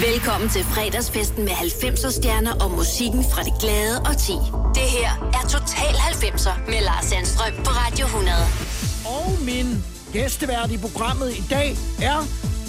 Velkommen 0.00 0.48
til 0.48 0.64
fredagsfesten 0.64 1.44
med 1.44 1.52
90'er 1.52 2.10
stjerner 2.10 2.64
og 2.64 2.70
musikken 2.70 3.24
fra 3.32 3.42
det 3.42 3.52
glade 3.60 3.96
og 4.08 4.18
ti. 4.18 4.36
Det 4.74 4.86
her 4.96 5.10
er 5.38 5.42
Total 5.48 5.94
90'er 5.94 6.70
med 6.70 6.80
Lars 6.80 7.04
Sandstrøm 7.04 7.52
på 7.64 7.70
Radio 7.70 8.06
100. 8.06 8.34
Og 9.06 9.38
min 9.44 9.84
gæstevært 10.12 10.70
i 10.70 10.78
programmet 10.78 11.36
i 11.36 11.44
dag 11.50 11.76
er 12.02 12.18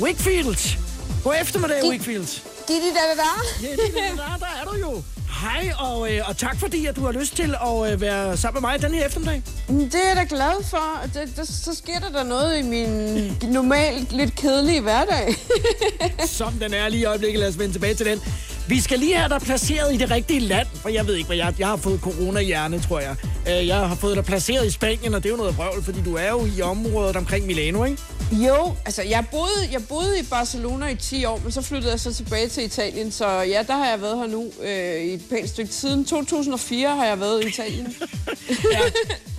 Wickfield. 0.02 0.78
God 1.24 1.34
eftermiddag, 1.42 1.90
Wickfield. 1.90 2.57
Giv 2.68 2.76
de 2.76 2.82
der, 2.82 3.16
der. 3.16 3.68
Ja, 3.68 3.72
det 3.72 4.00
er 4.10 4.16
der, 4.16 4.38
der 4.40 4.46
er 4.62 4.66
du 4.72 4.76
jo. 4.80 5.04
Hej, 5.42 5.72
og, 5.80 6.14
øh, 6.14 6.22
og 6.30 6.38
tak 6.38 6.60
fordi, 6.60 6.86
at 6.86 6.96
du 6.96 7.06
har 7.06 7.12
lyst 7.12 7.36
til 7.36 7.56
at 7.66 7.94
øh, 7.94 8.02
være 8.02 8.38
sammen 8.38 8.62
med 8.62 8.70
mig 8.70 8.82
den 8.82 8.94
her 8.94 9.06
eftermiddag. 9.06 9.42
Det 9.68 9.96
er 9.96 10.08
jeg 10.08 10.16
da 10.16 10.36
glad 10.36 10.64
for. 10.70 11.02
Det, 11.14 11.38
det, 11.38 11.48
så 11.48 11.76
sker 11.76 12.00
der 12.00 12.10
da 12.20 12.24
noget 12.24 12.60
i 12.60 12.62
min 12.62 13.32
normalt 13.42 14.12
lidt 14.12 14.36
kedelige 14.36 14.82
hverdag. 14.82 15.36
Som 16.28 16.54
den 16.54 16.74
er 16.74 16.90
lige 16.90 17.02
i 17.02 17.06
øjeblikket. 17.06 17.40
Lad 17.40 17.48
os 17.50 17.60
vende 17.60 17.74
tilbage 17.74 17.94
til 17.94 18.06
den. 18.06 18.22
Vi 18.68 18.82
skal 18.82 19.00
lige 19.00 19.16
have 19.18 19.30
dig 19.30 19.42
placeret 19.42 19.94
i 19.94 19.98
det 19.98 20.12
rigtige 20.12 20.40
land, 20.40 20.68
for 20.82 20.90
jeg 20.90 21.08
ved 21.08 21.16
ikke, 21.16 21.28
hvad 21.28 21.38
jeg... 21.38 21.54
Jeg 21.60 21.68
har 21.68 21.78
fået 21.78 22.00
corona-hjerne, 22.02 22.80
tror 22.82 23.00
jeg. 23.00 23.16
Øh, 23.50 23.68
Jeg 23.68 23.78
har 23.78 23.96
fået 23.96 24.16
dig 24.16 24.26
placeret 24.26 24.66
i 24.68 24.72
Spanien, 24.72 25.14
og 25.14 25.24
det 25.24 25.30
er 25.30 25.34
jo 25.34 25.38
noget 25.38 25.58
vrøvl, 25.58 25.84
fordi 25.84 26.02
du 26.02 26.16
er 26.16 26.30
jo 26.30 26.46
i 26.58 26.62
området 26.62 27.16
omkring 27.16 27.46
Milano, 27.46 27.84
ikke? 27.84 28.02
Jo, 28.32 28.76
altså 28.86 29.02
jeg 29.02 29.26
boede, 29.32 29.70
jeg 29.72 29.88
boede 29.88 30.20
i 30.20 30.24
Barcelona 30.24 30.88
i 30.88 30.96
10 30.96 31.26
år, 31.26 31.40
men 31.44 31.52
så 31.52 31.62
flyttede 31.62 31.92
jeg 31.92 32.00
så 32.00 32.14
tilbage 32.14 32.50
til 32.50 32.64
Italien. 32.64 33.12
Så 33.12 33.28
ja, 33.28 33.64
der 33.68 33.78
har 33.78 33.90
jeg 33.90 34.02
været 34.02 34.18
her 34.18 34.28
nu 34.28 34.52
øh, 34.62 35.02
i 35.02 35.14
et 35.14 35.22
pænt 35.30 35.50
stykke 35.50 35.74
siden. 35.74 36.06
2004 36.06 36.96
har 36.96 37.06
jeg 37.06 37.20
været 37.20 37.44
i 37.44 37.48
Italien. 37.48 37.96
Ja. 38.74 38.80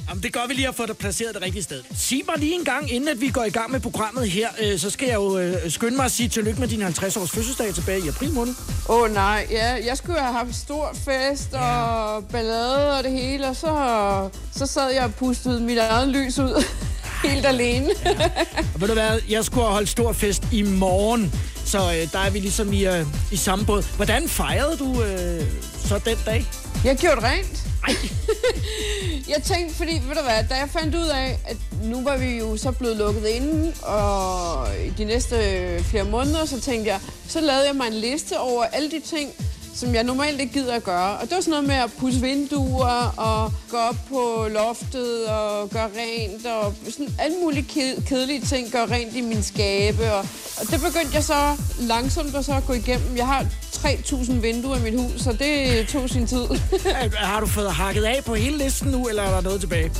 Jamen, 0.08 0.22
det 0.22 0.32
gør 0.32 0.46
vi 0.48 0.54
lige 0.54 0.68
at 0.68 0.74
få 0.74 0.86
dig 0.86 0.96
placeret 0.96 1.34
det 1.34 1.42
rigtige 1.42 1.62
sted. 1.62 1.82
Sig 1.96 2.22
mig 2.28 2.38
lige 2.38 2.54
en 2.54 2.64
gang, 2.64 2.92
inden 2.92 3.08
at 3.08 3.20
vi 3.20 3.28
går 3.28 3.44
i 3.44 3.50
gang 3.50 3.70
med 3.70 3.80
programmet 3.80 4.30
her, 4.30 4.48
øh, 4.60 4.78
så 4.78 4.90
skal 4.90 5.06
jeg 5.06 5.14
jo 5.14 5.38
øh, 5.38 5.70
skynde 5.70 5.96
mig 5.96 6.04
at 6.04 6.12
sige 6.12 6.28
tillykke 6.28 6.60
med 6.60 6.68
din 6.68 6.82
50-års 6.82 7.30
fødselsdag 7.30 7.74
tilbage 7.74 8.04
i 8.04 8.08
april 8.08 8.32
måned. 8.32 8.54
Åh 8.88 9.00
oh, 9.00 9.14
nej, 9.14 9.46
ja, 9.50 9.86
jeg 9.86 9.96
skulle 9.96 10.18
have 10.18 10.32
haft 10.32 10.54
stor 10.54 10.96
fest 11.04 11.54
og 11.54 12.24
ballade 12.28 12.98
og 12.98 13.04
det 13.04 13.12
hele, 13.12 13.48
og 13.48 13.56
så, 13.56 14.28
så 14.56 14.66
sad 14.66 14.90
jeg 14.90 15.04
og 15.04 15.14
pustede 15.14 15.60
mit 15.60 15.78
eget 15.78 16.08
lys 16.08 16.38
ud 16.38 16.64
helt 17.24 17.46
alene. 17.46 17.88
Og 18.74 18.80
ved 18.80 18.88
du 18.88 18.94
hvad, 18.94 19.20
jeg 19.28 19.44
skulle 19.44 19.64
have 19.64 19.72
holdt 19.72 19.88
stor 19.88 20.12
fest 20.12 20.42
i 20.52 20.62
morgen, 20.62 21.34
så 21.64 21.78
øh, 21.78 22.12
der 22.12 22.18
er 22.18 22.30
vi 22.30 22.38
ligesom 22.38 22.72
i, 22.72 22.86
øh, 22.86 23.06
i 23.32 23.36
samme 23.36 23.64
båd. 23.66 23.96
Hvordan 23.96 24.28
fejrede 24.28 24.76
du 24.76 25.02
øh, 25.02 25.42
så 25.88 26.00
den 26.04 26.16
dag? 26.26 26.46
Jeg 26.84 26.96
gjorde 26.96 27.20
rent. 27.22 27.64
jeg 29.34 29.42
tænkte, 29.44 29.74
fordi, 29.74 29.92
ved 29.92 30.16
du 30.16 30.22
hvad, 30.22 30.44
da 30.50 30.54
jeg 30.54 30.68
fandt 30.72 30.94
ud 30.94 31.06
af, 31.06 31.38
at 31.46 31.56
nu 31.82 32.02
var 32.02 32.16
vi 32.16 32.38
jo 32.38 32.56
så 32.56 32.72
blevet 32.72 32.96
lukket 32.96 33.26
inde, 33.26 33.72
og 33.82 34.68
i 34.86 34.90
de 34.98 35.04
næste 35.04 35.36
flere 35.84 36.04
måneder, 36.04 36.44
så 36.44 36.60
tænkte 36.60 36.90
jeg, 36.90 37.00
så 37.28 37.40
lavede 37.40 37.66
jeg 37.66 37.76
mig 37.76 37.86
en 37.86 37.94
liste 37.94 38.38
over 38.40 38.64
alle 38.64 38.90
de 38.90 39.00
ting, 39.00 39.30
som 39.78 39.94
jeg 39.94 40.04
normalt 40.04 40.40
ikke 40.40 40.52
gider 40.52 40.74
at 40.74 40.84
gøre. 40.84 41.18
Og 41.18 41.22
det 41.22 41.34
var 41.34 41.40
sådan 41.40 41.50
noget 41.50 41.66
med 41.66 41.74
at 41.74 41.90
pusse 41.98 42.20
vinduer, 42.20 43.14
og 43.16 43.52
gå 43.70 43.76
op 43.76 43.96
på 44.08 44.46
loftet, 44.50 45.26
og 45.26 45.70
gøre 45.70 45.90
rent, 45.98 46.46
og 46.46 46.74
sådan 46.90 47.14
alle 47.18 47.36
mulige 47.42 47.66
kedelige 48.06 48.40
ting, 48.40 48.70
gøre 48.72 48.86
rent 48.86 49.16
i 49.16 49.20
min 49.20 49.42
skabe. 49.42 50.12
Og, 50.12 50.18
og 50.60 50.66
det 50.70 50.80
begyndte 50.80 51.14
jeg 51.14 51.24
så 51.24 51.56
langsomt 51.80 52.34
at 52.34 52.44
så 52.44 52.60
gå 52.66 52.72
igennem. 52.72 53.16
Jeg 53.16 53.26
har 53.26 53.46
3.000 53.84 54.32
vinduer 54.32 54.76
i 54.76 54.80
mit 54.80 54.94
hus, 55.00 55.20
så 55.22 55.32
det 55.32 55.86
tog 55.88 56.10
sin 56.10 56.26
tid. 56.26 56.44
Har 57.16 57.40
du 57.40 57.46
fået 57.46 57.72
hakket 57.72 58.04
af 58.04 58.22
på 58.26 58.34
hele 58.34 58.58
listen 58.58 58.88
nu, 58.90 59.08
eller 59.08 59.22
er 59.22 59.30
der 59.34 59.40
noget 59.40 59.60
tilbage? 59.60 59.90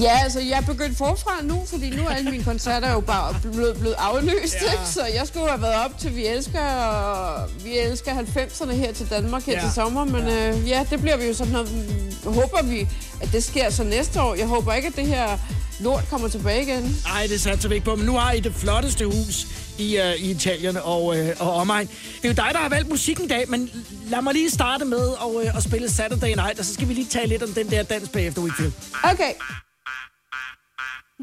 Ja, 0.00 0.18
altså 0.24 0.40
jeg 0.40 0.56
er 0.58 0.60
begyndt 0.60 0.98
forfra 0.98 1.30
nu, 1.42 1.62
fordi 1.66 1.90
nu 1.90 2.02
er 2.06 2.10
alle 2.10 2.30
mine 2.30 2.44
koncerter 2.44 2.92
jo 2.92 3.00
bare 3.00 3.36
blevet, 3.52 3.76
blevet 3.78 3.94
aflyst, 3.98 4.54
Ja. 4.54 4.84
så 4.86 5.00
jeg 5.14 5.26
skulle 5.26 5.48
have 5.48 5.62
været 5.62 5.84
op 5.84 5.98
til 5.98 6.16
Vi 6.16 6.26
Elsker, 6.26 6.60
og 6.84 7.48
vi 7.64 7.78
elsker 7.78 8.10
90'erne 8.12 8.72
her 8.72 8.92
til 8.92 9.06
Danmark 9.10 9.42
her 9.46 9.52
Ja. 9.52 9.58
ja. 9.58 9.64
til 9.64 9.74
sommer, 9.74 10.04
men 10.04 10.26
ja. 10.26 10.48
Øh, 10.48 10.68
ja, 10.68 10.84
det 10.90 11.00
bliver 11.00 11.16
vi 11.16 11.24
jo 11.26 11.34
sådan 11.34 11.52
noget, 11.52 11.72
mm, 12.24 12.32
håber 12.34 12.62
vi, 12.62 12.88
at 13.20 13.28
det 13.32 13.44
sker 13.44 13.70
så 13.70 13.84
næste 13.84 14.20
år. 14.22 14.34
Jeg 14.34 14.46
håber 14.46 14.72
ikke, 14.74 14.88
at 14.88 14.96
det 14.96 15.06
her 15.06 15.38
lort 15.80 16.04
kommer 16.10 16.28
tilbage 16.28 16.62
igen. 16.62 16.96
Nej, 17.04 17.26
det 17.30 17.40
satser 17.40 17.68
vi 17.68 17.74
ikke 17.74 17.84
på, 17.84 17.94
men 17.96 18.06
nu 18.06 18.12
har 18.16 18.32
I 18.32 18.40
det 18.40 18.54
flotteste 18.54 19.04
hus 19.06 19.46
i, 19.80 19.98
uh, 19.98 20.22
i 20.24 20.30
Italien 20.30 20.76
og, 20.76 21.04
uh, 21.04 21.16
og 21.38 21.52
omegn. 21.54 21.86
Det 21.86 22.24
er 22.24 22.28
jo 22.28 22.34
dig, 22.34 22.50
der 22.52 22.58
har 22.58 22.68
valgt 22.68 22.88
musikken 22.88 23.24
i 23.24 23.28
dag, 23.28 23.48
men 23.48 23.70
lad 24.06 24.22
mig 24.22 24.34
lige 24.34 24.50
starte 24.50 24.84
med 24.84 25.08
at, 25.24 25.26
uh, 25.26 25.56
at 25.56 25.62
spille 25.62 25.90
Saturday 25.90 26.34
Night, 26.34 26.58
og 26.58 26.64
så 26.64 26.74
skal 26.74 26.88
vi 26.88 26.94
lige 26.94 27.06
tale 27.06 27.26
lidt 27.26 27.42
om 27.42 27.52
den 27.52 27.70
der 27.70 27.82
dans 27.82 28.08
bagefter, 28.08 28.42
Wickfield. 28.42 28.72
Okay. 29.04 29.32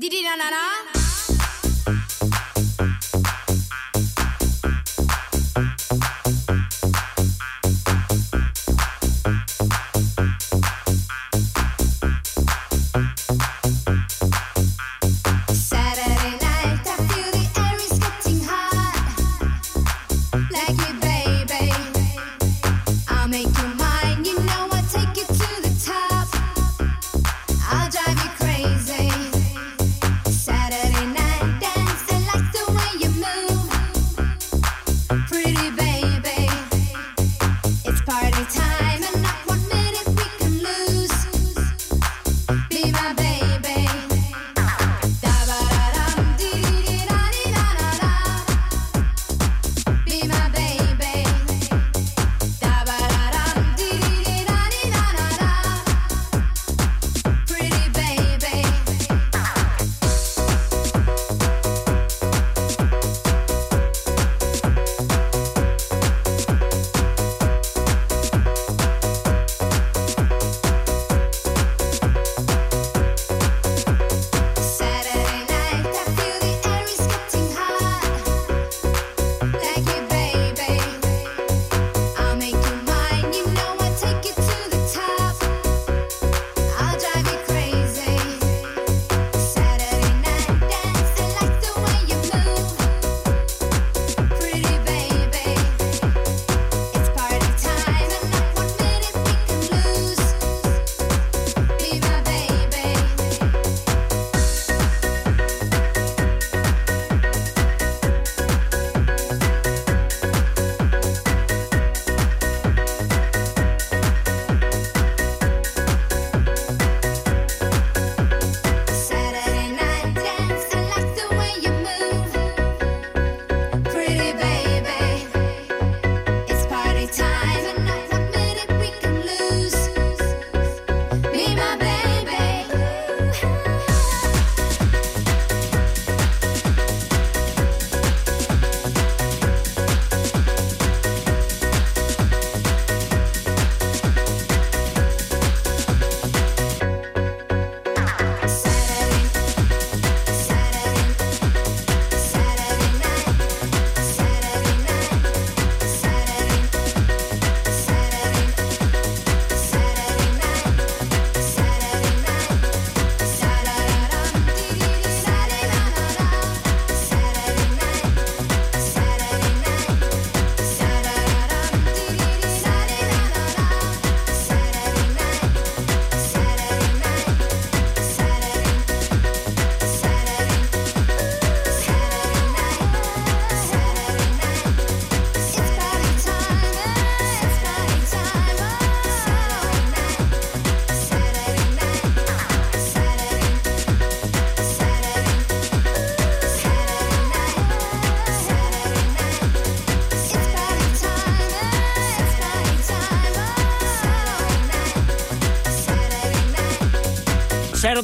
Di 0.02 0.10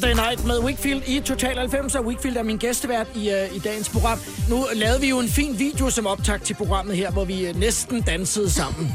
Saturday 0.03 0.29
Night 0.29 0.45
med 0.45 0.59
Wickfield 0.59 1.03
i 1.07 1.19
Total 1.19 1.57
90, 1.57 1.95
og 1.95 2.05
Wickfield 2.05 2.37
er 2.37 2.43
min 2.43 2.57
gæstevært 2.57 3.07
i, 3.15 3.19
uh, 3.19 3.55
i 3.55 3.59
dagens 3.59 3.89
program. 3.89 4.19
Nu 4.49 4.65
lavede 4.73 5.01
vi 5.01 5.09
jo 5.09 5.19
en 5.19 5.27
fin 5.27 5.59
video 5.59 5.89
som 5.89 6.07
optag 6.07 6.41
til 6.41 6.53
programmet 6.53 6.97
her, 6.97 7.11
hvor 7.11 7.25
vi 7.25 7.49
uh, 7.49 7.55
næsten 7.55 8.01
dansede 8.01 8.49
sammen. 8.49 8.93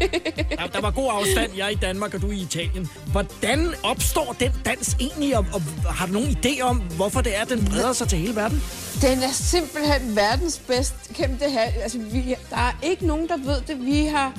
ja, 0.58 0.66
der 0.72 0.80
var 0.80 0.90
god 0.90 1.10
afstand, 1.12 1.56
jeg 1.56 1.72
i 1.72 1.74
Danmark, 1.74 2.14
og 2.14 2.22
du 2.22 2.30
i 2.30 2.40
Italien. 2.40 2.88
Hvordan 3.12 3.74
opstår 3.82 4.36
den 4.40 4.52
dans 4.64 4.96
egentlig, 5.00 5.38
og, 5.38 5.46
og 5.54 5.62
har 5.94 6.06
du 6.06 6.12
nogen 6.12 6.28
idé 6.28 6.60
om, 6.62 6.76
hvorfor 6.96 7.20
det 7.20 7.36
er, 7.36 7.44
den 7.44 7.64
breder 7.64 7.92
sig 7.92 8.08
til 8.08 8.18
hele 8.18 8.36
verden? 8.36 8.62
Den 9.02 9.18
er 9.18 9.32
simpelthen 9.32 10.16
verdens 10.16 10.58
bedst 10.66 10.94
kendte 11.14 11.50
her. 11.50 11.60
Altså, 11.82 11.98
vi, 11.98 12.34
der 12.50 12.56
er 12.56 12.78
ikke 12.82 13.06
nogen, 13.06 13.28
der 13.28 13.36
ved 13.36 13.60
det. 13.68 13.86
Vi 13.86 14.04
har 14.04 14.32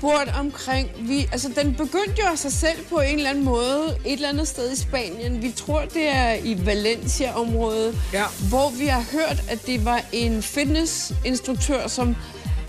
spurgt 0.00 0.30
omkring... 0.38 0.88
Vi, 0.98 1.28
altså, 1.32 1.48
den 1.56 1.74
begyndte 1.74 2.22
jo 2.22 2.26
af 2.32 2.38
sig 2.38 2.52
selv 2.52 2.84
på 2.90 3.00
en 3.00 3.16
eller 3.16 3.30
anden 3.30 3.44
måde 3.44 3.96
et 4.06 4.12
eller 4.12 4.28
andet 4.28 4.48
sted 4.48 4.72
i 4.72 4.76
Spanien. 4.76 5.42
Vi 5.42 5.52
tror, 5.56 5.80
det 5.80 6.08
er 6.08 6.34
i 6.44 6.66
Valencia-området, 6.66 7.94
Ja. 8.12 8.24
hvor 8.48 8.70
vi 8.70 8.86
har 8.86 9.04
hørt, 9.12 9.42
at 9.48 9.66
det 9.66 9.84
var 9.84 10.00
en 10.12 10.42
fitnessinstruktør, 10.42 11.86
som 11.88 12.16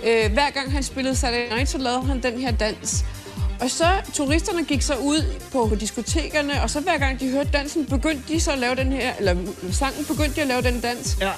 øh, 0.08 0.32
hver 0.34 0.50
gang 0.50 0.72
han 0.72 0.84
spillede 0.84 1.16
Saturday 1.16 1.54
Night, 1.56 1.70
så 1.70 1.78
lavede 1.78 2.06
han 2.06 2.24
den 2.24 2.40
her 2.42 2.52
dans. 2.52 3.06
Og 3.62 3.70
så 3.70 3.86
turisterne 4.14 4.64
gik 4.66 4.82
så 4.82 4.96
ud 4.96 5.24
på, 5.52 5.76
diskotekerne, 5.80 6.62
og 6.64 6.70
så 6.70 6.80
hver 6.80 6.98
gang 6.98 7.20
de 7.20 7.30
hørte 7.30 7.50
dansen, 7.54 7.86
begyndte 7.86 8.34
de 8.34 8.40
så 8.40 8.52
at 8.52 8.58
lave 8.60 8.76
den 8.76 8.92
her, 8.92 9.14
eller 9.20 9.36
sangen 9.72 10.06
begyndte 10.06 10.36
de 10.36 10.42
at 10.42 10.48
lave 10.48 10.62
den 10.62 10.82
dans. 10.82 11.18
Ja. 11.22 11.32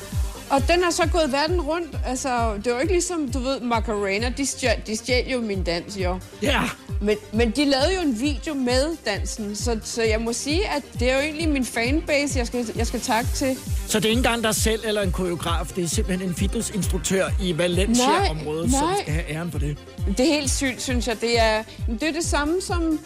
Og 0.53 0.67
den 0.67 0.83
har 0.83 0.91
så 0.91 1.07
gået 1.11 1.31
verden 1.31 1.61
rundt. 1.61 1.97
Altså, 2.05 2.53
det 2.65 2.73
var 2.73 2.79
ikke 2.79 2.93
ligesom, 2.93 3.31
du 3.31 3.39
ved, 3.39 3.59
Macarena, 3.59 4.33
de 4.37 4.45
stjal, 4.45 4.81
de 4.87 4.95
stjal 4.95 5.29
jo 5.29 5.41
min 5.41 5.63
dans, 5.63 5.97
jo. 5.97 6.19
Ja. 6.41 6.61
Men, 7.01 7.17
men 7.33 7.51
de 7.51 7.65
lavede 7.65 7.93
jo 7.95 8.01
en 8.01 8.21
video 8.21 8.53
med 8.53 8.97
dansen, 9.05 9.55
så, 9.55 9.79
så 9.83 10.03
jeg 10.03 10.21
må 10.21 10.33
sige, 10.33 10.67
at 10.67 10.83
det 10.99 11.11
er 11.11 11.15
jo 11.15 11.21
egentlig 11.21 11.49
min 11.49 11.65
fanbase, 11.65 12.39
jeg 12.39 12.47
skal, 12.47 12.65
jeg 12.75 12.87
skal 12.87 12.99
takke 12.99 13.29
til. 13.35 13.57
Så 13.87 13.99
det 13.99 14.05
er 14.05 14.09
ikke 14.09 14.19
engang 14.19 14.43
dig 14.43 14.55
selv 14.55 14.81
eller 14.85 15.01
en 15.01 15.11
koreograf, 15.11 15.67
det 15.75 15.83
er 15.83 15.87
simpelthen 15.87 16.29
en 16.29 16.35
fitnessinstruktør 16.35 17.25
i 17.41 17.57
Valencia-området, 17.57 18.71
som 18.71 18.89
skal 19.01 19.13
have 19.13 19.29
æren 19.29 19.51
for 19.51 19.59
det. 19.59 19.77
Det 20.17 20.19
er 20.19 20.33
helt 20.33 20.51
sygt, 20.51 20.81
synes 20.81 21.07
jeg. 21.07 21.21
Det 21.21 21.39
er 21.39 21.63
det, 21.87 22.03
er 22.03 22.13
det 22.13 22.25
samme 22.25 22.61
som... 22.61 22.99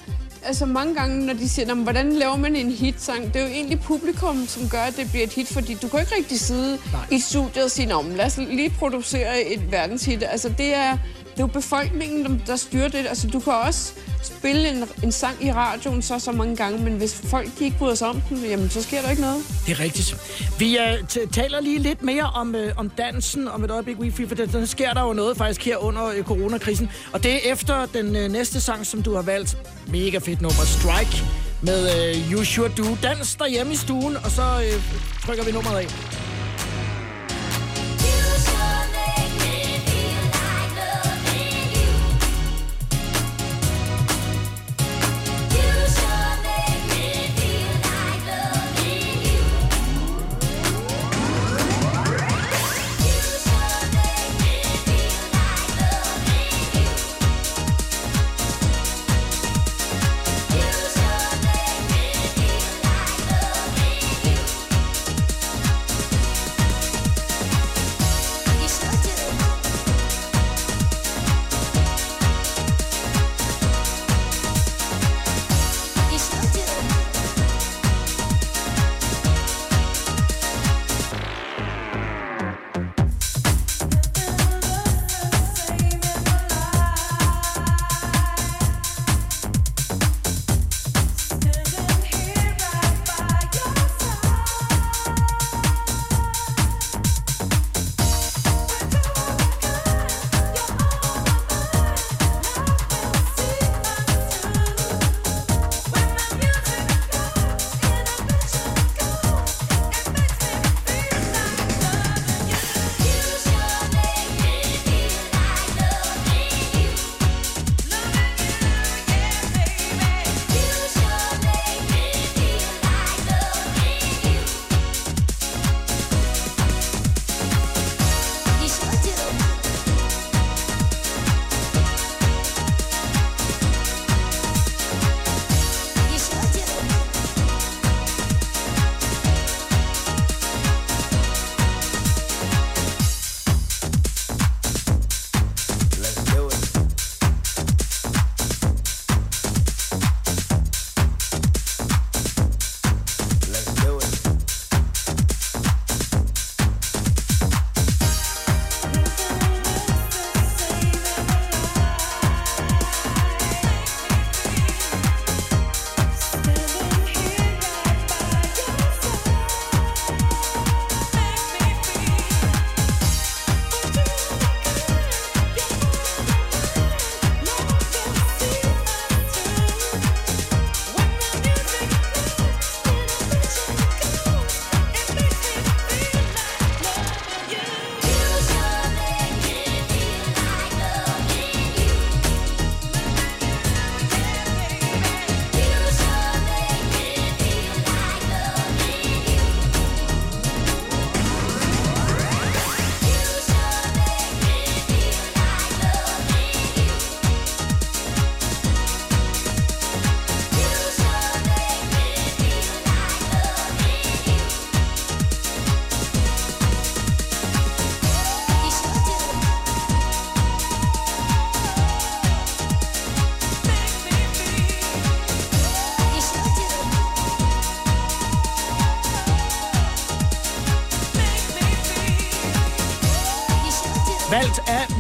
Altså 0.48 0.66
mange 0.66 0.96
gange, 0.96 1.26
når 1.26 1.34
de 1.34 1.50
siger, 1.50 1.66
"Nå, 1.68 1.74
men 1.76 1.84
hvordan 1.84 2.14
laver 2.14 2.36
man 2.36 2.56
en 2.56 2.72
hitsang? 2.72 3.34
Det 3.34 3.36
er 3.36 3.46
jo 3.48 3.52
egentlig 3.54 3.80
publikum, 3.80 4.48
som 4.48 4.70
gør, 4.70 4.82
at 4.82 4.98
det 4.98 5.10
bliver 5.12 5.24
et 5.24 5.34
hit, 5.34 5.48
fordi 5.48 5.74
du 5.82 5.88
kan 5.88 6.00
ikke 6.00 6.16
rigtig 6.18 6.40
sidde 6.40 6.78
Nej. 6.92 7.02
i 7.12 7.20
studiet 7.20 7.64
og 7.66 7.72
sige, 7.72 7.86
"Nå, 7.86 8.02
men 8.02 8.16
lad 8.18 8.26
os 8.26 8.38
lige 8.38 8.70
producere 8.70 9.42
et 9.42 9.72
verdenshit. 9.72 10.24
Altså 10.32 10.50
det 10.50 10.76
er, 10.76 10.98
det 11.38 11.44
er 11.44 11.48
jo 11.48 11.54
befolkningen, 11.54 12.26
der- 12.26 12.46
der 12.48 12.56
styrer 12.56 12.88
det. 12.88 13.06
Altså 13.10 13.28
du 13.28 13.40
kan 13.40 13.54
også 13.54 13.92
spille 14.24 14.70
en, 14.70 14.84
en 15.04 15.12
sang 15.12 15.46
i 15.46 15.52
radioen 15.52 16.02
så 16.02 16.20
så 16.20 16.32
mange 16.32 16.56
gange, 16.56 16.80
men 16.84 16.94
hvis 16.94 17.22
folk 17.24 17.48
de 17.60 17.64
ikke 17.64 17.78
bryder 17.78 17.96
sig 17.96 18.08
om 18.08 18.22
den, 18.30 18.38
jamen 18.44 18.70
så 18.70 18.84
sker 18.84 19.02
der 19.02 19.10
ikke 19.10 19.22
noget. 19.22 19.44
Det 19.66 19.72
er 19.72 19.80
rigtigt. 19.80 20.16
Vi 20.60 20.78
uh, 20.78 20.94
t- 20.94 21.30
taler 21.32 21.62
lige 21.62 21.80
lidt 21.80 22.04
mere 22.04 22.24
om, 22.24 22.56
uh, 22.56 22.62
om 22.78 22.90
dansen 22.90 23.48
om 23.48 23.64
et 23.64 23.72
øjeblik, 23.72 24.00
Wifi, 24.00 24.28
for 24.28 24.36
der, 24.36 24.46
der 24.46 24.66
sker 24.66 24.94
der 24.94 25.02
jo 25.02 25.14
noget 25.14 25.38
faktisk 25.38 25.66
her 25.66 25.78
under 25.78 26.10
uh, 26.20 26.24
coronakrisen. 26.26 26.90
Og 27.14 27.24
det 27.24 27.34
er 27.34 27.52
efter 27.52 27.86
den 27.86 28.16
uh, 28.16 28.32
næste 28.32 28.62
sang, 28.62 28.86
som 28.86 29.04
du 29.04 29.16
har 29.16 29.22
valgt. 29.22 29.58
Mega 29.88 30.18
fedt 30.18 30.42
nummer, 30.42 30.64
Strike, 30.66 31.24
med 31.62 32.16
uh, 32.16 32.32
You 32.32 32.44
Sure 32.44 32.70
Do. 32.70 32.84
Dans 33.04 33.36
derhjemme 33.36 33.74
i 33.74 33.76
stuen, 33.76 34.18
og 34.18 34.32
så 34.32 34.42
uh, 34.42 34.82
trykker 35.26 35.44
vi 35.44 35.52
nummeret 35.52 35.78
af. 35.78 36.27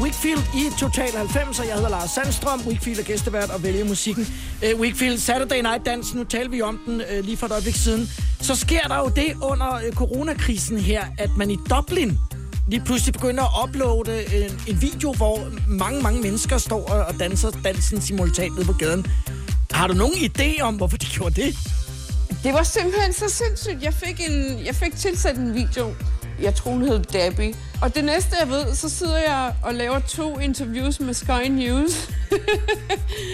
Wickfield 0.07 0.43
i 0.55 0.79
Total 0.79 1.11
90, 1.11 1.59
og 1.59 1.67
jeg 1.67 1.75
hedder 1.75 1.89
Lars 1.89 2.09
Sandstrøm. 2.09 2.61
Wickfield 2.67 2.99
er 2.99 3.03
gæstevært 3.03 3.49
og 3.49 3.63
vælger 3.63 3.85
musikken. 3.85 4.27
Uh, 4.63 4.79
Wickfield 4.79 5.17
Saturday 5.17 5.61
Night 5.61 5.85
Dance, 5.85 6.17
nu 6.17 6.23
talte 6.23 6.51
vi 6.51 6.61
om 6.61 6.79
den 6.85 7.01
uh, 7.01 7.25
lige 7.25 7.37
for 7.37 7.45
et 7.45 7.51
øjeblik 7.51 7.75
siden. 7.75 8.09
Så 8.41 8.55
sker 8.55 8.81
der 8.81 8.97
jo 8.97 9.11
det 9.15 9.33
under 9.41 9.75
uh, 9.87 9.95
coronakrisen 9.95 10.77
her, 10.77 11.05
at 11.17 11.29
man 11.37 11.51
i 11.51 11.57
Dublin 11.69 12.19
lige 12.67 12.81
pludselig 12.85 13.13
begynder 13.13 13.43
at 13.43 13.69
uploade 13.69 14.45
en, 14.45 14.61
en 14.67 14.81
video, 14.81 15.13
hvor 15.13 15.47
mange, 15.67 16.01
mange 16.01 16.21
mennesker 16.21 16.57
står 16.57 16.85
og, 16.85 17.05
og 17.05 17.19
danser 17.19 17.51
dansen 17.63 18.01
simultant 18.01 18.55
nede 18.55 18.65
på 18.65 18.73
gaden. 18.73 19.05
Har 19.71 19.87
du 19.87 19.93
nogen 19.93 20.13
idé 20.13 20.61
om, 20.61 20.75
hvorfor 20.75 20.97
de 20.97 21.05
gjorde 21.05 21.41
det? 21.41 21.57
Det 22.43 22.53
var 22.53 22.63
simpelthen 22.63 23.13
så 23.13 23.29
sindssygt. 23.29 23.83
Jeg 23.83 23.93
fik, 23.93 24.21
en, 24.29 24.65
jeg 24.65 24.75
fik 24.75 24.95
tilsat 24.95 25.37
en 25.37 25.53
video. 25.53 25.93
Jeg 26.41 26.55
tror, 26.55 26.71
hun 26.71 26.81
hed 26.81 26.99
Debbie. 26.99 27.53
Og 27.81 27.95
det 27.95 28.05
næste, 28.05 28.35
jeg 28.39 28.49
ved, 28.49 28.75
så 28.75 28.89
sidder 28.89 29.17
jeg 29.17 29.53
og 29.63 29.73
laver 29.73 29.99
to 29.99 30.39
interviews 30.39 30.99
med 30.99 31.13
Sky 31.13 31.47
News. 31.49 32.09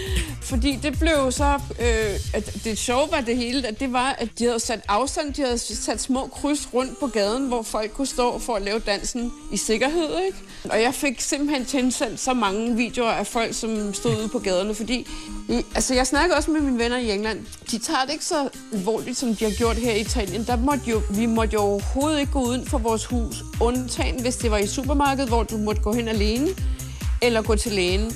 Fordi 0.44 0.78
det 0.82 0.98
blev 0.98 1.32
så... 1.32 1.60
Øh, 1.80 2.20
at 2.34 2.56
det 2.64 2.78
sjove 2.78 3.08
var 3.10 3.20
det 3.20 3.36
hele, 3.36 3.68
at 3.68 3.80
det 3.80 3.92
var, 3.92 4.16
at 4.18 4.28
de 4.38 4.44
havde 4.44 4.60
sat 4.60 4.80
afstand, 4.88 5.34
de 5.34 5.42
havde 5.42 5.58
sat 5.58 6.00
små 6.00 6.26
kryds 6.26 6.68
rundt 6.74 7.00
på 7.00 7.06
gaden, 7.06 7.48
hvor 7.48 7.62
folk 7.62 7.92
kunne 7.92 8.06
stå 8.06 8.38
for 8.38 8.54
at 8.54 8.62
lave 8.62 8.78
dansen 8.78 9.32
i 9.52 9.56
sikkerhed, 9.56 10.18
ikke? 10.26 10.38
Og 10.64 10.82
jeg 10.82 10.94
fik 10.94 11.20
simpelthen 11.20 11.64
tilsendt 11.64 12.20
så 12.20 12.34
mange 12.34 12.76
videoer 12.76 13.10
af 13.10 13.26
folk, 13.26 13.54
som 13.54 13.94
stod 13.94 14.16
ude 14.18 14.28
på 14.28 14.38
gaderne, 14.38 14.74
fordi... 14.74 15.06
Øh, 15.50 15.62
altså, 15.74 15.94
jeg 15.94 16.06
snakkede 16.06 16.36
også 16.36 16.50
med 16.50 16.60
mine 16.60 16.78
venner 16.78 16.96
i 16.96 17.10
England. 17.10 17.40
De 17.70 17.78
tager 17.78 18.04
det 18.04 18.12
ikke 18.12 18.24
så 18.24 18.48
alvorligt, 18.72 19.16
som 19.18 19.36
de 19.36 19.44
har 19.44 19.52
gjort 19.52 19.76
her 19.76 19.92
i 19.92 20.00
Italien. 20.00 20.44
Der 20.46 20.56
måtte 20.56 20.90
jo, 20.90 21.02
vi 21.10 21.26
måtte 21.26 21.54
jo 21.54 21.60
overhovedet 21.60 22.20
ikke 22.20 22.32
gå 22.32 22.42
uden 22.42 22.66
for 22.66 22.78
vores 22.78 23.04
hus, 23.04 23.36
undtagen 23.60 24.20
hvis 24.20 24.36
det 24.36 24.50
var 24.50 24.58
i 24.58 24.66
supermarkedet, 24.66 25.28
hvor 25.28 25.42
du 25.42 25.56
måtte 25.56 25.82
gå 25.82 25.92
hen 25.92 26.08
alene, 26.08 26.48
eller 27.22 27.42
gå 27.42 27.56
til 27.56 27.72
lægen. 27.72 28.12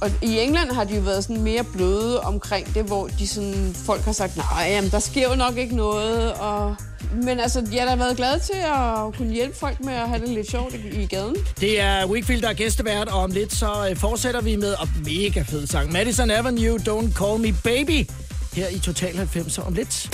Og 0.00 0.10
i 0.22 0.38
England 0.38 0.70
har 0.70 0.84
de 0.84 0.94
jo 0.94 1.00
været 1.00 1.24
sådan 1.24 1.42
mere 1.42 1.64
bløde 1.64 2.20
omkring 2.20 2.74
det, 2.74 2.84
hvor 2.84 3.06
de 3.06 3.28
sådan, 3.28 3.76
folk 3.86 4.02
har 4.02 4.12
sagt, 4.12 4.36
nej, 4.36 4.66
jamen, 4.70 4.90
der 4.90 4.98
sker 4.98 5.28
jo 5.30 5.34
nok 5.34 5.56
ikke 5.56 5.76
noget. 5.76 6.32
Og... 6.32 6.76
Men 7.22 7.40
altså, 7.40 7.66
jeg 7.72 7.82
har 7.82 7.88
da 7.90 7.96
været 7.96 8.16
glad 8.16 8.40
til 8.40 8.54
at 8.54 9.14
kunne 9.16 9.32
hjælpe 9.32 9.56
folk 9.56 9.84
med 9.84 9.92
at 9.92 10.08
have 10.08 10.20
det 10.20 10.28
lidt 10.28 10.50
sjovt 10.50 10.74
i, 10.74 11.06
gaden. 11.06 11.36
Det 11.60 11.80
er 11.80 12.06
Wickfield, 12.06 12.42
der 12.42 12.48
er 12.48 12.54
gæstevært, 12.54 13.08
og 13.08 13.22
om 13.22 13.30
lidt 13.30 13.54
så 13.54 13.88
øh, 13.90 13.96
fortsætter 13.96 14.40
vi 14.40 14.56
med 14.56 14.72
og 14.72 14.88
mega 15.04 15.42
fed 15.42 15.66
sang. 15.66 15.92
Madison 15.92 16.30
Avenue, 16.30 16.78
Don't 16.78 17.12
Call 17.12 17.40
Me 17.40 17.56
Baby, 17.64 18.10
her 18.52 18.68
i 18.68 18.78
Total 18.78 19.16
90 19.16 19.58
om 19.58 19.74
lidt. 19.74 20.10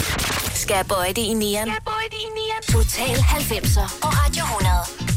Skal 0.55 0.75
jeg 0.75 0.87
bøje 0.89 1.09
det 1.09 1.19
i 1.19 1.35
nieren? 1.35 1.69
Skal 1.69 1.83
bøje 1.85 2.09
det 2.11 2.21
i 2.21 2.31
nieren? 2.39 2.63
Total 2.69 3.17
90'er 3.17 4.07
og 4.07 4.13
Radio 4.27 4.43
100. 4.43 5.10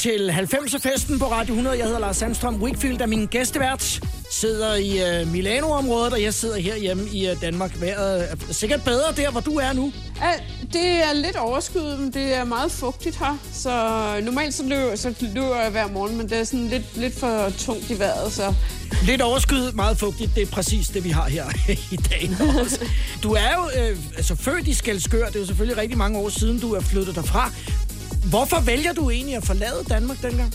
til 0.00 0.30
90'er-festen 0.30 1.18
på 1.18 1.24
Radio 1.24 1.54
100. 1.54 1.78
Jeg 1.78 1.84
hedder 1.86 2.00
Lars 2.00 2.16
Sandstrøm. 2.16 2.62
Wickfield 2.62 3.00
er 3.00 3.06
min 3.06 3.26
gæstevært. 3.26 4.00
Sidder 4.30 4.74
i 4.74 5.22
uh, 5.22 5.32
Milano-området, 5.32 6.12
og 6.12 6.22
jeg 6.22 6.34
sidder 6.34 6.58
herhjemme 6.60 7.08
i 7.12 7.30
uh, 7.30 7.40
Danmark. 7.40 7.80
Vejret 7.80 8.30
er 8.30 8.36
sikkert 8.50 8.84
bedre 8.84 9.12
der, 9.16 9.30
hvor 9.30 9.40
du 9.40 9.54
er 9.54 9.72
nu. 9.72 9.92
Ja, 10.22 10.32
det 10.72 10.86
er 10.86 11.12
lidt 11.12 11.36
overskyet, 11.36 11.98
men 11.98 12.12
det 12.12 12.34
er 12.34 12.44
meget 12.44 12.72
fugtigt 12.72 13.16
her. 13.16 13.38
Så 13.52 13.70
normalt 14.22 14.54
så 14.54 14.62
løber, 14.64 14.96
så 14.96 15.14
løber 15.20 15.60
jeg 15.60 15.70
hver 15.70 15.88
morgen, 15.88 16.16
men 16.16 16.28
det 16.28 16.38
er 16.38 16.44
sådan 16.44 16.68
lidt, 16.68 16.96
lidt 16.96 17.18
for 17.18 17.52
tungt 17.58 17.90
i 17.90 17.98
vejret, 17.98 18.32
så... 18.32 18.54
Lidt 19.02 19.22
overskyet, 19.22 19.74
meget 19.74 19.98
fugtigt. 19.98 20.34
Det 20.34 20.42
er 20.42 20.46
præcis 20.46 20.88
det, 20.88 21.04
vi 21.04 21.10
har 21.10 21.28
her 21.28 21.44
i 21.92 21.96
dag 21.96 22.30
også. 22.60 22.80
Du 23.22 23.32
er 23.32 23.54
jo 23.54 23.82
øh, 23.82 23.98
altså, 24.16 24.34
født 24.34 24.68
i 24.68 24.74
Skelskør. 24.74 25.26
Det 25.26 25.36
er 25.36 25.40
jo 25.40 25.46
selvfølgelig 25.46 25.76
rigtig 25.76 25.98
mange 25.98 26.18
år 26.18 26.28
siden, 26.28 26.60
du 26.60 26.72
er 26.74 26.80
flyttet 26.80 27.14
derfra. 27.14 27.52
Hvorfor 28.24 28.60
vælger 28.60 28.92
du 28.92 29.10
egentlig 29.10 29.36
at 29.36 29.44
forlade 29.44 29.84
Danmark 29.88 30.22
dengang? 30.22 30.54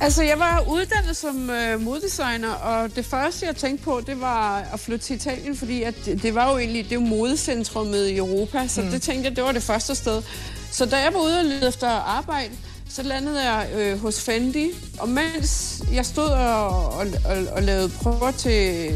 Altså, 0.00 0.22
jeg 0.22 0.38
var 0.38 0.64
uddannet 0.68 1.16
som 1.16 1.50
øh, 1.50 1.80
moddesigner, 1.80 2.50
og 2.52 2.96
det 2.96 3.04
første, 3.04 3.46
jeg 3.46 3.56
tænkte 3.56 3.84
på, 3.84 4.02
det 4.06 4.20
var 4.20 4.58
at 4.72 4.80
flytte 4.80 5.04
til 5.04 5.16
Italien, 5.16 5.56
fordi 5.56 5.82
at 5.82 5.94
det, 6.04 6.22
det 6.22 6.34
var 6.34 6.52
jo 6.52 6.58
egentlig 6.58 6.84
det 6.84 6.94
jo 6.94 7.00
modecentrumet 7.00 8.08
i 8.08 8.16
Europa, 8.16 8.68
så 8.68 8.82
mm. 8.82 8.90
det 8.90 9.02
tænkte 9.02 9.28
jeg, 9.28 9.36
det 9.36 9.44
var 9.44 9.52
det 9.52 9.62
første 9.62 9.94
sted. 9.94 10.22
Så 10.70 10.86
da 10.86 10.96
jeg 10.96 11.14
var 11.14 11.20
ude 11.20 11.38
og 11.38 11.44
lede 11.44 11.68
efter 11.68 11.88
arbejde, 11.88 12.52
så 12.88 13.02
landede 13.02 13.52
jeg 13.52 13.68
øh, 13.74 14.00
hos 14.00 14.20
Fendi, 14.20 14.70
og 14.98 15.08
mens 15.08 15.82
jeg 15.92 16.06
stod 16.06 16.28
og, 16.28 16.86
og, 16.86 17.06
og, 17.24 17.36
og 17.52 17.62
lavede 17.62 17.88
prøver 17.88 18.30
til... 18.30 18.90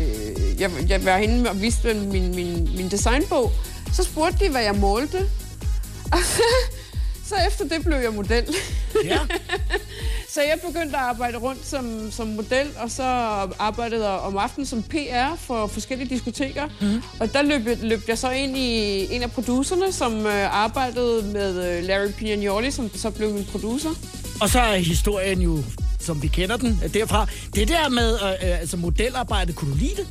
Jeg, 0.59 0.71
jeg 0.89 1.05
var 1.05 1.19
henne 1.19 1.51
og 1.51 1.61
viste 1.61 1.95
min, 1.95 2.35
min, 2.35 2.71
min 2.77 2.89
designbog, 2.89 3.53
så 3.93 4.03
spurgte 4.03 4.45
de, 4.45 4.51
hvad 4.51 4.63
jeg 4.63 4.75
målte. 4.75 5.19
så 7.29 7.35
efter 7.49 7.65
det 7.77 7.85
blev 7.85 7.97
jeg 7.97 8.13
model. 8.13 8.45
Ja. 9.05 9.19
Så 10.29 10.41
jeg 10.41 10.59
begyndte 10.67 10.97
at 10.97 11.03
arbejde 11.03 11.39
rundt 11.39 11.67
som, 11.67 12.11
som 12.11 12.27
model, 12.27 12.67
og 12.77 12.91
så 12.91 13.03
arbejdede 13.59 14.09
jeg 14.11 14.19
om 14.19 14.37
aftenen 14.37 14.67
som 14.67 14.83
PR 14.83 15.37
for 15.39 15.67
forskellige 15.67 16.09
diskoteker. 16.09 16.69
Mm. 16.81 17.03
Og 17.21 17.33
der 17.33 17.43
løb, 17.43 17.67
jeg- 17.67 17.79
løb 17.83 18.09
jeg 18.09 18.19
så 18.19 18.31
ind 18.31 18.57
i 18.57 18.69
en 19.15 19.23
af 19.23 19.31
producerne, 19.31 19.93
som 19.93 20.27
øh, 20.27 20.55
arbejdede 20.65 21.23
med 21.23 21.79
øh, 21.79 21.85
Larry 21.85 22.11
Piagnoli, 22.13 22.71
som 22.71 22.91
så 22.97 23.11
blev 23.11 23.31
min 23.35 23.45
producer. 23.45 23.91
Og 24.41 24.49
så 24.49 24.61
er 24.61 24.77
historien 24.77 25.41
jo, 25.43 25.63
som 26.01 26.23
vi 26.23 26.29
kender 26.29 26.57
den 26.57 26.81
derfra. 26.95 27.27
Det 27.55 27.69
der 27.69 27.89
med 27.89 28.15
øh, 28.15 28.51
øh, 28.51 28.61
altså 28.61 28.77
modelarbejde, 28.77 29.53
kunne 29.53 29.71
du 29.73 29.77
lide 29.77 29.97
det? 29.97 30.07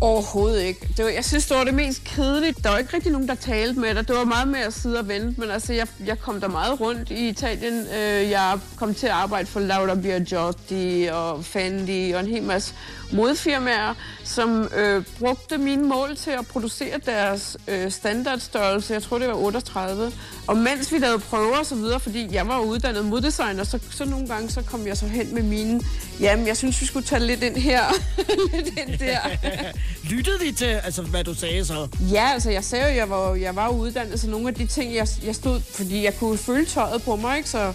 Overhovedet 0.00 0.62
ikke. 0.62 0.88
Det 0.96 1.04
var, 1.04 1.10
jeg 1.10 1.24
synes, 1.24 1.46
det 1.46 1.56
var 1.56 1.64
det 1.64 1.74
mest 1.74 2.04
kedelige. 2.04 2.54
Der 2.62 2.70
var 2.70 2.78
ikke 2.78 2.94
rigtig 2.94 3.12
nogen, 3.12 3.28
der 3.28 3.34
talte 3.34 3.80
med 3.80 3.94
dig. 3.94 4.08
Det 4.08 4.16
var 4.16 4.24
meget 4.24 4.48
med 4.48 4.60
at 4.60 4.72
sidde 4.72 4.98
og 4.98 5.08
vente, 5.08 5.40
men 5.40 5.50
altså, 5.50 5.72
jeg, 5.72 5.86
jeg 6.06 6.20
kom 6.20 6.40
der 6.40 6.48
meget 6.48 6.80
rundt 6.80 7.10
i 7.10 7.28
Italien. 7.28 7.86
Øh, 7.86 8.30
jeg 8.30 8.58
kom 8.76 8.94
til 8.94 9.06
at 9.06 9.12
arbejde 9.12 9.46
for 9.46 9.60
Laura 9.60 9.94
Biagiotti 9.94 11.08
og 11.12 11.44
Fendi 11.44 12.10
og 12.10 12.20
en 12.20 12.26
hel 12.26 12.42
masse 12.42 12.74
modfirmaer, 13.12 13.94
som 14.24 14.68
øh, 14.76 15.04
brugte 15.18 15.58
mine 15.58 15.82
mål 15.82 16.16
til 16.16 16.30
at 16.30 16.46
producere 16.46 16.98
deres 17.06 17.56
øh, 17.68 17.90
standardstørrelse. 17.90 18.94
Jeg 18.94 19.02
tror, 19.02 19.18
det 19.18 19.28
var 19.28 19.34
38. 19.34 20.12
Og 20.46 20.56
mens 20.56 20.92
vi 20.92 20.98
lavede 20.98 21.18
prøver 21.18 21.56
og 21.56 21.66
så 21.66 21.74
videre, 21.74 22.00
fordi 22.00 22.34
jeg 22.34 22.48
var 22.48 22.60
uddannet 22.60 23.04
moddesigner, 23.04 23.64
så, 23.64 23.78
så 23.90 24.04
nogle 24.04 24.28
gange 24.28 24.50
så 24.50 24.62
kom 24.62 24.86
jeg 24.86 24.96
så 24.96 25.06
hen 25.06 25.34
med 25.34 25.42
mine, 25.42 25.80
jamen, 26.20 26.46
jeg 26.46 26.56
synes, 26.56 26.80
vi 26.80 26.86
skulle 26.86 27.06
tage 27.06 27.22
lidt 27.22 27.42
ind 27.42 27.56
her, 27.56 27.82
lidt 28.54 28.66
ind 28.66 28.98
der. 28.98 29.18
Lyttede 30.10 30.38
de 30.38 30.52
til, 30.52 30.64
altså, 30.64 31.02
hvad 31.02 31.24
du 31.24 31.34
sagde 31.34 31.64
så? 31.64 31.88
Ja, 32.12 32.28
altså 32.32 32.50
jeg 32.50 32.64
sagde 32.64 32.90
jo, 32.90 32.96
jeg 32.96 33.10
var, 33.10 33.34
jeg 33.34 33.56
var 33.56 33.68
uddannet, 33.68 34.20
så 34.20 34.30
nogle 34.30 34.48
af 34.48 34.54
de 34.54 34.66
ting, 34.66 34.94
jeg, 34.94 35.08
jeg 35.24 35.34
stod, 35.34 35.60
fordi 35.60 36.04
jeg 36.04 36.18
kunne 36.18 36.38
føle 36.38 36.66
tøjet 36.66 37.02
på 37.02 37.16
mig, 37.16 37.36
ikke? 37.36 37.50
Så, 37.50 37.72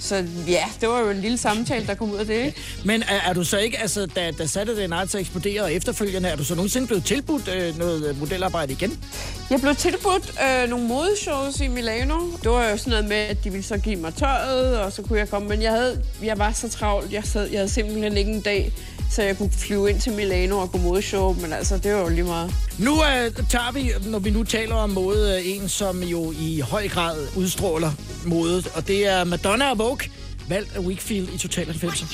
så 0.00 0.24
ja, 0.46 0.64
det 0.80 0.88
var 0.88 1.00
jo 1.00 1.10
en 1.10 1.20
lille 1.20 1.38
samtale, 1.38 1.86
der 1.86 1.94
kom 1.94 2.10
ud 2.10 2.16
af 2.16 2.26
det, 2.26 2.34
ikke? 2.34 2.60
Men 2.84 3.02
er, 3.02 3.30
er 3.30 3.32
du 3.32 3.44
så 3.44 3.58
ikke, 3.58 3.78
altså, 3.78 4.06
da, 4.06 4.30
da 4.30 4.46
Saturday 4.46 4.86
Night 4.86 5.10
så 5.10 5.18
eksploderer 5.18 5.62
og 5.62 5.72
efterfølgende, 5.72 6.28
er 6.28 6.36
du 6.36 6.44
så 6.44 6.54
nogensinde 6.54 6.86
blevet 6.86 7.04
tilbudt 7.04 7.48
øh, 7.48 7.78
noget 7.78 8.08
øh, 8.08 8.20
modelarbejde 8.20 8.72
igen? 8.72 8.98
Jeg 9.50 9.60
blev 9.60 9.74
tilbudt 9.74 10.32
øh, 10.44 10.68
nogle 10.68 10.86
modeshows 10.86 11.60
i 11.60 11.68
Milano. 11.68 12.20
Det 12.42 12.50
var 12.50 12.68
jo 12.68 12.76
sådan 12.76 12.90
noget 12.90 13.04
med, 13.04 13.16
at 13.16 13.44
de 13.44 13.50
ville 13.50 13.64
så 13.64 13.78
give 13.78 13.96
mig 13.96 14.14
tøjet, 14.14 14.78
og 14.78 14.92
så 14.92 15.02
kunne 15.02 15.18
jeg 15.18 15.28
komme. 15.28 15.48
Men 15.48 15.62
jeg, 15.62 15.72
havde, 15.72 16.02
jeg 16.22 16.38
var 16.38 16.52
så 16.52 16.68
travlt, 16.68 17.12
jeg, 17.12 17.24
sad, 17.24 17.48
jeg 17.50 17.58
havde 17.58 17.68
simpelthen 17.68 18.16
ikke 18.16 18.32
en 18.32 18.40
dag, 18.40 18.72
så 19.10 19.22
jeg 19.22 19.38
kunne 19.38 19.50
flyve 19.50 19.90
ind 19.90 20.00
til 20.00 20.12
Milano 20.12 20.58
og 20.58 20.72
gå 20.72 20.78
modeshow. 20.78 21.32
Men 21.40 21.52
altså, 21.52 21.78
det 21.78 21.94
var 21.94 22.00
jo 22.00 22.08
lige 22.08 22.24
meget. 22.24 22.54
Nu 22.78 22.92
øh, 22.92 23.32
tager 23.48 23.72
vi, 23.72 23.92
når 24.06 24.18
vi 24.18 24.30
nu 24.30 24.44
taler 24.44 24.74
om 24.74 24.90
mode, 24.90 25.36
øh, 25.36 25.48
en 25.54 25.68
som 25.68 26.02
jo 26.02 26.32
i 26.40 26.60
høj 26.60 26.88
grad 26.88 27.16
udstråler 27.36 27.90
mode, 28.24 28.62
og 28.74 28.88
det 28.88 29.06
er 29.06 29.24
Madonna 29.24 29.70
og 29.70 29.78
Vogue, 29.90 30.08
valgt 30.48 30.72
af 30.72 30.80
Wakefield 30.80 31.34
i 31.34 31.38
Total 31.38 31.66
90. 31.66 32.04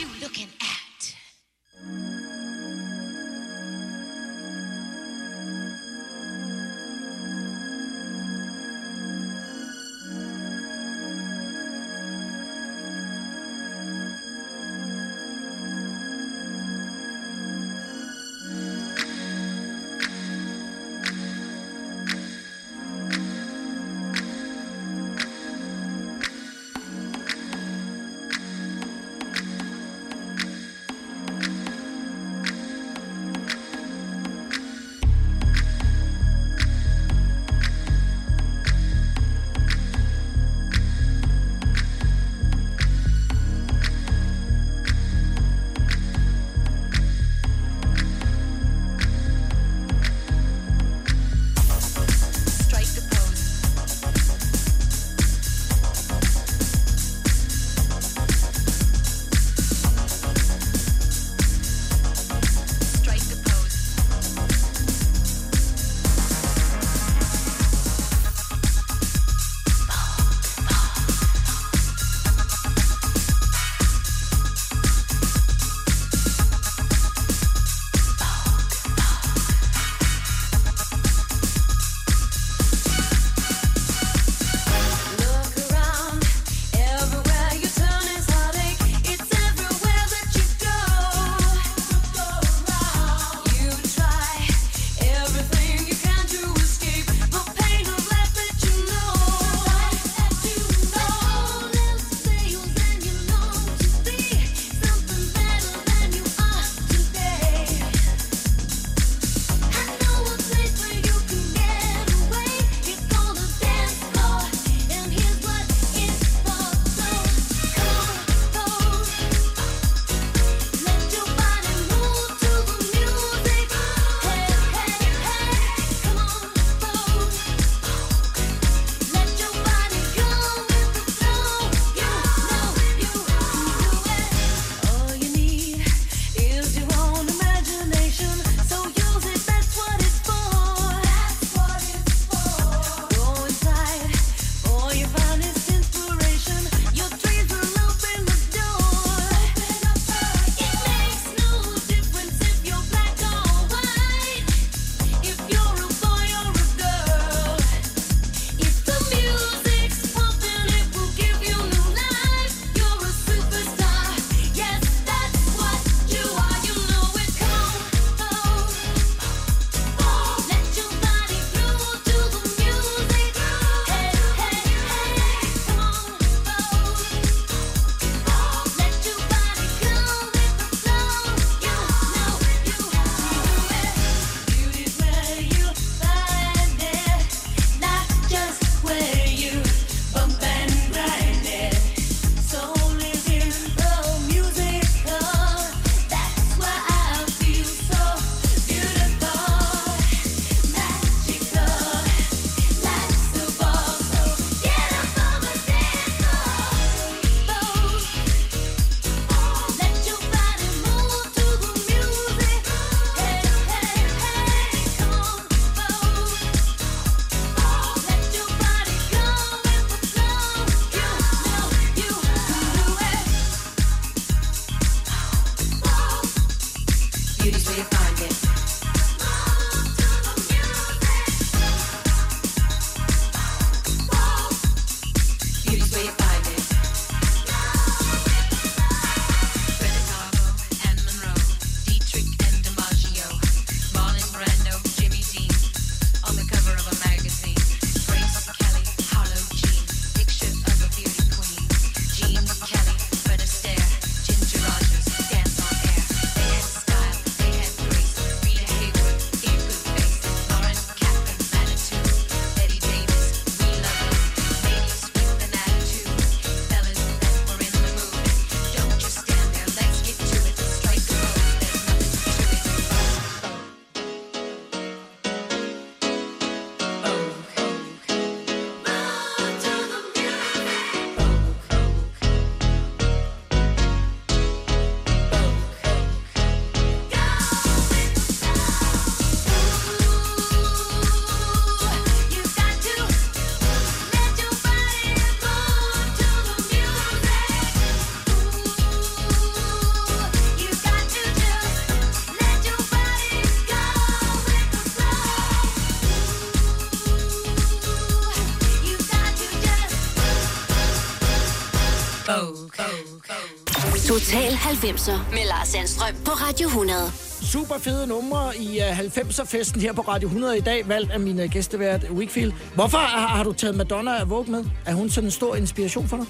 90'er 314.86 315.18
med 315.30 315.46
Lars 315.48 315.68
Sandstrøm 315.68 316.14
på 316.24 316.30
Radio 316.30 316.66
100. 316.66 316.98
Super 317.42 317.74
fede 317.78 318.06
numre 318.06 318.56
i 318.56 318.80
uh, 318.80 318.98
90'er-festen 318.98 319.80
her 319.80 319.92
på 319.92 320.00
Radio 320.00 320.26
100 320.28 320.58
i 320.58 320.60
dag, 320.60 320.88
valgt 320.88 321.10
af 321.12 321.20
min 321.20 321.38
uh, 321.38 321.44
gæstevært 321.44 322.06
Wickfield. 322.10 322.52
Hvorfor 322.74 322.98
har, 322.98 323.26
har 323.26 323.44
du 323.44 323.52
taget 323.52 323.76
Madonna 323.76 324.16
af 324.18 324.30
Vogue 324.30 324.50
med? 324.50 324.64
Er 324.86 324.94
hun 324.94 325.10
sådan 325.10 325.26
en 325.26 325.30
stor 325.30 325.56
inspiration 325.56 326.08
for 326.08 326.16
dig? 326.16 326.26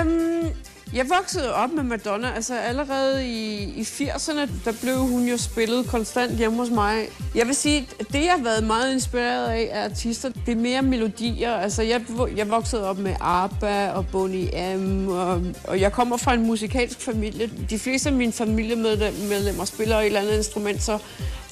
Øhm, 0.00 0.48
jeg 0.92 1.06
voksede 1.18 1.54
op 1.54 1.70
med 1.70 1.82
Madonna. 1.82 2.32
Altså 2.34 2.58
allerede 2.58 3.26
i, 3.26 3.62
i 3.62 3.82
80'erne, 3.82 4.50
der 4.64 4.72
blev 4.82 4.96
hun 4.96 5.24
jo 5.24 5.36
spillet 5.36 5.86
konstant 5.86 6.36
hjemme 6.36 6.58
hos 6.58 6.70
mig. 6.70 7.08
Jeg 7.34 7.46
vil 7.46 7.54
sige, 7.54 7.88
at 8.00 8.06
det 8.12 8.24
jeg 8.24 8.32
har 8.36 8.44
været 8.44 8.64
meget 8.64 8.92
inspireret 8.92 9.46
af 9.46 9.64
af 9.72 9.84
artister, 9.84 10.30
det 10.46 10.52
er 10.52 10.56
mere 10.56 10.82
melodier. 10.82 11.54
Altså 11.54 11.82
jeg, 11.82 12.02
jeg 12.36 12.50
voksede 12.50 12.88
op 12.88 12.98
med 12.98 13.14
ABBA 13.20 13.90
og 13.90 14.06
Boney 14.12 14.76
M, 14.76 15.08
og, 15.08 15.42
og 15.64 15.80
jeg 15.80 15.92
kommer 15.92 16.16
fra 16.16 16.34
en 16.34 16.46
musikalsk 16.46 17.00
familie. 17.00 17.50
De 17.70 17.78
fleste 17.78 18.08
af 18.08 18.14
mine 18.14 18.32
familiemedlemmer 18.32 19.64
spiller 19.64 19.98
et 19.98 20.06
eller 20.06 20.20
andet 20.20 20.36
instrument, 20.36 20.82
så 20.82 20.98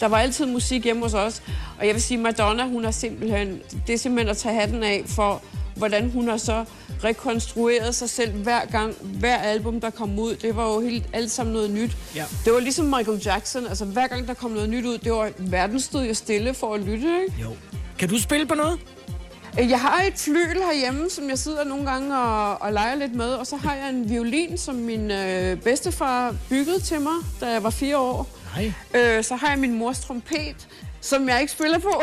der 0.01 0.09
var 0.09 0.19
altid 0.19 0.47
musik 0.47 0.85
hjemme 0.85 1.03
hos 1.03 1.15
os. 1.15 1.43
Og 1.79 1.87
jeg 1.87 1.95
vil 1.95 2.03
sige, 2.03 2.19
Madonna, 2.19 2.67
hun 2.67 2.85
er 2.85 2.91
simpelthen, 2.91 3.61
det 3.87 3.93
er 3.93 3.99
simpelthen 3.99 4.31
at 4.31 4.37
tage 4.37 4.55
hatten 4.55 4.83
af 4.83 5.03
for, 5.07 5.43
hvordan 5.77 6.11
hun 6.11 6.29
har 6.29 6.37
så 6.37 6.65
rekonstrueret 7.05 7.95
sig 7.95 8.11
selv 8.11 8.33
hver 8.33 8.65
gang, 8.67 8.95
hver 9.03 9.37
album, 9.37 9.81
der 9.81 9.91
kom 9.91 10.19
ud. 10.19 10.35
Det 10.37 10.57
var 10.57 10.75
jo 10.75 10.81
helt 10.81 11.05
alt 11.13 11.31
sammen 11.31 11.53
noget 11.53 11.71
nyt. 11.71 11.97
Ja. 12.17 12.25
Det 12.45 12.53
var 12.53 12.61
ligesom 12.61 12.85
Michael 12.87 13.19
Jackson. 13.25 13.67
Altså, 13.67 13.85
hver 13.85 14.07
gang 14.07 14.29
der 14.29 14.35
kom 14.35 14.51
noget 14.51 14.69
nyt 14.69 14.85
ud, 14.85 14.99
det 14.99 15.13
var, 15.13 15.31
verden 15.39 15.81
stod 15.81 16.05
jo 16.05 16.15
stille 16.15 16.55
for 16.55 16.75
at 16.75 16.81
lytte, 16.81 17.09
ikke? 17.23 17.43
Jo. 17.43 17.51
Kan 17.99 18.09
du 18.09 18.19
spille 18.21 18.47
på 18.47 18.55
noget? 18.55 18.79
Øh, 19.61 19.71
Jeg 19.71 19.81
har 19.81 20.03
et 20.03 20.15
flyl 20.17 20.57
herhjemme, 20.73 21.11
som 21.11 21.29
jeg 21.29 21.39
sidder 21.39 21.65
nogle 21.65 21.91
gange 21.91 22.19
og, 22.19 22.63
og 22.63 22.73
leger 22.73 22.95
lidt 22.95 23.15
med, 23.15 23.27
og 23.35 23.47
så 23.47 23.57
har 23.57 23.75
jeg 23.75 23.91
en 23.91 24.11
violin, 24.11 24.59
som 24.59 24.75
min 24.75 25.11
øh, 25.11 25.57
bedstefar 25.57 26.35
byggede 26.49 26.81
til 26.81 27.01
mig, 27.01 27.13
da 27.41 27.47
jeg 27.47 27.63
var 27.63 27.71
fire 27.71 27.99
år. 27.99 28.29
Nej. 28.57 28.73
Øh, 28.95 29.25
så 29.25 29.37
har 29.37 29.49
jeg 29.51 29.59
min 29.59 29.79
mors 29.79 30.01
trompet, 30.01 30.69
som 31.03 31.29
jeg 31.29 31.41
ikke 31.41 31.53
spiller 31.53 31.79
på. 31.79 32.03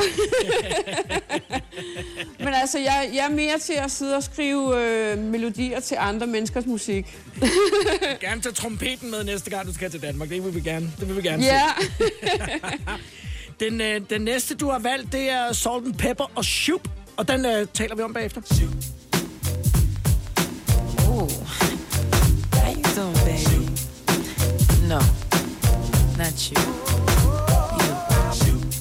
Men 2.43 2.53
altså, 2.53 2.79
jeg, 2.79 3.09
jeg 3.13 3.25
er 3.25 3.29
mere 3.29 3.59
til 3.59 3.73
at 3.73 3.91
sidde 3.91 4.15
og 4.15 4.23
skrive 4.23 4.81
øh, 4.83 5.17
melodier 5.17 5.79
til 5.79 5.97
andre 5.99 6.27
menneskers 6.27 6.65
musik. 6.65 7.17
Gerne 8.21 8.41
tage 8.41 8.53
trompeten 8.53 9.11
med 9.11 9.23
næste 9.23 9.49
gang, 9.49 9.67
du 9.67 9.73
skal 9.73 9.91
til 9.91 10.01
Danmark. 10.01 10.29
Det 10.29 10.43
vil 10.45 10.55
vi 10.55 10.59
gerne, 10.61 10.91
det 10.99 11.07
vil 11.07 11.17
vi 11.17 11.21
gerne 11.21 11.43
Ja, 11.43 11.61
se. 11.97 12.05
Den, 13.69 13.81
øh, 13.81 14.01
den 14.09 14.21
næste, 14.21 14.55
du 14.55 14.69
har 14.69 14.79
valgt, 14.79 15.11
det 15.11 15.29
er 15.29 15.53
Salt 15.53 15.85
and 15.85 15.93
Pepper 15.95 16.31
og 16.35 16.45
Shoop. 16.45 16.87
Og 17.17 17.27
den 17.27 17.45
øh, 17.45 17.67
taler 17.73 17.95
vi 17.95 18.01
om 18.01 18.13
bagefter. 18.13 18.41
Ooh. 21.09 21.29
How 22.53 22.73
you 22.73 22.83
doing, 22.95 23.17
baby? 23.25 23.69
No, 24.87 24.99
not 26.17 26.51
you. 26.51 27.08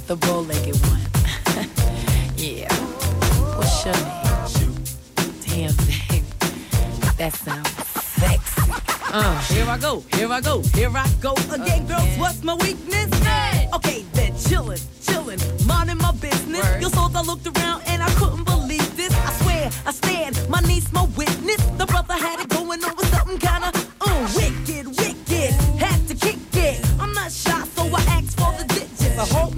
The 0.09 0.17
bow-legged 0.17 0.75
one. 0.87 1.03
yeah. 2.39 2.73
What's 3.59 3.85
your 3.85 3.93
name? 3.93 4.75
Damn, 5.45 5.77
baby. 5.85 6.25
That 7.19 7.35
sounds 7.35 7.69
sexy. 8.17 8.73
Uh, 9.13 9.39
here 9.53 9.67
I 9.67 9.77
go, 9.77 10.03
here 10.15 10.33
I 10.33 10.41
go, 10.41 10.63
here 10.73 10.91
I 10.95 11.07
go 11.21 11.35
again, 11.53 11.87
girls. 11.87 12.09
What's 12.17 12.43
my 12.43 12.55
weakness? 12.55 13.13
Okay, 13.75 14.07
then 14.15 14.33
chillin', 14.33 14.81
chillin', 15.05 15.67
minding 15.67 15.99
my 15.99 16.13
business. 16.13 16.65
You 16.81 16.89
saw 16.89 17.11
I 17.15 17.21
looked 17.21 17.47
around 17.47 17.83
and 17.89 18.03
I 18.03 18.09
couldn't 18.15 18.45
believe 18.45 18.97
this. 18.97 19.13
I 19.13 19.33
swear, 19.43 19.71
I 19.85 19.93
stand, 19.93 20.41
my 20.49 20.61
niece, 20.61 20.91
my 20.91 21.05
witness. 21.19 21.63
The 21.77 21.85
brother 21.85 22.15
had 22.15 22.41
it 22.41 22.49
going 22.49 22.83
on 22.83 22.97
with 22.97 23.15
something 23.15 23.37
kinda 23.39 23.68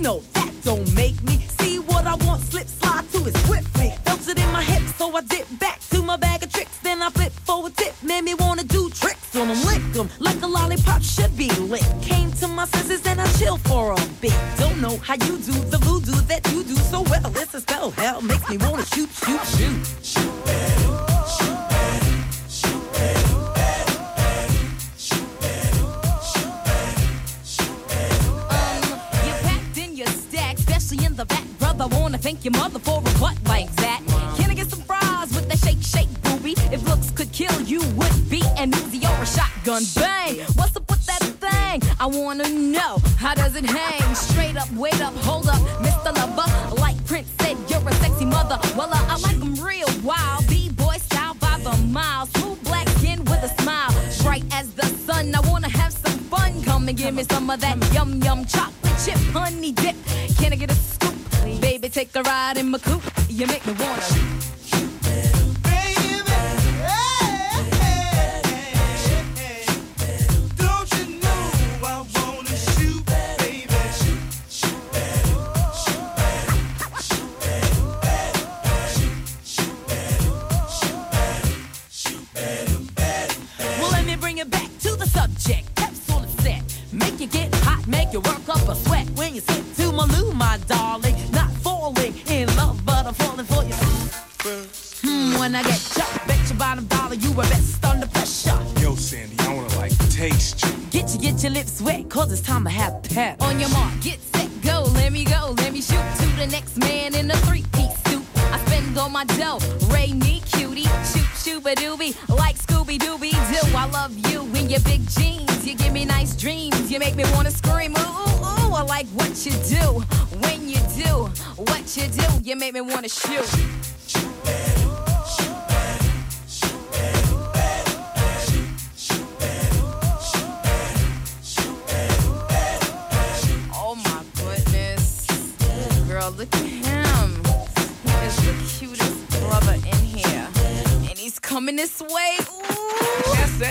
no, 0.00 0.20
that 0.32 0.52
don't 0.64 0.94
make 0.94 1.22
me 1.24 1.38
see 1.58 1.78
what 1.78 2.06
I 2.06 2.14
want. 2.26 2.42
Slip, 2.42 2.66
slide 2.66 3.08
to 3.12 3.18
it 3.26 3.36
swiftly. 3.46 3.92
Felt 4.04 4.26
it 4.28 4.38
in 4.38 4.50
my 4.52 4.62
hips, 4.62 4.94
so 4.96 5.14
I 5.14 5.20
dip 5.22 5.46
back 5.58 5.80
to 5.90 6.02
my 6.02 6.16
bag 6.16 6.42
of 6.42 6.52
tricks. 6.52 6.78
Then 6.78 7.02
I 7.02 7.10
flip 7.10 7.32
for 7.32 7.66
a 7.66 7.70
tip, 7.70 7.94
made 8.02 8.24
me 8.24 8.34
wanna 8.34 8.64
do 8.64 8.88
tricks 8.90 9.36
on 9.36 9.48
them, 9.48 9.62
lick 9.64 9.92
them 9.92 10.08
like 10.18 10.40
a 10.42 10.46
lollipop 10.46 11.02
should 11.02 11.36
be 11.36 11.48
lit. 11.72 11.84
Came 12.02 12.32
to 12.32 12.48
my 12.48 12.66
senses 12.66 13.04
and 13.06 13.20
I 13.20 13.26
chill 13.38 13.58
for 13.58 13.92
a 13.92 14.00
bit. 14.20 14.34
Don't 14.58 14.80
know 14.80 14.96
how 14.98 15.14
you 15.14 15.36
do 15.38 15.52
the 15.74 15.79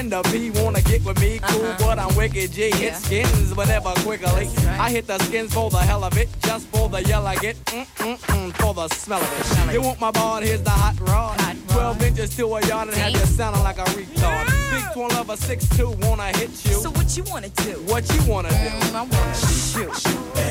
The 0.10 0.24
P 0.24 0.50
wanna 0.50 0.82
get 0.82 1.04
with 1.06 1.20
me, 1.22 1.40
cool, 1.44 1.66
Uh-huh. 1.66 1.78
but 1.80 2.00
I'm 2.00 2.16
wicked 2.16 2.52
G. 2.52 2.70
Yeah. 2.70 2.76
Hit 2.78 2.96
skins 2.96 3.54
whenever 3.56 3.92
quickly. 4.02 4.48
Right. 4.66 4.80
I 4.80 4.90
hit 4.90 5.06
the 5.06 5.20
skins 5.20 5.54
for 5.54 5.70
the 5.70 5.78
hell 5.78 6.04
of 6.04 6.18
it, 6.18 6.30
just 6.42 6.68
for 6.70 6.90
the 6.90 7.04
yell 7.04 7.28
I 7.28 7.36
get, 7.36 7.56
mm 7.66 7.86
mm 7.98 8.18
mm, 8.18 8.52
for 8.58 8.74
the 8.74 8.88
smell 8.90 9.22
of 9.22 9.40
it. 9.40 9.46
Smell 9.46 9.70
it. 9.70 9.74
You 9.74 9.82
want 9.84 10.00
my 10.00 10.10
ball? 10.10 10.42
Here's 10.42 10.64
the 10.64 10.72
hot 10.72 11.00
rod. 11.02 11.40
Hot 11.42 11.56
rod. 11.56 11.70
Twelve 11.70 12.02
inches 12.04 12.36
to 12.38 12.56
a 12.56 12.66
yard 12.66 12.88
and 12.88 12.98
have 12.98 13.12
you 13.12 13.26
sounding 13.38 13.62
like 13.62 13.78
a 13.78 13.84
retard. 13.86 14.46
Big 14.72 14.94
twin 14.94 15.10
lover, 15.10 15.38
six 15.38 15.70
two, 15.78 15.92
wanna 16.02 16.36
hit 16.38 16.50
you. 16.66 16.74
So 16.82 16.90
what 16.90 17.16
you 17.16 17.24
wanna 17.30 17.50
do? 17.50 17.74
what 17.86 18.04
you 18.16 18.24
wanna 18.32 18.50
do? 18.50 18.56
Mm, 18.56 18.96
I 18.96 19.04
wanna 19.04 19.36
shoot. 19.36 20.49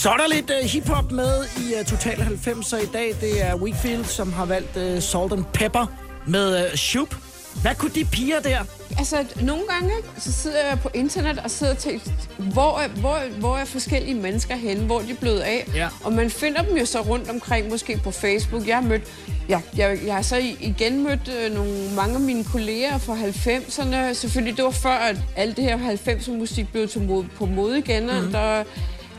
Så 0.00 0.10
er 0.10 0.16
der 0.16 0.28
lidt 0.34 0.50
uh, 0.50 0.70
hiphop 0.70 1.12
med 1.12 1.44
i 1.56 1.74
uh, 1.80 1.86
Total 1.86 2.16
90'er 2.16 2.76
i 2.76 2.86
dag. 2.92 3.14
Det 3.20 3.46
er 3.46 3.54
Weekfield, 3.56 4.04
som 4.04 4.32
har 4.32 4.44
valgt 4.44 4.76
uh, 4.76 5.02
Salt 5.02 5.32
and 5.32 5.44
Pepper 5.52 5.86
med 6.26 6.64
uh, 6.64 6.74
Shoop. 6.74 7.16
Hvad 7.62 7.74
kunne 7.74 7.90
de 7.94 8.04
piger 8.04 8.40
der? 8.40 8.58
Altså, 8.98 9.24
nogle 9.40 9.62
gange, 9.68 9.92
så 10.18 10.32
sidder 10.32 10.68
jeg 10.68 10.78
på 10.80 10.90
internet 10.94 11.38
og 11.38 11.50
sidder 11.50 11.72
og 11.72 11.78
tænker, 11.78 12.10
hvor 12.52 12.78
er, 12.78 12.88
hvor, 12.88 13.18
hvor 13.38 13.56
er 13.56 13.64
forskellige 13.64 14.14
mennesker 14.14 14.56
henne? 14.56 14.86
Hvor 14.86 15.00
er 15.00 15.04
de 15.04 15.14
blevet 15.14 15.40
af? 15.40 15.70
Ja. 15.74 15.88
Og 16.04 16.12
man 16.12 16.30
finder 16.30 16.62
dem 16.62 16.76
jo 16.76 16.84
så 16.84 17.00
rundt 17.00 17.30
omkring, 17.30 17.68
måske 17.68 18.00
på 18.04 18.10
Facebook. 18.10 18.66
Jeg 18.66 18.76
har 18.76 18.82
mødt, 18.82 19.02
ja, 19.48 19.60
jeg, 19.76 19.98
jeg 20.06 20.14
har 20.14 20.22
så 20.22 20.36
igen 20.60 21.04
mødt 21.04 21.30
øh, 21.44 21.54
nogle, 21.54 21.90
mange 21.96 22.14
af 22.14 22.20
mine 22.20 22.44
kolleger 22.44 22.98
fra 22.98 23.14
90'erne. 23.14 24.14
Selvfølgelig, 24.14 24.56
det 24.56 24.64
var 24.64 24.70
før, 24.70 24.90
at 24.90 25.16
alt 25.36 25.56
det 25.56 25.64
her 25.64 25.78
90'er 25.78 26.32
musik 26.32 26.72
blev 26.72 26.88
til 26.88 27.00
mode, 27.00 27.26
på 27.36 27.46
mode 27.46 27.78
igen. 27.78 28.06
Mhm. 28.06 28.24
Mm. 28.24 28.32
Der, 28.32 28.64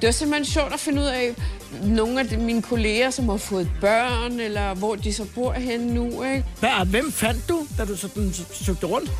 det 0.01 0.07
var 0.07 0.11
simpelthen 0.11 0.45
sjovt 0.45 0.73
at 0.73 0.79
finde 0.79 1.01
ud 1.01 1.05
af, 1.07 1.35
nogle 1.83 2.19
af 2.19 2.27
de, 2.27 2.37
mine 2.37 2.61
kolleger, 2.61 3.09
som 3.09 3.29
har 3.29 3.37
fået 3.37 3.71
børn, 3.81 4.39
eller 4.39 4.73
hvor 4.73 4.95
de 4.95 5.13
så 5.13 5.25
bor 5.35 5.51
henne 5.51 5.93
nu, 5.93 6.23
ikke? 6.23 6.45
Hvad, 6.59 6.85
hvem 6.85 7.11
fandt 7.11 7.49
du, 7.49 7.67
da 7.77 7.85
du 7.85 7.97
sådan 7.97 8.33
søgte 8.51 8.87
rundt? 8.87 9.11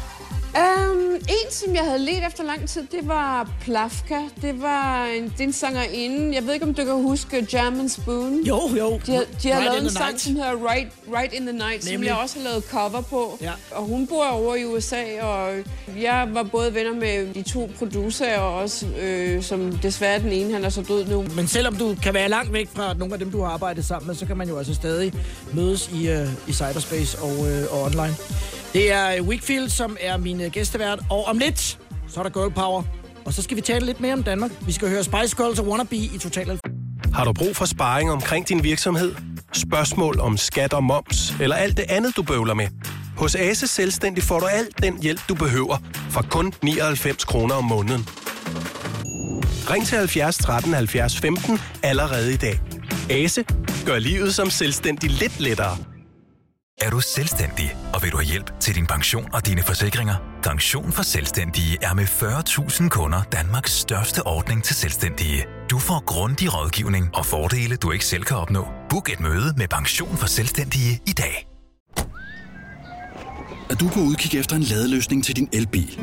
Um, 0.56 1.14
en, 1.16 1.52
som 1.52 1.76
jeg 1.76 1.84
havde 1.84 2.00
let 2.00 2.24
efter 2.28 2.44
lang 2.44 2.70
tid, 2.70 2.88
det 2.92 3.08
var 3.08 3.50
Plafka. 3.62 4.20
Det 4.42 4.62
var 4.62 5.06
en, 5.06 5.24
det 5.24 5.40
er 5.40 5.44
en 5.44 5.54
sangerinde. 5.54 6.36
Jeg 6.36 6.46
ved 6.46 6.54
ikke, 6.54 6.66
om 6.66 6.74
du 6.74 6.86
kan 6.86 6.94
huske 6.94 7.48
German 7.52 7.90
Spoon. 7.90 8.44
Jo, 8.44 8.62
jo. 8.80 9.00
De 9.06 9.12
har, 9.12 9.24
de 9.44 9.50
har 9.50 9.60
Right 9.60 9.72
lavet 9.72 9.84
en 9.84 9.90
sang, 9.90 10.06
Night. 10.06 10.22
som 10.22 10.36
hedder 10.36 10.72
right, 10.72 10.88
right 11.16 11.34
in 11.34 11.42
the 11.42 11.58
Night, 11.58 11.84
som 11.84 11.92
Nemlig. 11.92 12.08
jeg 12.08 12.16
også 12.16 12.40
har 12.40 12.44
lavet 12.44 12.64
cover 12.72 13.02
på. 13.02 13.38
Ja. 13.42 13.52
Og 13.72 13.84
hun 13.84 14.08
bor 14.08 14.26
over 14.26 14.56
i 14.56 14.66
USA, 14.66 15.04
og 15.22 15.56
jeg 16.02 16.28
var 16.34 16.44
både 16.44 16.74
venner 16.74 16.94
med 16.94 17.34
de 17.34 17.42
to 17.42 17.70
producerer, 17.78 18.40
og 18.40 18.56
også, 18.56 18.86
øh, 19.02 19.44
som 19.44 19.72
desværre 19.78 20.20
den 20.20 20.32
ene, 20.32 20.54
han 20.54 20.66
er 20.66 20.70
så 20.70 20.82
død 20.82 21.06
nu. 21.06 21.26
Men 21.36 21.48
selvom 21.48 21.76
du 21.76 21.96
kan 22.04 22.14
være 22.14 22.30
langt 22.30 22.54
væk 22.54 22.70
fra 22.76 22.94
nogle 22.94 23.14
af 23.14 23.20
dem, 23.20 23.32
du 23.32 23.42
har 23.42 23.52
arbejdet 23.52 23.86
sammen 23.86 24.08
med, 24.08 24.16
så 24.16 24.26
kan 24.26 24.38
man 24.38 24.50
jo 24.50 24.58
altså 24.58 24.74
stadig 24.74 25.14
mødes 25.54 25.90
i, 25.94 26.14
uh, 26.14 26.50
i 26.50 26.54
cyberspace 26.54 27.18
og, 27.20 27.32
uh, 27.40 27.48
og 27.72 27.82
online. 27.82 28.16
Det 28.73 28.91
er 28.91 29.15
øh, 29.15 29.27
Wickfield, 29.27 29.69
som 29.69 29.97
er 29.99 30.17
min 30.17 30.41
øh, 30.41 30.51
gæstevært, 30.51 30.99
og 31.10 31.25
om 31.25 31.38
lidt, 31.38 31.79
så 32.07 32.19
er 32.19 32.23
der 32.23 32.29
Girl 32.29 32.51
Power. 32.51 32.84
Og 33.25 33.34
så 33.34 33.41
skal 33.41 33.57
vi 33.57 33.62
tale 33.62 33.86
lidt 33.86 33.99
mere 33.99 34.13
om 34.13 34.23
Danmark. 34.23 34.51
Vi 34.65 34.71
skal 34.71 34.89
høre 34.89 35.03
Spice 35.03 35.36
Girls 35.36 35.60
og 35.60 35.67
Wannabe 35.67 35.95
i 35.95 36.17
Total 36.21 36.47
90. 36.47 36.60
Har 37.13 37.25
du 37.25 37.34
brug 37.34 37.55
for 37.55 37.65
sparring 37.65 38.12
omkring 38.12 38.49
din 38.49 38.63
virksomhed? 38.63 39.15
Spørgsmål 39.53 40.19
om 40.19 40.38
skat 40.38 40.73
og 40.73 40.84
moms, 40.84 41.34
eller 41.41 41.55
alt 41.55 41.77
det 41.77 41.86
andet, 41.89 42.15
du 42.15 42.23
bøvler 42.23 42.53
med? 42.53 42.67
Hos 43.17 43.36
Ase 43.36 43.67
Selvstændig 43.67 44.23
får 44.23 44.39
du 44.39 44.45
alt 44.45 44.84
den 44.84 45.01
hjælp, 45.01 45.21
du 45.29 45.36
behøver, 45.36 45.77
for 46.10 46.25
kun 46.29 46.53
99 46.63 47.25
kroner 47.25 47.55
om 47.55 47.63
måneden. 47.63 48.07
Ring 49.69 49.86
til 49.86 49.97
70 49.97 50.38
13 50.38 50.73
70 50.73 51.19
15 51.19 51.60
allerede 51.84 52.34
i 52.34 52.38
dag. 52.38 52.60
Ase 53.10 53.43
gør 53.86 53.99
livet 53.99 54.36
som 54.36 54.49
selvstændig 54.49 55.10
lidt 55.10 55.39
lettere. 55.39 55.77
Er 56.82 56.89
du 56.89 57.00
selvstændig, 57.00 57.76
og 57.94 58.04
vil 58.04 58.12
du 58.12 58.17
have 58.17 58.26
hjælp 58.26 58.60
til 58.60 58.76
din 58.76 58.88
pension 58.88 59.30
og 59.34 59.46
dine 59.46 59.63
forsikringer? 59.63 60.15
Pension 60.44 60.91
for 60.91 61.04
Selvstændige 61.04 61.78
er 61.82 61.94
med 61.94 62.04
40.000 62.04 62.89
kunder 62.89 63.24
Danmarks 63.24 63.72
største 63.72 64.28
ordning 64.28 64.63
til 64.63 64.76
selvstændige. 64.76 65.46
Du 65.72 65.80
får 65.80 66.04
grundig 66.06 66.54
rådgivning 66.54 67.10
og 67.13 67.26
fordele, 67.26 67.76
du 67.76 67.91
ikke 67.91 68.06
selv 68.06 68.24
kan 68.24 68.38
opnå. 68.38 68.67
Book 68.89 69.10
et 69.10 69.20
møde 69.20 69.54
med 69.58 69.67
Pension 69.67 70.17
for 70.17 70.28
Selvstændige 70.28 71.02
i 71.08 71.12
dag. 71.12 71.48
Er 73.70 73.76
du 73.76 73.89
på 73.89 74.00
udkig 74.00 74.39
efter 74.39 74.56
en 74.56 74.63
ladeløsning 74.63 75.26
til 75.26 75.36
din 75.36 75.50
elbil? 75.54 76.00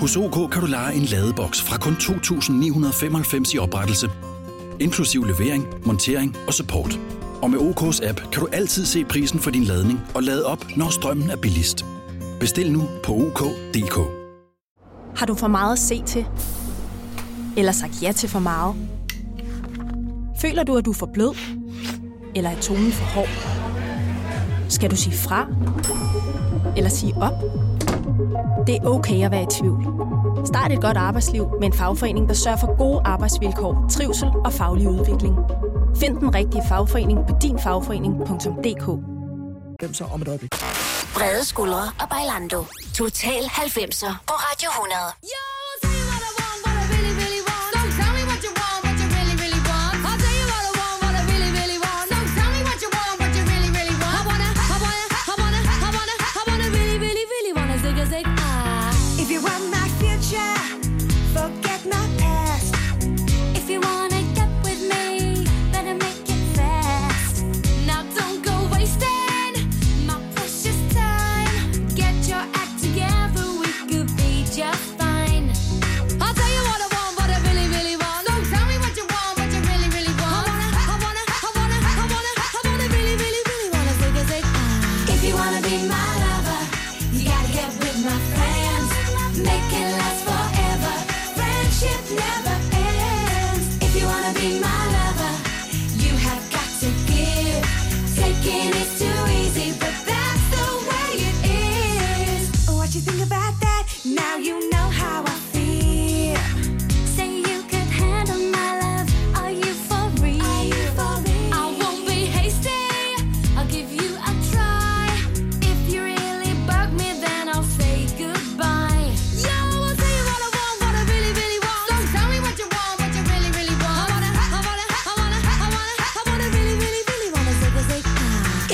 Hos 0.00 0.16
OK 0.16 0.52
kan 0.52 0.60
du 0.60 0.66
lege 0.66 0.94
en 0.94 1.04
ladeboks 1.04 1.62
fra 1.62 1.78
kun 1.78 1.92
2.995 1.94 3.54
i 3.54 3.58
oprettelse, 3.58 4.10
inklusiv 4.80 5.24
levering, 5.24 5.66
montering 5.86 6.36
og 6.46 6.54
support. 6.54 6.98
Og 7.42 7.50
med 7.50 7.58
OK's 7.58 8.08
app 8.08 8.20
kan 8.32 8.40
du 8.42 8.48
altid 8.52 8.86
se 8.86 9.04
prisen 9.04 9.40
for 9.40 9.50
din 9.50 9.64
ladning 9.64 10.00
og 10.14 10.22
lade 10.22 10.46
op, 10.46 10.76
når 10.76 10.90
strømmen 10.90 11.30
er 11.30 11.36
billigst. 11.36 11.84
Bestil 12.40 12.72
nu 12.72 12.82
på 13.04 13.12
OK.dk. 13.12 13.98
Har 15.16 15.26
du 15.26 15.34
for 15.34 15.48
meget 15.48 15.72
at 15.72 15.78
se 15.78 16.02
til? 16.06 16.26
Eller 17.56 17.72
sagt 17.72 18.02
ja 18.02 18.12
til 18.12 18.28
for 18.28 18.38
meget? 18.38 18.74
Føler 20.40 20.62
du, 20.62 20.76
at 20.76 20.84
du 20.84 20.90
er 20.90 20.94
for 20.94 21.10
blød? 21.14 21.34
Eller 22.34 22.50
er 22.50 22.60
tonen 22.60 22.92
for 22.92 23.04
hård? 23.04 23.28
Skal 24.68 24.90
du 24.90 24.96
sige 24.96 25.16
fra? 25.16 25.46
Eller 26.76 26.90
sige 26.90 27.14
op? 27.16 27.67
Det 28.66 28.76
er 28.76 28.84
okay 28.84 29.24
at 29.24 29.30
være 29.30 29.42
i 29.42 29.46
tvivl. 29.50 29.82
Start 30.46 30.72
et 30.72 30.80
godt 30.80 30.96
arbejdsliv 30.96 31.48
med 31.60 31.66
en 31.66 31.72
fagforening, 31.72 32.28
der 32.28 32.34
sørger 32.34 32.58
for 32.58 32.76
gode 32.76 33.00
arbejdsvilkår, 33.04 33.86
trivsel 33.90 34.28
og 34.44 34.52
faglig 34.52 34.88
udvikling. 34.88 35.36
Find 35.96 36.16
den 36.16 36.34
rigtige 36.34 36.62
fagforening 36.68 37.18
på 37.28 37.34
dinfagforening.dk. 37.42 38.86
Hvem 39.80 39.94
så 39.94 40.04
om 40.04 40.22
et 40.22 40.28
øjeblik? 40.28 40.50
Brede 41.14 41.44
skuldre 41.44 41.82
og 42.00 42.08
bailando. 42.10 42.64
Total 42.94 43.42
90'er 43.42 44.12
på 44.26 44.34
Radio 44.34 44.68
100. 44.70 45.00
If 45.22 45.67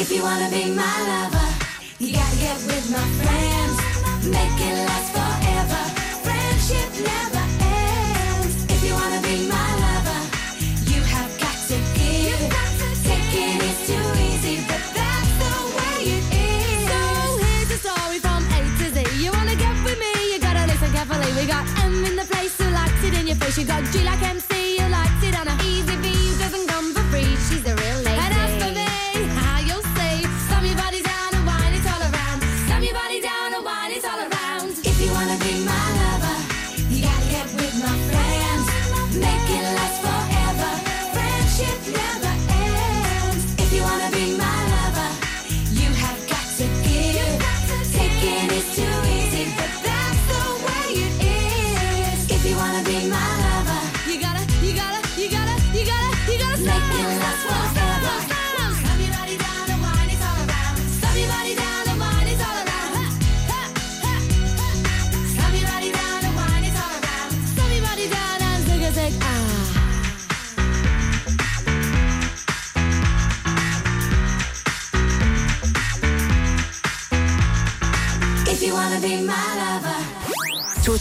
If 0.05 0.13
you 0.13 0.23
wanna 0.23 0.51
be 0.51 0.67
my 0.67 0.97
lover, 1.09 1.49
you 1.99 2.13
gotta 2.13 2.37
get 2.37 2.59
with 2.69 2.91
my 2.93 3.07
friends. 3.25 3.77
Make 4.29 4.61
it 4.69 4.77
last 4.85 5.09
forever. 5.17 5.83
Friendship 6.21 6.91
never 7.09 7.45
ends. 7.65 8.55
If 8.69 8.85
you 8.85 8.93
wanna 8.93 9.23
be 9.23 9.49
my 9.49 9.69
lover, 9.87 10.21
you 10.93 11.01
have 11.09 11.33
got 11.41 11.57
to 11.73 11.77
give. 11.97 12.37
Taking 13.09 13.57
is 13.65 13.79
too 13.89 14.07
easy, 14.29 14.57
but 14.69 14.85
that's 14.93 15.33
the 15.41 15.55
way 15.73 15.97
it 16.17 16.25
is. 16.37 16.85
So 16.93 17.01
here's 17.41 17.69
the 17.73 17.79
story 17.81 18.19
from 18.21 18.45
A 18.53 18.61
to 18.61 18.87
Z. 18.93 19.25
You 19.25 19.33
wanna 19.33 19.57
get 19.57 19.73
with 19.89 19.99
me, 19.99 20.13
you 20.33 20.39
gotta 20.39 20.67
listen 20.69 20.93
carefully. 20.93 21.33
We 21.33 21.47
got 21.47 21.65
M 21.81 22.05
in 22.05 22.17
the 22.17 22.27
place 22.29 22.53
who 22.61 22.69
likes 22.69 23.03
it 23.09 23.15
in 23.15 23.27
your 23.27 23.37
face. 23.37 23.57
You 23.57 23.65
got 23.65 23.83
G 23.85 24.05
like 24.05 24.21
MC 24.21 24.34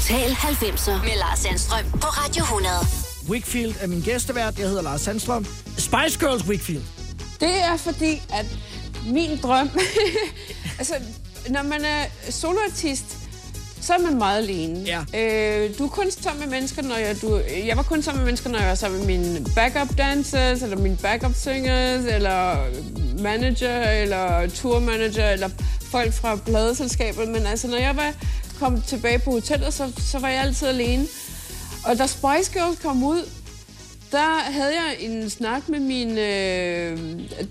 Total 0.03 0.29
90'er 0.31 1.03
med 1.03 1.17
Lars 1.19 1.39
Sandstrøm 1.39 1.85
på 1.91 2.07
Radio 2.07 2.43
100. 2.43 2.73
Wickfield 3.29 3.75
er 3.79 3.87
min 3.87 4.01
gæstevært. 4.01 4.59
Jeg 4.59 4.67
hedder 4.67 4.81
Lars 4.81 5.01
Sandstrøm. 5.01 5.45
Spice 5.77 6.19
Girls 6.19 6.45
Wickfield. 6.45 6.83
Det 7.39 7.63
er 7.63 7.77
fordi, 7.77 8.21
at 8.33 8.45
min 9.05 9.37
drøm... 9.43 9.69
altså, 10.79 10.93
når 11.49 11.63
man 11.63 11.85
er 11.85 12.05
soloartist, 12.29 13.05
så 13.81 13.93
er 13.93 13.97
man 13.97 14.17
meget 14.17 14.37
alene. 14.37 14.79
Ja. 14.79 14.99
Øh, 14.99 15.77
du 15.77 15.85
er 15.85 15.89
kun 15.89 16.11
sammen 16.11 16.43
med 16.43 16.49
mennesker, 16.49 16.81
når 16.81 16.95
jeg... 16.95 17.21
Du, 17.21 17.41
jeg 17.67 17.77
var 17.77 17.83
kun 17.83 18.01
sammen 18.01 18.19
med 18.19 18.25
mennesker, 18.25 18.49
når 18.49 18.59
jeg 18.59 18.69
var 18.69 18.75
sammen 18.75 18.99
med 18.99 19.07
mine 19.07 19.45
backup 19.55 19.97
dancers, 19.97 20.61
eller 20.61 20.77
mine 20.77 20.97
backup 20.97 21.33
singers, 21.35 22.05
eller 22.05 22.57
manager, 23.21 23.81
eller 23.89 24.49
tourmanager, 24.49 25.29
eller 25.29 25.49
folk 25.81 26.13
fra 26.13 26.35
pladeselskabet. 26.35 27.27
Men 27.27 27.45
altså, 27.45 27.67
når 27.67 27.77
jeg 27.77 27.95
var 27.95 28.13
kom 28.63 28.81
tilbage 28.81 29.19
på 29.19 29.31
hotellet, 29.31 29.73
så, 29.73 29.91
så 29.97 30.19
var 30.19 30.29
jeg 30.29 30.41
altid 30.41 30.67
alene. 30.67 31.07
Og 31.85 31.97
da 31.97 32.07
Spice 32.07 32.51
Girls 32.53 32.79
kom 32.83 33.03
ud, 33.03 33.29
der 34.11 34.51
havde 34.51 34.71
jeg 34.71 34.95
en 34.99 35.29
snak 35.29 35.69
med 35.69 35.79
mine, 35.79 36.21
øh, 36.21 36.97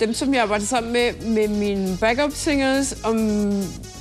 dem, 0.01 0.15
som 0.15 0.35
jeg 0.35 0.49
var 0.49 0.59
sammen 0.59 0.93
med, 0.93 1.13
med 1.23 1.49
mine 1.49 1.99
backup 2.01 2.31
singers, 2.35 2.95
om, 3.05 3.17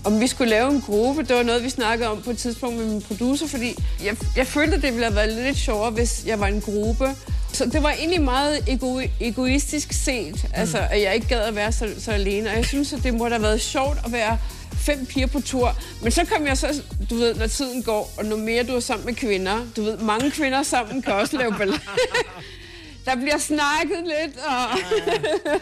om 0.04 0.20
vi 0.20 0.28
skulle 0.28 0.50
lave 0.50 0.72
en 0.72 0.82
gruppe. 0.82 1.24
Det 1.24 1.36
var 1.36 1.44
noget, 1.44 1.64
vi 1.64 1.70
snakkede 1.70 2.10
om 2.10 2.22
på 2.22 2.30
et 2.32 2.38
tidspunkt 2.38 2.78
med 2.78 2.86
min 2.86 3.02
producer, 3.02 3.48
fordi 3.48 3.76
jeg, 4.06 4.16
jeg 4.38 4.48
følte, 4.48 4.76
at 4.76 4.82
det 4.82 4.92
ville 4.94 5.06
have 5.06 5.16
været 5.16 5.46
lidt 5.46 5.58
sjovere, 5.58 5.92
hvis 5.92 6.24
jeg 6.26 6.40
var 6.40 6.48
en 6.48 6.62
gruppe. 6.62 7.16
Så 7.54 7.66
det 7.66 7.84
var 7.84 7.92
egentlig 7.92 8.22
meget 8.22 8.60
ego- 8.70 9.08
egoistisk 9.22 9.94
set, 9.94 10.46
altså, 10.54 10.78
at 10.92 11.02
jeg 11.02 11.16
ikke 11.16 11.28
gad 11.28 11.42
at 11.42 11.56
være 11.56 11.72
så, 11.72 11.90
så 12.00 12.12
alene. 12.12 12.50
Og 12.50 12.56
jeg 12.56 12.66
synes, 12.66 12.94
at 12.94 13.04
det 13.04 13.14
må 13.14 13.26
da 13.26 13.30
have 13.30 13.44
været 13.44 13.62
sjovt 13.62 13.98
at 14.06 14.12
være 14.12 14.38
fem 14.82 15.06
piger 15.06 15.28
på 15.28 15.42
tur. 15.42 15.76
Men 16.02 16.12
så 16.12 16.26
kom 16.26 16.48
jeg 16.48 16.58
så, 16.58 16.82
du 17.10 17.16
ved, 17.16 17.36
når 17.36 17.48
tiden 17.48 17.84
går, 17.84 18.14
og 18.18 18.26
nu 18.26 18.38
mere 18.38 18.64
du 18.64 18.76
er 18.76 18.80
sammen 18.80 19.06
med 19.06 19.16
kvinder, 19.16 19.58
du 19.76 19.84
ved, 19.84 19.98
mange 19.98 20.32
kvinder 20.32 20.64
sammen 20.64 21.02
kan 21.02 21.14
også 21.14 21.38
lave 21.38 21.54
ballade. 21.58 21.80
Der 23.06 23.16
bliver 23.16 23.38
snakket 23.38 24.04
lidt, 24.04 24.38
og... 24.48 24.80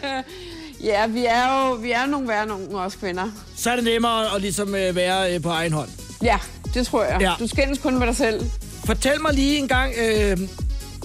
ja, 0.90 1.06
vi 1.06 1.24
er 1.24 1.68
jo 1.68 1.74
vi 1.74 1.90
er 1.90 2.06
nogle 2.06 2.28
værre 2.28 2.46
nogle 2.46 2.78
også 2.78 2.98
kvinder. 2.98 3.30
Så 3.56 3.70
er 3.70 3.76
det 3.76 3.84
nemmere 3.84 4.34
at 4.34 4.40
ligesom 4.40 4.74
øh, 4.74 4.96
være 4.96 5.34
øh, 5.34 5.42
på 5.42 5.48
egen 5.48 5.72
hånd. 5.72 5.88
Ja, 6.22 6.38
det 6.74 6.86
tror 6.86 7.04
jeg. 7.04 7.20
Ja. 7.20 7.32
Du 7.38 7.46
skændes 7.46 7.78
kun 7.78 7.98
med 7.98 8.06
dig 8.06 8.16
selv. 8.16 8.50
Fortæl 8.84 9.20
mig 9.20 9.34
lige 9.34 9.58
en 9.58 9.68
gang, 9.68 9.94
øh, 9.98 10.38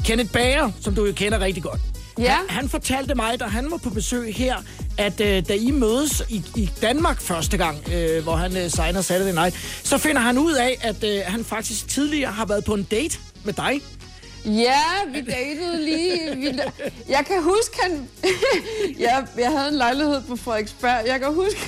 Kenneth 0.05 0.31
Bager, 0.31 0.71
som 0.81 0.95
du 0.95 1.05
jo 1.05 1.13
kender 1.13 1.39
rigtig 1.39 1.63
godt. 1.63 1.79
Ja. 2.19 2.35
Han, 2.35 2.49
han 2.49 2.69
fortalte 2.69 3.15
mig, 3.15 3.39
da 3.39 3.45
han 3.45 3.71
var 3.71 3.77
på 3.77 3.89
besøg 3.89 4.35
her, 4.35 4.55
at 4.97 5.21
øh, 5.21 5.47
da 5.47 5.53
I 5.53 5.71
mødes 5.71 6.23
i, 6.29 6.43
i 6.55 6.69
Danmark 6.81 7.21
første 7.21 7.57
gang, 7.57 7.77
øh, 7.93 8.23
hvor 8.23 8.35
han 8.35 8.57
øh, 8.57 8.69
signer 8.69 9.01
Saturday 9.01 9.33
Night, 9.33 9.55
så 9.83 9.97
finder 9.97 10.21
han 10.21 10.37
ud 10.37 10.53
af, 10.53 10.77
at 10.81 11.03
øh, 11.03 11.21
han 11.25 11.45
faktisk 11.45 11.87
tidligere 11.87 12.31
har 12.31 12.45
været 12.45 12.63
på 12.65 12.73
en 12.73 12.83
date 12.83 13.19
med 13.43 13.53
dig. 13.53 13.81
Ja, 14.45 14.81
vi 15.11 15.21
datede 15.21 15.85
lige. 15.85 16.35
Vi, 16.35 16.59
jeg 17.09 17.25
kan 17.27 17.43
huske, 17.43 17.77
han... 17.81 18.09
jeg, 18.99 19.27
jeg 19.37 19.51
havde 19.51 19.69
en 19.69 19.75
lejlighed 19.75 20.21
på 20.27 20.35
Frederiksberg. 20.35 21.07
Jeg 21.07 21.19
kan 21.19 21.33
huske 21.33 21.59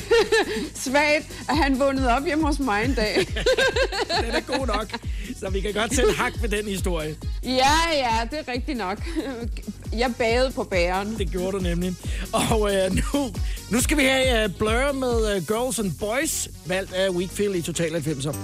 svagt, 0.86 1.45
at 1.49 1.57
han 1.57 1.80
vågnede 1.80 2.09
op 2.15 2.25
hjemme 2.25 2.45
hos 2.45 2.59
mig 2.59 2.86
en 2.86 2.93
dag. 2.93 3.17
Den 4.25 4.32
er 4.32 4.57
god 4.57 4.67
nok, 4.67 4.88
så 5.39 5.49
vi 5.49 5.61
kan 5.61 5.73
godt 5.73 5.95
sætte 5.95 6.13
hak 6.13 6.34
ved 6.41 6.49
den 6.49 6.65
historie. 6.65 7.15
ja, 7.43 7.71
ja, 7.93 8.28
det 8.32 8.39
er 8.47 8.53
rigtigt 8.53 8.78
nok. 8.78 8.97
Jeg 9.93 10.13
bagede 10.17 10.51
på 10.51 10.63
bageren. 10.63 11.17
Det 11.17 11.32
gjorde 11.32 11.57
du 11.57 11.63
nemlig. 11.63 11.95
Og 12.34 12.75
øh, 12.75 12.91
nu, 12.91 13.34
nu 13.71 13.82
skal 13.82 13.97
vi 13.97 14.03
have 14.03 14.43
øh, 14.43 14.49
Blur 14.57 14.91
med 14.91 15.36
øh, 15.36 15.47
Girls 15.47 15.80
and 15.80 15.91
Boys, 15.99 16.49
valgt 16.65 16.93
af 16.93 17.09
Weekfield 17.09 17.55
i 17.55 17.61
Total 17.61 17.95
90'er. 17.95 18.36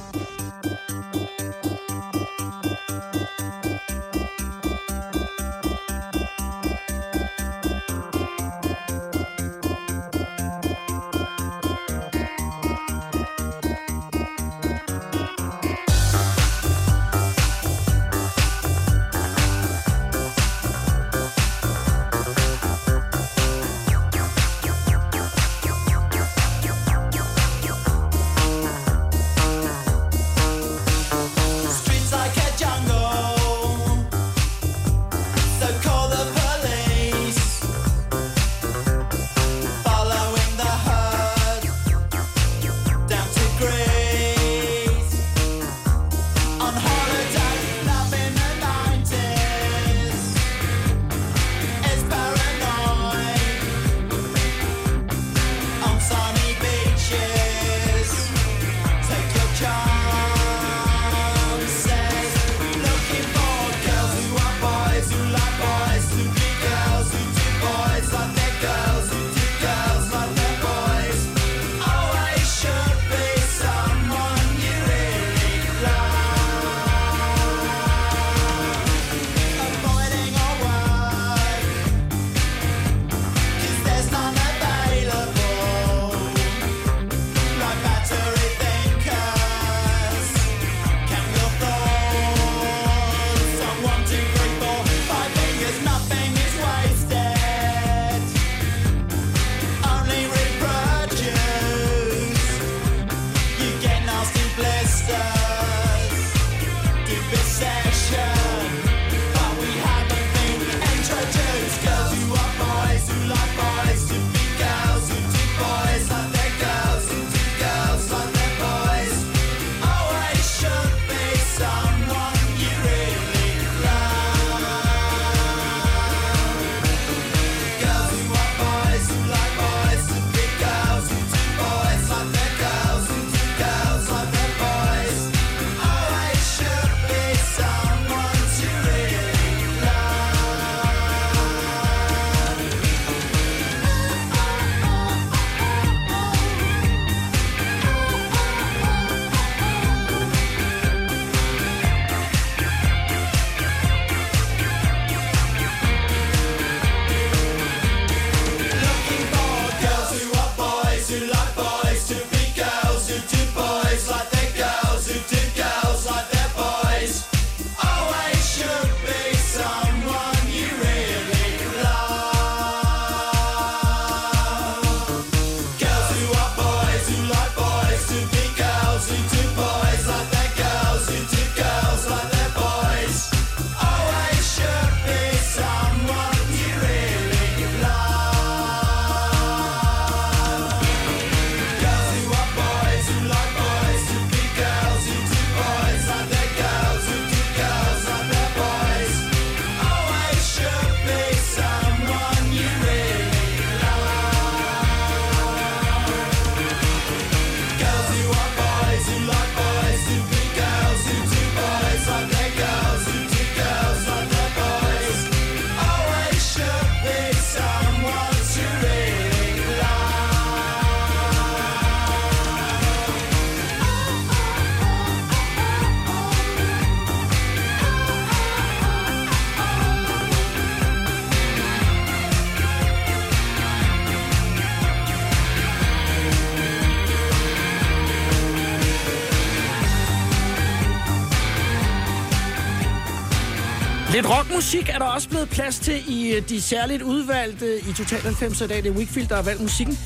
Lidt 244.23 244.31
rockmusik 244.31 244.89
er 244.89 244.97
der 244.99 245.05
også 245.05 245.29
blevet 245.29 245.49
plads 245.49 245.79
til 245.79 246.03
i 246.07 246.31
øh, 246.33 246.49
de 246.49 246.61
særligt 246.61 247.01
udvalgte 247.01 247.79
i 247.79 247.93
Total 247.93 248.19
90 248.21 248.61
i 248.61 248.67
dag. 248.67 248.77
Det 248.77 248.85
er 248.85 248.91
Wickfield, 248.91 249.27
der 249.27 249.35
har 249.35 249.41
valgt 249.41 249.61
musikken. 249.61 249.99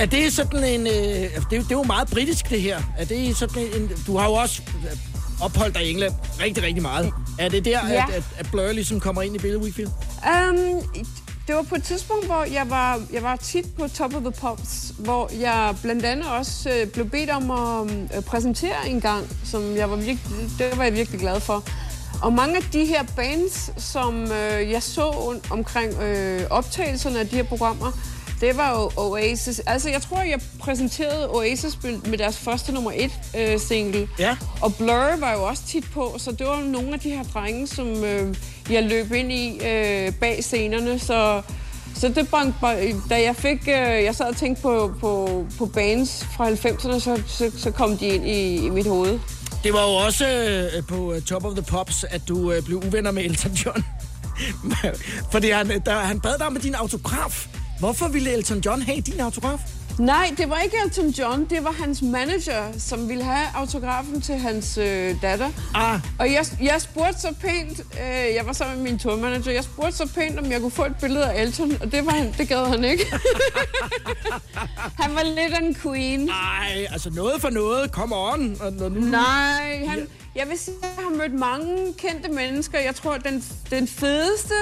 Er 0.00 0.06
det 0.06 0.32
sådan 0.32 0.64
en... 0.64 0.86
Øh, 0.86 0.92
det, 0.92 1.34
er, 1.34 1.40
det 1.50 1.62
er 1.62 1.66
jo 1.70 1.82
meget 1.82 2.08
britisk, 2.08 2.50
det 2.50 2.60
her. 2.62 2.78
Er 2.98 3.04
det 3.04 3.36
sådan 3.36 3.62
en... 3.62 3.90
Du 4.06 4.16
har 4.16 4.26
jo 4.26 4.32
også 4.32 4.62
øh, 4.90 4.96
opholdt 5.40 5.74
dig 5.74 5.86
i 5.86 5.90
England 5.90 6.14
rigtig, 6.40 6.64
rigtig 6.64 6.82
meget. 6.82 7.12
Er 7.38 7.48
det 7.48 7.64
der, 7.64 7.88
Ja. 7.88 7.92
ja. 7.94 8.04
at, 8.08 8.14
at, 8.14 8.22
at 8.38 8.46
Blur 8.50 8.72
ligesom 8.72 9.00
kommer 9.00 9.22
ind 9.22 9.34
i 9.36 9.38
billedet, 9.38 9.62
Wickfield? 9.62 9.90
Um, 10.50 10.56
det 11.46 11.54
var 11.54 11.62
på 11.62 11.74
et 11.74 11.82
tidspunkt, 11.82 12.26
hvor 12.26 12.44
jeg 12.44 12.70
var, 12.70 13.00
jeg 13.12 13.22
var 13.22 13.36
tit 13.36 13.66
på 13.78 13.88
Top 13.88 14.14
of 14.14 14.20
the 14.22 14.32
Pops, 14.40 14.92
hvor 14.98 15.30
jeg 15.40 15.74
blandt 15.82 16.04
andet 16.04 16.26
også 16.26 16.70
øh, 16.70 16.86
blev 16.86 17.10
bedt 17.10 17.30
om 17.30 17.50
at 17.50 17.90
øh, 18.16 18.22
præsentere 18.22 18.88
en 18.88 19.00
gang, 19.00 19.26
som 19.44 19.76
jeg 19.76 19.90
var 19.90 19.96
virkelig, 19.96 20.48
det 20.58 20.66
var 20.76 20.84
jeg 20.84 20.94
virkelig 20.94 21.20
glad 21.20 21.40
for. 21.40 21.64
Og 22.22 22.32
mange 22.32 22.56
af 22.56 22.62
de 22.62 22.84
her 22.84 23.02
bands, 23.16 23.70
som 23.76 24.22
øh, 24.22 24.70
jeg 24.70 24.82
så 24.82 25.36
omkring 25.50 26.02
øh, 26.02 26.40
optagelserne 26.50 27.18
af 27.18 27.28
de 27.28 27.36
her 27.36 27.42
programmer, 27.42 27.92
det 28.40 28.56
var 28.56 28.70
jo 28.70 28.90
Oasis. 28.96 29.58
Altså, 29.66 29.90
jeg 29.90 30.02
tror, 30.02 30.22
jeg 30.22 30.40
præsenterede 30.60 31.30
Oasis 31.30 31.78
med 31.82 32.18
deres 32.18 32.38
første 32.38 32.72
nummer 32.72 32.92
et 32.94 33.12
øh, 33.38 33.60
single. 33.60 34.08
Ja. 34.18 34.36
Og 34.62 34.74
Blur 34.74 35.16
var 35.20 35.32
jo 35.32 35.42
også 35.42 35.62
tit 35.66 35.84
på, 35.92 36.14
så 36.18 36.32
det 36.32 36.46
var 36.46 36.60
nogle 36.60 36.94
af 36.94 37.00
de 37.00 37.10
her 37.10 37.22
drenge, 37.22 37.66
som 37.66 38.04
øh, 38.04 38.36
jeg 38.70 38.82
løb 38.82 39.12
ind 39.12 39.32
i 39.32 39.54
øh, 39.54 40.12
bag 40.12 40.44
scenerne. 40.44 40.98
Så, 40.98 41.42
så 41.94 42.08
det 42.08 42.28
brang, 42.28 42.54
da 43.10 43.22
jeg 43.22 43.36
fik, 43.36 43.62
øh, 43.68 44.04
jeg 44.04 44.14
sad 44.14 44.26
og 44.26 44.36
tænkte 44.36 44.62
på, 44.62 44.92
på, 45.00 45.44
på 45.58 45.66
bands 45.66 46.26
fra 46.36 46.48
90'erne, 46.48 46.98
så, 46.98 47.22
så, 47.26 47.52
så 47.58 47.70
kom 47.70 47.96
de 47.96 48.06
ind 48.06 48.26
i, 48.26 48.66
i 48.66 48.70
mit 48.70 48.86
hoved. 48.86 49.18
Det 49.64 49.72
var 49.72 49.82
jo 49.82 49.94
også 49.94 50.26
øh, 50.28 50.82
på 50.84 51.12
øh, 51.12 51.22
Top 51.22 51.44
of 51.44 51.52
the 51.52 51.62
Pops, 51.62 52.04
at 52.04 52.28
du 52.28 52.52
øh, 52.52 52.62
blev 52.62 52.78
uvenner 52.86 53.10
med 53.10 53.24
Elton 53.24 53.52
John. 53.52 53.84
Fordi 55.32 55.50
han, 55.50 55.70
øh, 55.70 55.80
der, 55.86 55.98
han 55.98 56.20
bad 56.20 56.38
dig 56.38 56.52
med 56.52 56.60
din 56.60 56.74
autograf. 56.74 57.48
Hvorfor 57.78 58.08
ville 58.08 58.32
Elton 58.32 58.58
John 58.58 58.82
have 58.82 59.00
din 59.00 59.20
autograf? 59.20 59.60
Nej, 59.98 60.34
det 60.36 60.50
var 60.50 60.58
ikke 60.58 60.76
Elton 60.84 61.08
John, 61.08 61.44
det 61.44 61.64
var 61.64 61.72
hans 61.72 62.02
manager, 62.02 62.78
som 62.78 63.08
ville 63.08 63.24
have 63.24 63.46
autografen 63.54 64.20
til 64.20 64.34
hans 64.34 64.78
øh, 64.78 65.22
datter. 65.22 65.50
Ah. 65.74 66.00
Og 66.18 66.32
jeg, 66.32 66.46
jeg 66.62 66.82
spurgte 66.82 67.20
så 67.20 67.34
pænt, 67.40 67.80
øh, 67.80 68.34
jeg 68.34 68.46
var 68.46 68.52
sammen 68.52 68.82
med 68.82 68.90
min 68.90 68.98
tourmanager, 68.98 69.52
jeg 69.52 69.64
spurgte 69.64 69.96
så 69.96 70.08
pænt, 70.14 70.38
om 70.38 70.50
jeg 70.50 70.60
kunne 70.60 70.70
få 70.70 70.84
et 70.84 70.96
billede 71.00 71.30
af 71.32 71.42
Elton, 71.42 71.72
og 71.80 71.92
det, 71.92 72.06
var 72.06 72.12
han, 72.12 72.34
det 72.38 72.48
gad 72.48 72.66
han 72.66 72.84
ikke. 72.84 73.06
han 75.02 75.14
var 75.14 75.22
lidt 75.22 75.62
en 75.62 75.74
queen. 75.74 76.20
Nej, 76.20 76.86
altså 76.90 77.10
noget 77.10 77.40
for 77.40 77.50
noget. 77.50 77.90
Come 77.90 78.16
on. 78.16 78.56
Nu... 78.78 78.88
Nej, 78.88 79.84
han, 79.86 80.08
jeg 80.34 80.48
vil 80.48 80.58
sige, 80.58 80.76
at 80.82 80.88
jeg 80.96 81.04
har 81.04 81.10
mødt 81.10 81.34
mange 81.34 81.94
kendte 81.98 82.28
mennesker. 82.28 82.78
Jeg 82.78 82.94
tror, 82.94 83.16
den, 83.16 83.44
den 83.70 83.88
fedeste 83.88 84.54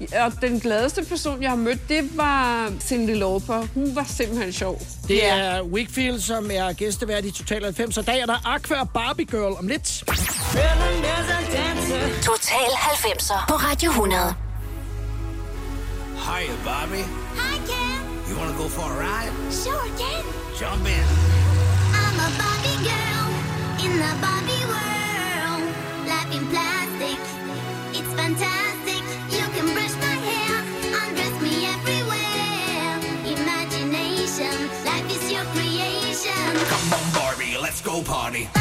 og 0.00 0.32
den 0.40 0.60
gladeste 0.60 1.04
person, 1.04 1.42
jeg 1.42 1.50
har 1.50 1.56
mødt, 1.56 1.88
det 1.88 2.16
var 2.16 2.72
Cindy 2.80 3.14
Lauper. 3.14 3.66
Hun 3.74 3.96
var 3.96 4.04
simpelthen 4.08 4.52
sjov. 4.52 4.82
Det 5.08 5.26
er 5.26 5.62
Wickfield, 5.62 6.20
som 6.20 6.50
er 6.50 6.72
gæstevært 6.72 7.24
i 7.24 7.30
Total 7.30 7.64
90, 7.64 7.98
og 7.98 8.06
dag 8.06 8.20
er 8.20 8.26
der 8.26 8.46
Aqua 8.54 8.80
og 8.80 8.90
Barbie 8.90 9.26
Girl 9.26 9.56
om 9.58 9.68
lidt. 9.68 10.04
Total 12.22 12.68
90'er 12.68 13.46
på 13.48 13.54
Radio 13.54 13.90
100. 13.90 14.34
Hiya, 16.16 16.52
Bobby. 16.64 17.02
Hi, 17.40 17.56
Ken. 17.68 18.00
You 18.28 18.36
want 18.38 18.50
to 18.52 18.62
go 18.62 18.68
for 18.68 18.82
a 18.82 18.96
ride? 19.04 19.32
Sure, 19.52 19.88
Ken. 20.00 20.24
Jump 20.60 20.86
in. 20.96 21.04
I'm 22.02 22.18
a 22.26 22.28
Barbie 22.40 22.80
girl 22.90 23.28
in 23.84 23.92
the 24.02 24.12
Barbie 24.24 24.64
world. 24.72 25.64
Life 26.12 26.30
in 26.36 26.44
plastic, 26.52 27.20
it's 27.98 28.12
fantastic. 28.20 28.77
Party. 38.08 38.57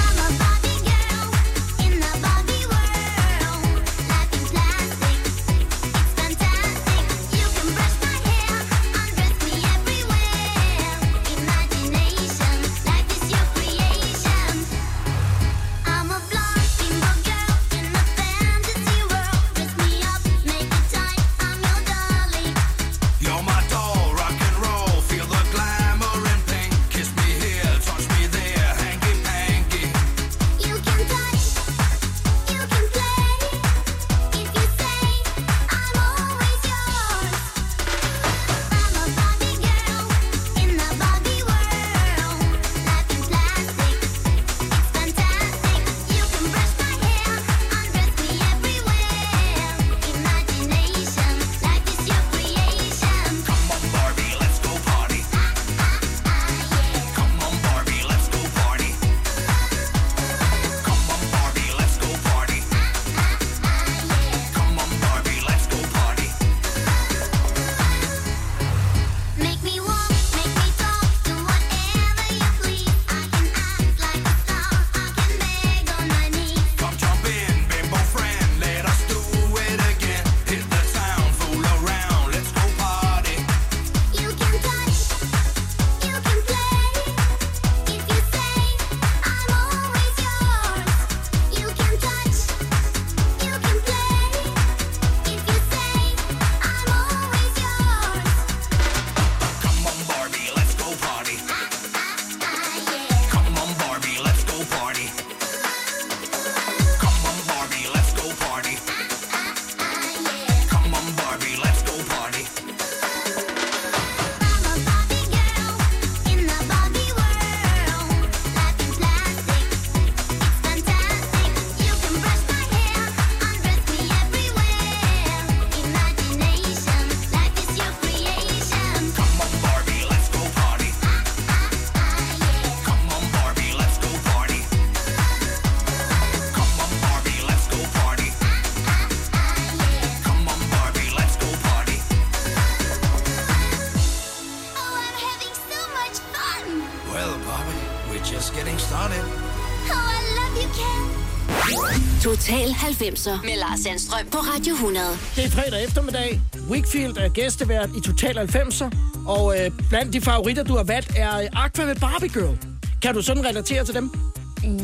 90'er 152.87 153.45
med 153.45 153.57
Lars 153.57 153.79
Sandstrøm 153.79 154.25
på 154.31 154.37
Radio 154.37 154.73
100. 154.73 155.05
Det 155.35 155.45
er 155.45 155.49
fredag 155.49 155.83
eftermiddag. 155.83 156.41
Wickfield 156.69 157.17
er 157.17 157.29
gæstevært 157.29 157.89
i 157.97 158.01
Total 158.01 158.37
90'er. 158.37 158.89
Og 159.27 159.59
øh, 159.59 159.71
blandt 159.89 160.13
de 160.13 160.21
favoritter, 160.21 160.63
du 160.63 160.75
har 160.75 160.83
valgt, 160.83 161.11
er 161.17 161.47
Aqua 161.53 161.85
med 161.85 161.95
Barbie 161.95 162.29
Girl. 162.29 162.57
Kan 163.01 163.13
du 163.13 163.21
sådan 163.21 163.45
relatere 163.45 163.85
til 163.85 163.95
dem? 163.95 164.11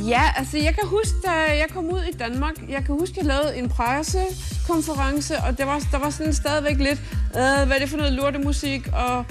Ja, 0.08 0.22
altså 0.36 0.58
jeg 0.58 0.76
kan 0.76 0.88
huske, 0.88 1.16
da 1.26 1.32
jeg 1.32 1.66
kom 1.74 1.86
ud 1.86 2.02
i 2.14 2.18
Danmark, 2.18 2.54
jeg 2.70 2.84
kan 2.86 2.96
huske, 3.00 3.16
jeg 3.18 3.26
lavede 3.26 3.58
en 3.58 3.70
pressekonference, 3.70 5.38
og 5.38 5.58
der 5.58 5.66
var, 5.66 5.80
der 5.92 5.98
var 5.98 6.10
sådan 6.10 6.34
stadigvæk 6.34 6.78
lidt, 6.78 7.00
øh, 7.36 7.66
hvad 7.68 7.72
er 7.76 7.80
det 7.80 7.90
for 7.90 7.98
noget 7.98 8.14
lortemusik, 8.14 8.88
og 8.94 9.26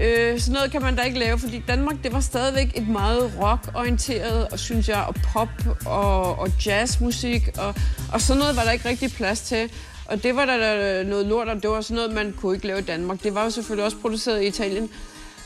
øh, 0.00 0.40
sådan 0.40 0.52
noget 0.52 0.70
kan 0.72 0.82
man 0.82 0.96
da 0.96 1.02
ikke 1.02 1.18
lave, 1.18 1.38
fordi 1.38 1.62
Danmark, 1.68 1.96
det 2.04 2.12
var 2.12 2.20
stadigvæk 2.20 2.72
et 2.74 2.88
meget 2.88 3.32
rock-orienteret, 3.40 4.48
og 4.48 4.58
synes 4.58 4.88
jeg, 4.88 5.04
og 5.08 5.14
pop 5.32 5.48
og, 5.86 6.38
og 6.38 6.48
jazzmusik, 6.66 7.42
og, 7.58 7.74
og 8.12 8.20
sådan 8.20 8.40
noget 8.40 8.56
var 8.56 8.64
der 8.64 8.70
ikke 8.70 8.88
rigtig 8.88 9.12
plads 9.12 9.40
til. 9.40 9.70
Og 10.06 10.22
det 10.22 10.36
var 10.36 10.44
der 10.44 11.02
noget 11.02 11.26
lort, 11.26 11.48
og 11.48 11.62
det 11.62 11.70
var 11.70 11.80
sådan 11.80 11.94
noget, 11.94 12.12
man 12.12 12.32
kunne 12.32 12.54
ikke 12.54 12.66
lave 12.66 12.78
i 12.78 12.82
Danmark. 12.82 13.22
Det 13.22 13.34
var 13.34 13.44
jo 13.44 13.50
selvfølgelig 13.50 13.84
også 13.84 13.96
produceret 13.96 14.42
i 14.42 14.46
Italien. 14.46 14.90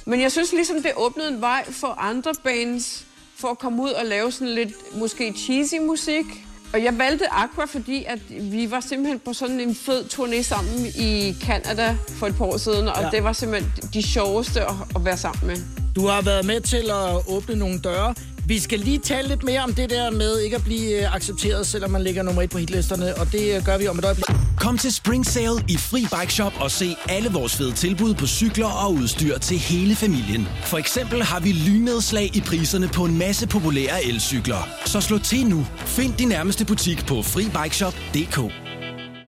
Men 0.04 0.20
jeg 0.20 0.32
synes 0.32 0.52
ligesom, 0.52 0.82
det 0.82 0.92
åbnede 0.96 1.28
en 1.28 1.40
vej 1.40 1.64
for 1.70 1.88
andre 1.88 2.32
bands, 2.44 3.06
for 3.36 3.48
at 3.48 3.58
komme 3.58 3.82
ud 3.82 3.90
og 3.90 4.06
lave 4.06 4.32
sådan 4.32 4.54
lidt 4.54 4.98
måske 4.98 5.32
cheesy 5.32 5.74
musik. 5.74 6.24
Og 6.72 6.84
jeg 6.84 6.98
valgte 6.98 7.32
Aqua, 7.32 7.64
fordi 7.64 8.04
at 8.06 8.18
vi 8.30 8.70
var 8.70 8.80
simpelthen 8.80 9.18
på 9.18 9.32
sådan 9.32 9.60
en 9.60 9.74
fed 9.74 10.04
turné 10.04 10.42
sammen 10.42 10.86
i 10.86 11.36
Canada 11.42 11.96
for 12.08 12.26
et 12.26 12.36
par 12.36 12.44
år 12.44 12.56
siden, 12.56 12.88
og 12.88 13.02
Ja. 13.02 13.08
det 13.10 13.24
var 13.24 13.32
simpelthen 13.32 13.72
de 13.94 14.02
sjoveste 14.02 14.60
at, 14.60 14.74
at 14.96 15.04
være 15.04 15.16
sammen 15.16 15.46
med. 15.46 15.56
Du 15.96 16.06
har 16.06 16.22
været 16.22 16.44
med 16.44 16.60
til 16.60 16.90
at 16.90 17.28
åbne 17.28 17.54
nogle 17.56 17.78
døre. 17.78 18.14
Vi 18.48 18.58
skal 18.58 18.78
lige 18.78 18.98
tale 18.98 19.28
lidt 19.28 19.44
mere 19.44 19.60
om 19.60 19.74
det 19.74 19.90
der 19.90 20.10
med 20.10 20.40
ikke 20.40 20.56
at 20.56 20.64
blive 20.64 21.02
øh, 21.02 21.14
accepteret, 21.14 21.66
selvom 21.66 21.90
man 21.90 22.02
ligger 22.02 22.22
nummer 22.22 22.42
et 22.42 22.50
på 22.50 22.58
hitlisterne, 22.58 23.14
og 23.16 23.32
det 23.32 23.56
øh, 23.56 23.64
gør 23.64 23.78
vi 23.78 23.88
om 23.88 23.98
et 23.98 24.04
øjeblik. 24.04 24.24
Kom 24.56 24.78
til 24.78 24.94
Spring 24.94 25.26
Sale 25.26 25.64
i 25.68 25.76
Fri 25.76 26.00
Bike 26.00 26.32
Shop 26.32 26.52
og 26.60 26.70
se 26.70 26.96
alle 27.08 27.30
vores 27.30 27.56
fede 27.56 27.72
tilbud 27.72 28.14
på 28.14 28.26
cykler 28.26 28.66
og 28.66 28.92
udstyr 28.92 29.38
til 29.38 29.58
hele 29.58 29.94
familien. 29.94 30.48
For 30.64 30.78
eksempel 30.78 31.22
har 31.22 31.40
vi 31.40 31.52
lynedslag 31.52 32.36
i 32.36 32.40
priserne 32.40 32.88
på 32.88 33.04
en 33.04 33.18
masse 33.18 33.48
populære 33.48 34.04
elcykler. 34.04 34.68
Så 34.86 35.00
slå 35.00 35.18
til 35.18 35.46
nu. 35.46 35.66
Find 35.78 36.14
din 36.14 36.28
nærmeste 36.28 36.64
butik 36.64 37.06
på 37.06 37.22
FriBikeShop.dk. 37.22 38.67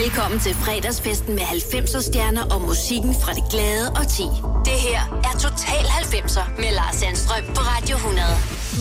Velkommen 0.00 0.40
til 0.40 0.54
fredagsfesten 0.54 1.34
med 1.34 1.42
90'er 1.42 2.02
stjerner 2.02 2.42
og 2.54 2.60
musikken 2.60 3.14
fra 3.22 3.32
det 3.32 3.44
glade 3.50 3.86
og 3.90 4.04
ti. 4.08 4.26
Det 4.68 4.78
her 4.88 5.00
er 5.28 5.34
Total 5.44 5.84
90'er 5.84 6.60
med 6.60 6.70
Lars 6.78 6.94
Sandstrøm 6.94 7.44
på 7.56 7.60
Radio 7.72 7.96
100. 7.96 8.26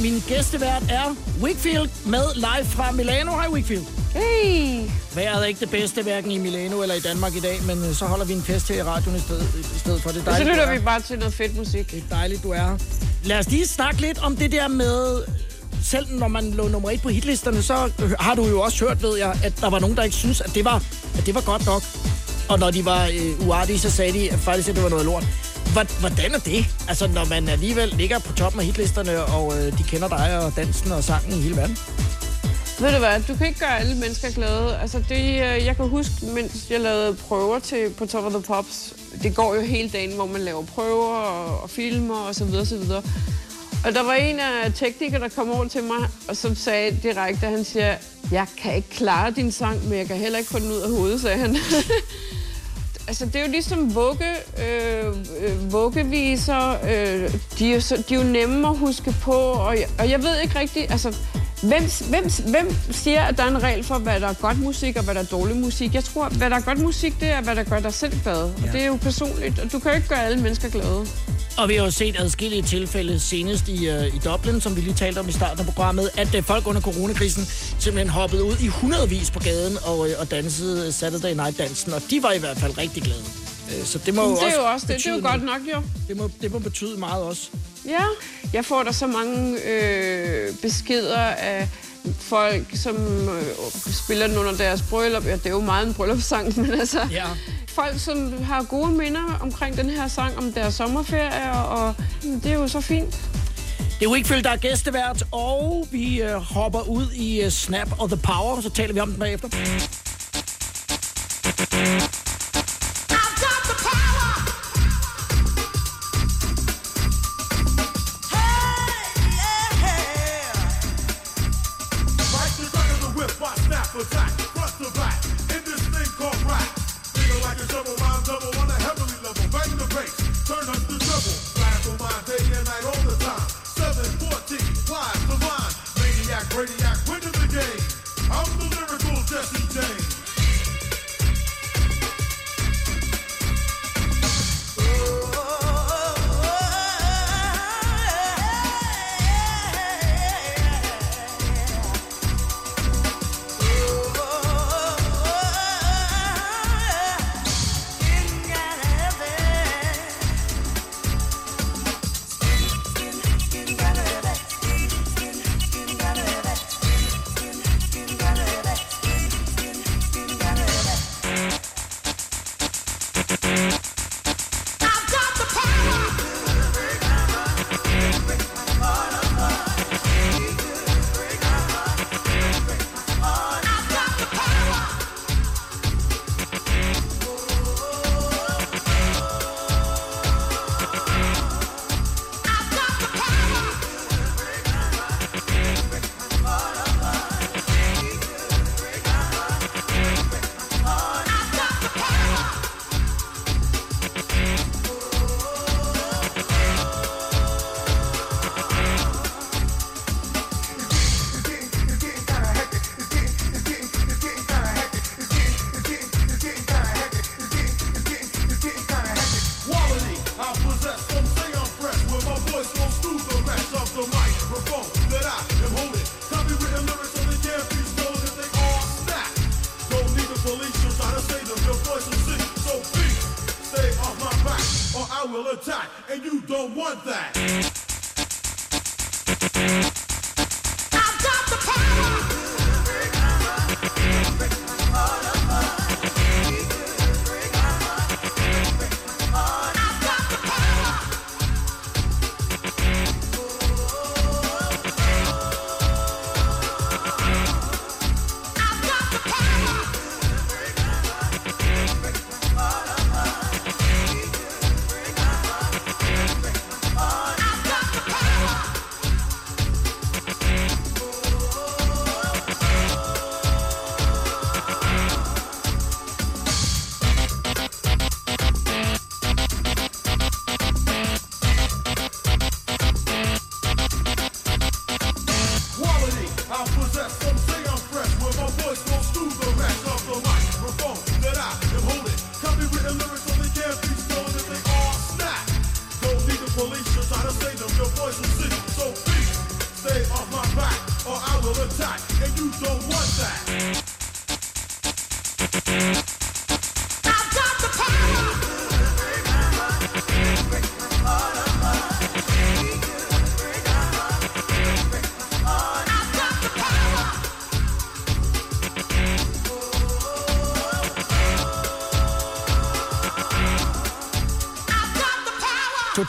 Min 0.03 0.19
gæstevært 0.27 0.83
er 0.89 1.15
Wickfield 1.43 1.89
med 2.05 2.25
live 2.35 2.65
fra 2.65 2.91
Milano. 2.91 3.31
Hej 3.31 3.47
Wickfield. 3.49 3.85
Hey! 4.13 4.89
Vejret 5.15 5.41
er 5.43 5.45
ikke 5.45 5.59
det 5.59 5.69
bedste, 5.69 6.03
hverken 6.03 6.31
i 6.31 6.37
Milano 6.37 6.81
eller 6.81 6.95
i 6.95 6.99
Danmark 6.99 7.35
i 7.35 7.39
dag, 7.39 7.57
men 7.67 7.77
øh, 7.85 7.93
så 7.93 8.05
holder 8.05 8.25
vi 8.25 8.33
en 8.33 8.43
fest 8.43 8.69
her 8.69 8.75
i 8.75 8.83
radioen 8.83 9.17
i 9.17 9.19
stedet, 9.19 9.47
i 9.75 9.79
stedet 9.79 10.01
for. 10.01 10.09
Det 10.09 10.23
så 10.23 10.31
dejligt, 10.31 10.47
du 10.47 10.51
lytter 10.51 10.65
er 10.67 10.79
vi 10.79 10.85
bare 10.85 11.01
til 11.01 11.19
noget 11.19 11.33
fedt 11.33 11.57
musik. 11.57 11.91
Det 11.91 12.03
er 12.03 12.15
dejligt, 12.15 12.43
du 12.43 12.51
er. 12.51 12.77
Lad 13.23 13.39
os 13.39 13.49
lige 13.49 13.67
snakke 13.67 14.01
lidt 14.01 14.19
om 14.19 14.35
det 14.37 14.51
der 14.51 14.67
med, 14.67 15.23
selv 15.83 16.05
når 16.19 16.27
man 16.27 16.51
lå 16.51 16.67
nummer 16.67 16.89
et 16.89 17.01
på 17.01 17.09
hitlisterne, 17.09 17.61
så 17.61 17.91
har 18.19 18.35
du 18.35 18.47
jo 18.47 18.61
også 18.61 18.85
hørt, 18.85 19.03
ved 19.03 19.17
jeg, 19.17 19.39
at 19.43 19.53
der 19.61 19.69
var 19.69 19.79
nogen, 19.79 19.97
der 19.97 20.03
ikke 20.03 20.15
synes, 20.15 20.41
at 20.41 20.55
det 20.55 20.65
var, 20.65 20.83
at 21.17 21.25
det 21.25 21.35
var 21.35 21.41
godt 21.41 21.65
nok. 21.65 21.83
Og 22.49 22.59
når 22.59 22.71
de 22.71 22.85
var 22.85 23.05
øh, 23.05 23.47
uartige, 23.47 23.79
så 23.79 23.91
sagde 23.91 24.13
de 24.13 24.31
at 24.31 24.39
faktisk, 24.39 24.69
at 24.69 24.75
det 24.75 24.83
var 24.83 24.89
noget 24.89 25.05
lort. 25.05 25.25
Hvordan 25.99 26.33
er 26.33 26.39
det? 26.39 26.65
Altså, 26.89 27.07
når 27.07 27.25
man 27.25 27.49
alligevel 27.49 27.89
ligger 27.89 28.19
på 28.19 28.33
toppen 28.33 28.59
af 28.59 28.65
hitlisterne, 28.65 29.23
og 29.23 29.57
øh, 29.57 29.77
de 29.77 29.83
kender 29.83 30.07
dig 30.07 30.45
og 30.45 30.53
dansen 30.55 30.91
og 30.91 31.03
sangen 31.03 31.39
i 31.39 31.41
hele 31.41 31.55
verden. 31.55 31.77
Ved 32.79 32.91
du 32.91 32.97
hvad, 32.97 33.21
du 33.27 33.35
kan 33.35 33.47
ikke 33.47 33.59
gøre 33.59 33.79
alle 33.79 33.95
mennesker 33.95 34.31
glade. 34.31 34.77
Altså 34.77 35.03
det, 35.09 35.19
øh, 35.19 35.65
jeg 35.65 35.75
kan 35.75 35.87
huske, 35.89 36.25
mens 36.35 36.65
jeg 36.69 36.79
lavede 36.79 37.13
prøver 37.13 37.59
til 37.59 37.89
på 37.97 38.05
Top 38.05 38.23
of 38.23 38.31
the 38.31 38.41
Pops, 38.41 38.93
det 39.23 39.35
går 39.35 39.55
jo 39.55 39.61
hele 39.61 39.89
dagen, 39.89 40.15
hvor 40.15 40.25
man 40.25 40.41
laver 40.41 40.65
prøver 40.65 41.15
og, 41.15 41.61
og 41.63 41.69
filmer 41.69 42.19
og 42.19 42.35
så 42.35 42.45
videre, 42.45 42.65
så 42.65 42.77
videre. 42.77 43.03
Og 43.85 43.93
der 43.93 44.03
var 44.03 44.13
en 44.13 44.39
af 44.39 44.73
teknikere, 44.73 45.21
der 45.21 45.29
kom 45.29 45.51
over 45.51 45.67
til 45.67 45.83
mig, 45.83 46.07
og 46.29 46.37
som 46.37 46.55
sagde 46.55 46.97
direkte, 47.03 47.45
han 47.45 47.63
siger, 47.63 47.95
jeg 48.31 48.47
kan 48.57 48.75
ikke 48.75 48.89
klare 48.89 49.31
din 49.31 49.51
sang, 49.51 49.89
men 49.89 49.97
jeg 49.97 50.07
kan 50.07 50.17
heller 50.17 50.37
ikke 50.37 50.51
få 50.51 50.59
den 50.59 50.71
ud 50.71 50.81
af 50.81 50.89
hovedet, 50.89 51.21
sagde 51.21 51.37
han. 51.37 51.57
altså, 53.07 53.25
det 53.25 53.35
er 53.35 53.45
jo 53.45 53.51
ligesom 53.51 53.95
vugge, 53.95 54.29
øh, 54.57 55.07
øh, 55.41 55.73
vuggeviser. 55.73 56.71
Øh, 56.71 57.33
de, 57.59 57.71
er 57.71 57.75
jo 57.75 57.81
så, 57.81 58.03
de 58.09 58.13
er 58.13 58.17
jo 58.17 58.23
nemme 58.23 58.67
at 58.67 58.77
huske 58.77 59.15
på, 59.21 59.31
og 59.41 59.79
jeg, 59.79 59.87
og 59.99 60.09
jeg 60.09 60.23
ved 60.23 60.41
ikke 60.41 60.59
rigtigt, 60.59 60.91
altså, 60.91 61.15
hvem, 61.61 61.83
hvem, 62.09 62.23
hvem 62.47 62.75
siger, 62.91 63.21
at 63.21 63.37
der 63.37 63.43
er 63.43 63.47
en 63.47 63.63
regel 63.63 63.83
for, 63.83 63.97
hvad 63.97 64.19
der 64.19 64.27
er 64.27 64.33
godt 64.33 64.59
musik, 64.59 64.97
og 64.97 65.03
hvad 65.03 65.15
der 65.15 65.21
er 65.21 65.25
dårlig 65.25 65.55
musik? 65.55 65.93
Jeg 65.93 66.03
tror, 66.03 66.29
hvad 66.29 66.49
der 66.49 66.55
er 66.55 66.61
godt 66.61 66.79
musik, 66.79 67.19
det 67.19 67.29
er, 67.29 67.41
hvad 67.41 67.55
der 67.55 67.63
gør 67.63 67.79
dig 67.79 67.93
selv 67.93 68.13
glad. 68.23 68.43
Og 68.43 68.69
det 68.73 68.81
er 68.81 68.85
jo 68.85 68.95
personligt, 69.01 69.59
og 69.59 69.71
du 69.71 69.79
kan 69.79 69.91
jo 69.91 69.95
ikke 69.95 70.07
gøre 70.07 70.25
alle 70.25 70.41
mennesker 70.41 70.69
glade. 70.69 71.05
Og 71.57 71.69
vi 71.69 71.75
har 71.75 71.83
jo 71.83 71.91
set 71.91 72.15
adskillige 72.19 72.61
tilfælde 72.61 73.19
senest 73.19 73.67
i, 73.67 73.89
uh, 73.89 74.15
i 74.15 74.19
Dublin, 74.25 74.61
som 74.61 74.75
vi 74.75 74.81
lige 74.81 74.93
talte 74.93 75.19
om 75.19 75.29
i 75.29 75.31
starten 75.31 75.59
af 75.59 75.65
programmet, 75.65 76.09
at 76.17 76.35
uh, 76.35 76.43
folk 76.43 76.67
under 76.67 76.81
coronakrisen 76.81 77.45
simpelthen 77.79 78.09
hoppede 78.09 78.43
ud 78.43 78.55
i 78.61 78.67
hundredvis 78.67 79.31
på 79.31 79.39
gaden 79.39 79.77
og, 79.85 79.99
uh, 79.99 80.07
og 80.19 80.31
dansede 80.31 80.91
Saturday 80.91 81.33
Night-dansen, 81.33 81.93
og 81.93 82.01
de 82.09 82.23
var 82.23 82.31
i 82.31 82.39
hvert 82.39 82.57
fald 82.57 82.77
rigtig 82.77 83.03
glade. 83.03 83.23
Uh, 83.67 83.85
så 83.85 83.97
det 84.05 84.13
må 84.15 84.21
jo 84.21 84.29
det 84.29 84.41
er 84.41 84.45
også 84.45 84.57
jo 84.57 84.65
også 84.73 84.87
det, 84.87 84.95
det 84.97 85.05
er 85.05 85.15
jo 85.15 85.21
godt 85.29 85.43
nok, 85.43 85.61
jo. 85.73 85.81
Det 86.07 86.17
må, 86.17 86.29
det 86.41 86.51
må 86.51 86.59
betyde 86.59 86.99
meget 86.99 87.23
også. 87.23 87.49
Ja, 87.85 88.03
jeg 88.53 88.65
får 88.65 88.83
der 88.83 88.91
så 88.91 89.07
mange 89.07 89.57
øh, 89.65 90.53
beskeder 90.61 91.17
af 91.17 91.67
folk, 92.19 92.65
som 92.73 92.95
øh, 93.29 93.43
spiller 93.93 94.27
den 94.27 94.37
under 94.37 94.51
deres 94.51 94.81
bryllup. 94.81 95.25
Ja, 95.25 95.35
det 95.35 95.45
er 95.45 95.49
jo 95.49 95.61
meget 95.61 95.87
en 95.87 95.93
bryllupssang, 95.93 96.53
men 96.61 96.71
altså... 96.79 97.07
Ja. 97.11 97.25
Folk, 97.67 97.99
som 97.99 98.43
har 98.43 98.63
gode 98.63 98.91
minder 98.91 99.39
omkring 99.41 99.77
den 99.77 99.89
her 99.89 100.07
sang 100.07 100.37
om 100.37 100.53
deres 100.53 100.73
sommerferie, 100.73 101.51
og 101.51 101.95
det 102.23 102.45
er 102.45 102.55
jo 102.55 102.67
så 102.67 102.81
fint. 102.81 103.19
Det 103.99 104.05
er 104.05 104.11
Wickfield, 104.11 104.43
der 104.43 104.49
er 104.49 104.57
gæstevært, 104.57 105.23
og 105.31 105.87
vi 105.91 106.23
uh, 106.23 106.29
hopper 106.29 106.89
ud 106.89 107.11
i 107.11 107.45
uh, 107.45 107.51
Snap 107.51 107.99
og 107.99 108.09
The 108.09 108.17
Power, 108.17 108.61
så 108.61 108.69
taler 108.69 108.93
vi 108.93 108.99
om 108.99 109.09
den 109.09 109.19
bagefter. 109.19 109.47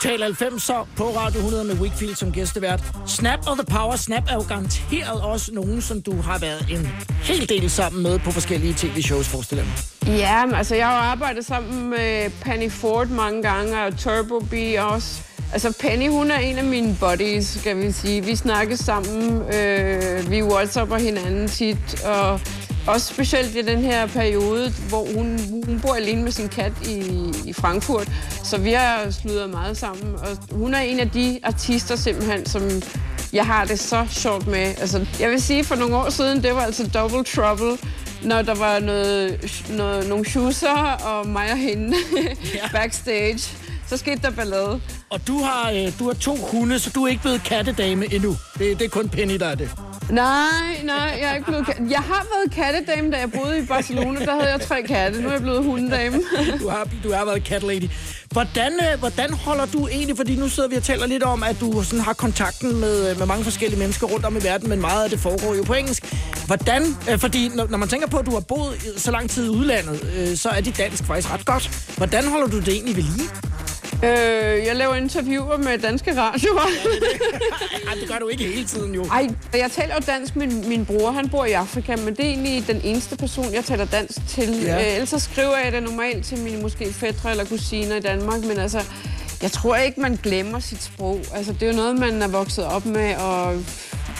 Total 0.03 0.33
90'er 0.33 0.87
på 0.97 1.03
Radio 1.03 1.39
100 1.39 1.63
med 1.63 1.75
Wickfield 1.75 2.15
som 2.15 2.31
gæstevært. 2.31 2.83
Snap 3.07 3.39
og 3.47 3.57
The 3.57 3.65
Power. 3.65 3.95
Snap 3.95 4.23
er 4.29 4.33
jo 4.33 4.41
garanteret 4.47 5.21
også 5.21 5.51
nogen, 5.53 5.81
som 5.81 6.01
du 6.01 6.21
har 6.21 6.39
været 6.39 6.67
en 6.71 6.87
hel 7.23 7.49
del 7.49 7.69
sammen 7.69 8.03
med 8.03 8.19
på 8.19 8.31
forskellige 8.31 8.73
tv-shows, 8.77 9.27
forestiller 9.27 9.63
mig. 9.63 10.17
Ja, 10.17 10.45
men 10.45 10.55
altså 10.55 10.75
jeg 10.75 10.87
har 10.87 10.93
jo 10.93 11.11
arbejdet 11.11 11.45
sammen 11.45 11.89
med 11.89 12.29
Penny 12.41 12.71
Ford 12.71 13.07
mange 13.07 13.41
gange, 13.41 13.83
og 13.83 13.97
Turbo 13.97 14.39
B 14.39 14.53
også. 14.79 15.21
Altså 15.53 15.77
Penny, 15.79 16.09
hun 16.09 16.31
er 16.31 16.39
en 16.39 16.57
af 16.57 16.63
mine 16.63 16.97
buddies, 16.99 17.47
skal 17.47 17.77
vi 17.77 17.91
sige. 17.91 18.25
Vi 18.25 18.35
snakker 18.35 18.75
sammen, 18.75 19.41
øh, 19.53 20.31
vi 20.31 20.43
whatsapper 20.43 20.97
hinanden 20.97 21.47
tit, 21.47 22.03
og 22.05 22.39
også 22.87 23.13
specielt 23.13 23.55
i 23.55 23.61
den 23.61 23.79
her 23.79 24.07
periode, 24.07 24.73
hvor 24.89 25.07
hun, 25.15 25.39
hun 25.65 25.79
bor 25.81 25.95
alene 25.95 26.23
med 26.23 26.31
sin 26.31 26.49
kat 26.49 26.73
i, 26.87 27.31
i 27.45 27.53
Frankfurt. 27.53 28.09
Så 28.53 28.59
vi 28.59 28.71
har 28.71 29.11
sludret 29.11 29.49
meget 29.49 29.77
sammen, 29.77 30.15
og 30.15 30.37
hun 30.57 30.73
er 30.73 30.79
en 30.79 30.99
af 30.99 31.09
de 31.09 31.39
artister 31.43 31.95
simpelthen, 31.95 32.45
som 32.45 32.61
jeg 33.33 33.45
har 33.45 33.65
det 33.65 33.79
så 33.79 34.05
sjovt 34.09 34.47
med. 34.47 34.59
Altså, 34.59 35.05
jeg 35.19 35.29
vil 35.29 35.41
sige, 35.41 35.63
for 35.63 35.75
nogle 35.75 35.95
år 35.95 36.09
siden, 36.09 36.43
det 36.43 36.55
var 36.55 36.61
altså 36.61 36.87
double 36.93 37.23
trouble, 37.23 37.77
når 38.23 38.41
der 38.41 38.55
var 38.55 38.79
noget, 38.79 39.39
noget, 39.69 40.09
nogle 40.09 40.25
schusser 40.25 40.91
og 41.05 41.27
mig 41.27 41.51
og 41.51 41.57
hende 41.57 41.93
backstage. 42.73 43.39
Så 43.87 43.97
skete 43.97 44.19
der 44.21 44.29
ballade. 44.31 44.81
Og 45.09 45.27
du 45.27 45.37
har, 45.41 45.71
øh, 45.71 45.99
du 45.99 46.05
har 46.07 46.13
to 46.13 46.35
hunde, 46.35 46.79
så 46.79 46.89
du 46.89 47.03
er 47.03 47.07
ikke 47.07 47.21
blevet 47.21 47.43
kattedame 47.43 48.13
endnu. 48.13 48.35
Det, 48.59 48.79
det 48.79 48.85
er 48.85 48.89
kun 48.89 49.09
Penny, 49.09 49.35
der 49.39 49.45
er 49.47 49.55
det. 49.55 49.69
Nej, 50.09 50.33
nej, 50.83 51.17
jeg 51.21 51.29
er 51.31 51.33
ikke 51.35 51.45
blevet 51.47 51.65
kat- 51.65 51.81
Jeg 51.89 51.99
har 51.99 52.25
været 52.35 52.51
kattedame, 52.55 53.11
da 53.11 53.17
jeg 53.17 53.31
boede 53.31 53.59
i 53.59 53.65
Barcelona. 53.65 54.19
Der 54.25 54.31
havde 54.39 54.51
jeg 54.51 54.61
tre 54.61 54.81
katte. 54.83 55.21
Nu 55.21 55.27
er 55.27 55.31
jeg 55.31 55.41
blevet 55.41 55.63
hundedame. 55.63 56.17
Du 56.61 56.69
har, 56.69 56.87
du 57.03 57.13
har 57.13 57.25
været 57.25 57.43
cat 57.43 57.63
lady. 57.63 57.89
Hvordan, 58.33 58.73
øh, 58.73 58.99
hvordan 58.99 59.33
holder 59.33 59.65
du 59.65 59.87
egentlig, 59.87 60.17
fordi 60.17 60.35
nu 60.35 60.49
sidder 60.49 60.69
vi 60.69 60.75
og 60.75 60.83
taler 60.83 61.05
lidt 61.07 61.23
om, 61.23 61.43
at 61.43 61.59
du 61.59 61.83
sådan 61.83 61.99
har 61.99 62.13
kontakten 62.13 62.79
med, 62.79 63.09
øh, 63.11 63.19
med 63.19 63.25
mange 63.25 63.43
forskellige 63.43 63.79
mennesker 63.79 64.07
rundt 64.07 64.25
om 64.25 64.37
i 64.37 64.43
verden, 64.43 64.69
men 64.69 64.81
meget 64.81 65.03
af 65.03 65.09
det 65.09 65.19
foregår 65.19 65.55
jo 65.55 65.63
på 65.63 65.73
engelsk. 65.73 66.15
Hvordan, 66.45 66.81
øh, 67.11 67.19
fordi 67.19 67.51
når, 67.55 67.67
når 67.69 67.77
man 67.77 67.89
tænker 67.89 68.07
på, 68.07 68.17
at 68.17 68.25
du 68.25 68.31
har 68.31 68.39
boet 68.39 68.93
så 68.97 69.11
lang 69.11 69.29
tid 69.29 69.45
i 69.45 69.49
udlandet, 69.49 70.39
så 70.39 70.49
er 70.49 70.61
dit 70.61 70.77
dansk 70.77 71.03
faktisk 71.03 71.33
ret 71.33 71.45
godt. 71.45 71.93
Hvordan 71.97 72.27
holder 72.27 72.47
du 72.47 72.59
det 72.59 72.67
egentlig 72.67 72.95
ved 72.95 73.03
lige? 73.03 73.29
Øh, 74.03 74.65
jeg 74.65 74.75
laver 74.75 74.95
interviewer 74.95 75.57
med 75.57 75.77
danske 75.77 76.17
radioer. 76.17 76.67
Ej, 77.87 77.93
det 77.99 78.07
gør 78.09 78.19
du 78.19 78.27
ikke 78.27 78.43
hele 78.43 78.65
tiden 78.65 78.95
jo. 78.95 79.03
Ej, 79.03 79.27
jeg 79.53 79.71
taler 79.71 79.95
jo 79.95 80.01
dansk 80.07 80.35
med 80.35 80.47
min, 80.47 80.69
min 80.69 80.85
bror. 80.85 81.11
Han 81.11 81.29
bor 81.29 81.45
i 81.45 81.51
Afrika, 81.51 81.95
men 81.95 82.15
det 82.15 82.25
er 82.25 82.29
egentlig 82.29 82.67
den 82.67 82.81
eneste 82.83 83.17
person, 83.17 83.53
jeg 83.53 83.65
taler 83.65 83.85
dansk 83.85 84.27
til. 84.27 84.61
Ja. 84.61 84.75
Ja. 84.75 84.87
Øh, 84.87 84.93
ellers 84.93 85.09
så 85.09 85.19
skriver 85.19 85.57
jeg 85.57 85.71
det 85.71 85.83
normalt 85.83 86.25
til 86.25 86.37
mine 86.37 86.61
måske 86.61 86.93
fædre 86.93 87.31
eller 87.31 87.45
kusiner 87.45 87.95
i 87.95 87.99
Danmark, 87.99 88.41
men 88.41 88.59
altså, 88.59 88.81
jeg 89.41 89.51
tror 89.51 89.75
ikke, 89.75 90.01
man 90.01 90.19
glemmer 90.23 90.59
sit 90.59 90.83
sprog. 90.83 91.19
Altså, 91.33 91.53
det 91.53 91.63
er 91.63 91.67
jo 91.67 91.75
noget, 91.75 91.99
man 91.99 92.21
er 92.21 92.27
vokset 92.27 92.65
op 92.65 92.85
med, 92.85 93.15
og 93.15 93.53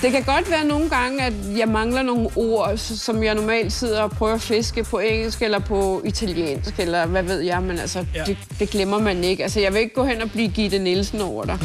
det 0.03 0.11
kan 0.11 0.23
godt 0.23 0.49
være 0.49 0.65
nogle 0.65 0.89
gange, 0.89 1.23
at 1.23 1.33
jeg 1.57 1.67
mangler 1.67 2.01
nogle 2.01 2.29
ord, 2.35 2.77
som 2.77 3.23
jeg 3.23 3.35
normalt 3.35 3.73
sidder 3.73 4.01
og 4.01 4.11
prøver 4.11 4.33
at 4.33 4.41
fiske 4.41 4.83
på 4.83 4.99
engelsk 4.99 5.41
eller 5.41 5.59
på 5.59 6.01
italiensk, 6.05 6.79
eller 6.79 7.05
hvad 7.05 7.23
ved 7.23 7.39
jeg, 7.39 7.61
men 7.61 7.79
altså, 7.79 8.05
ja. 8.15 8.23
det, 8.23 8.37
det 8.59 8.69
glemmer 8.69 8.99
man 8.99 9.23
ikke. 9.23 9.43
Altså, 9.43 9.59
jeg 9.59 9.73
vil 9.73 9.81
ikke 9.81 9.95
gå 9.95 10.03
hen 10.03 10.21
og 10.21 10.31
blive 10.31 10.47
Gitte 10.47 10.79
Nielsen 10.79 11.21
over 11.21 11.45
dig. 11.45 11.59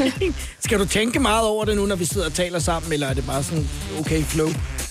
Skal 0.64 0.78
du 0.78 0.86
tænke 0.86 1.20
meget 1.20 1.46
over 1.46 1.64
det 1.64 1.76
nu, 1.76 1.86
når 1.86 1.96
vi 1.96 2.04
sidder 2.04 2.26
og 2.26 2.32
taler 2.32 2.58
sammen, 2.58 2.92
eller 2.92 3.06
er 3.06 3.14
det 3.14 3.26
bare 3.26 3.42
sådan 3.42 3.68
okay 3.98 4.22
flow? 4.22 4.48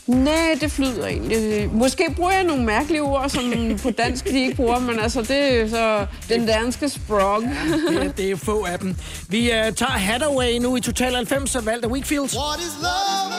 Nej, 0.07 0.57
det 0.61 0.71
flyder 0.71 1.07
egentlig. 1.07 1.69
Måske 1.73 2.03
bruger 2.15 2.31
jeg 2.31 2.43
nogle 2.43 2.63
mærkelige 2.63 3.01
ord, 3.01 3.29
som 3.29 3.53
på 3.83 3.91
dansk 3.91 4.23
de 4.29 4.39
ikke 4.43 4.55
bruger, 4.55 4.79
men 4.79 4.99
altså, 4.99 5.21
det 5.21 5.31
er 5.61 5.69
så 5.69 6.05
den 6.29 6.45
danske 6.45 6.89
sprog. 6.89 7.41
Det, 7.89 8.05
er- 8.05 8.11
det 8.11 8.31
er 8.31 8.35
få 8.35 8.63
af 8.63 8.79
dem. 8.79 8.95
Vi 9.29 9.39
uh, 9.49 9.73
tager 9.75 9.85
Hathaway 9.91 10.57
nu 10.61 10.75
i 10.75 10.81
Total 10.81 11.15
90, 11.15 11.49
så 11.51 11.61
valgt 11.61 11.85
af 11.85 11.89
Wakefield. 11.89 12.21
What 12.21 12.59
is 12.59 12.73
love? 12.81 13.33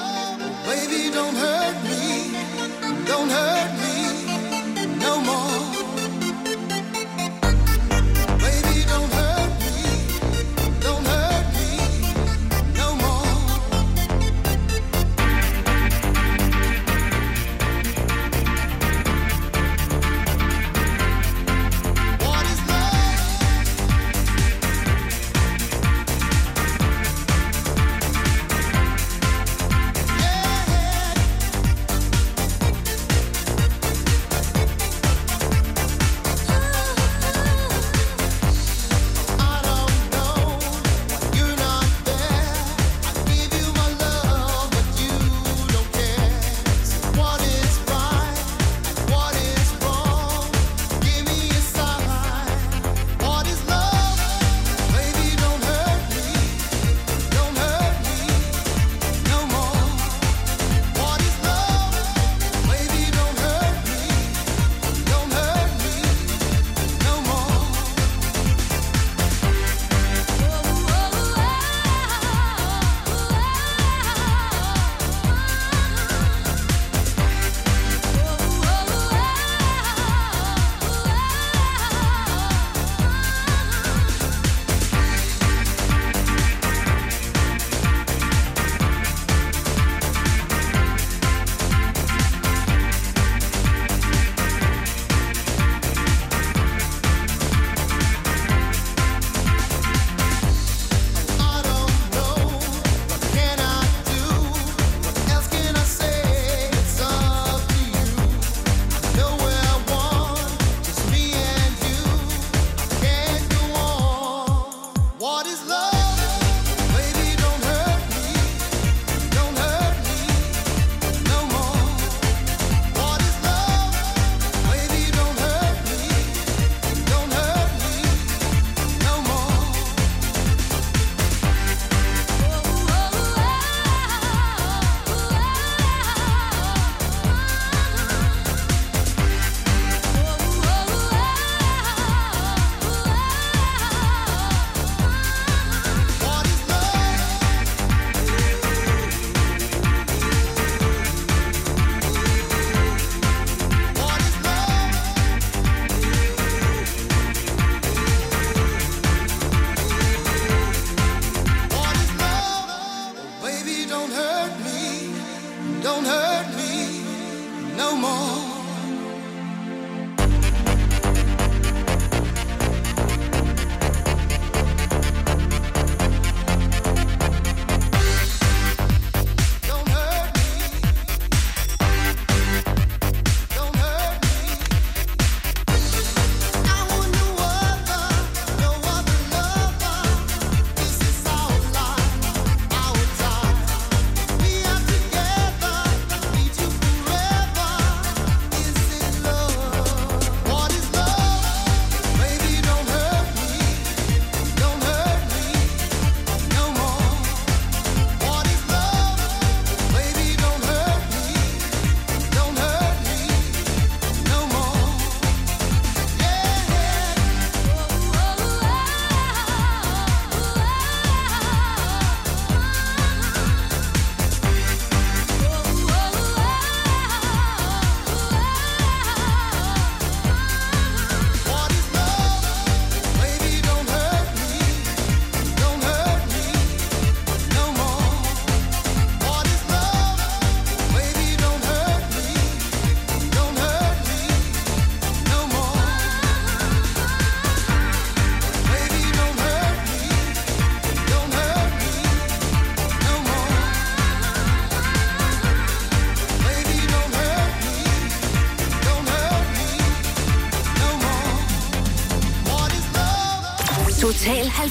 Baby, 0.66 1.00
don't 1.16 1.36
hurt 1.44 1.76
me. 1.84 1.98
Don't 3.08 3.30
hurt 3.36 3.70
me 3.80 3.87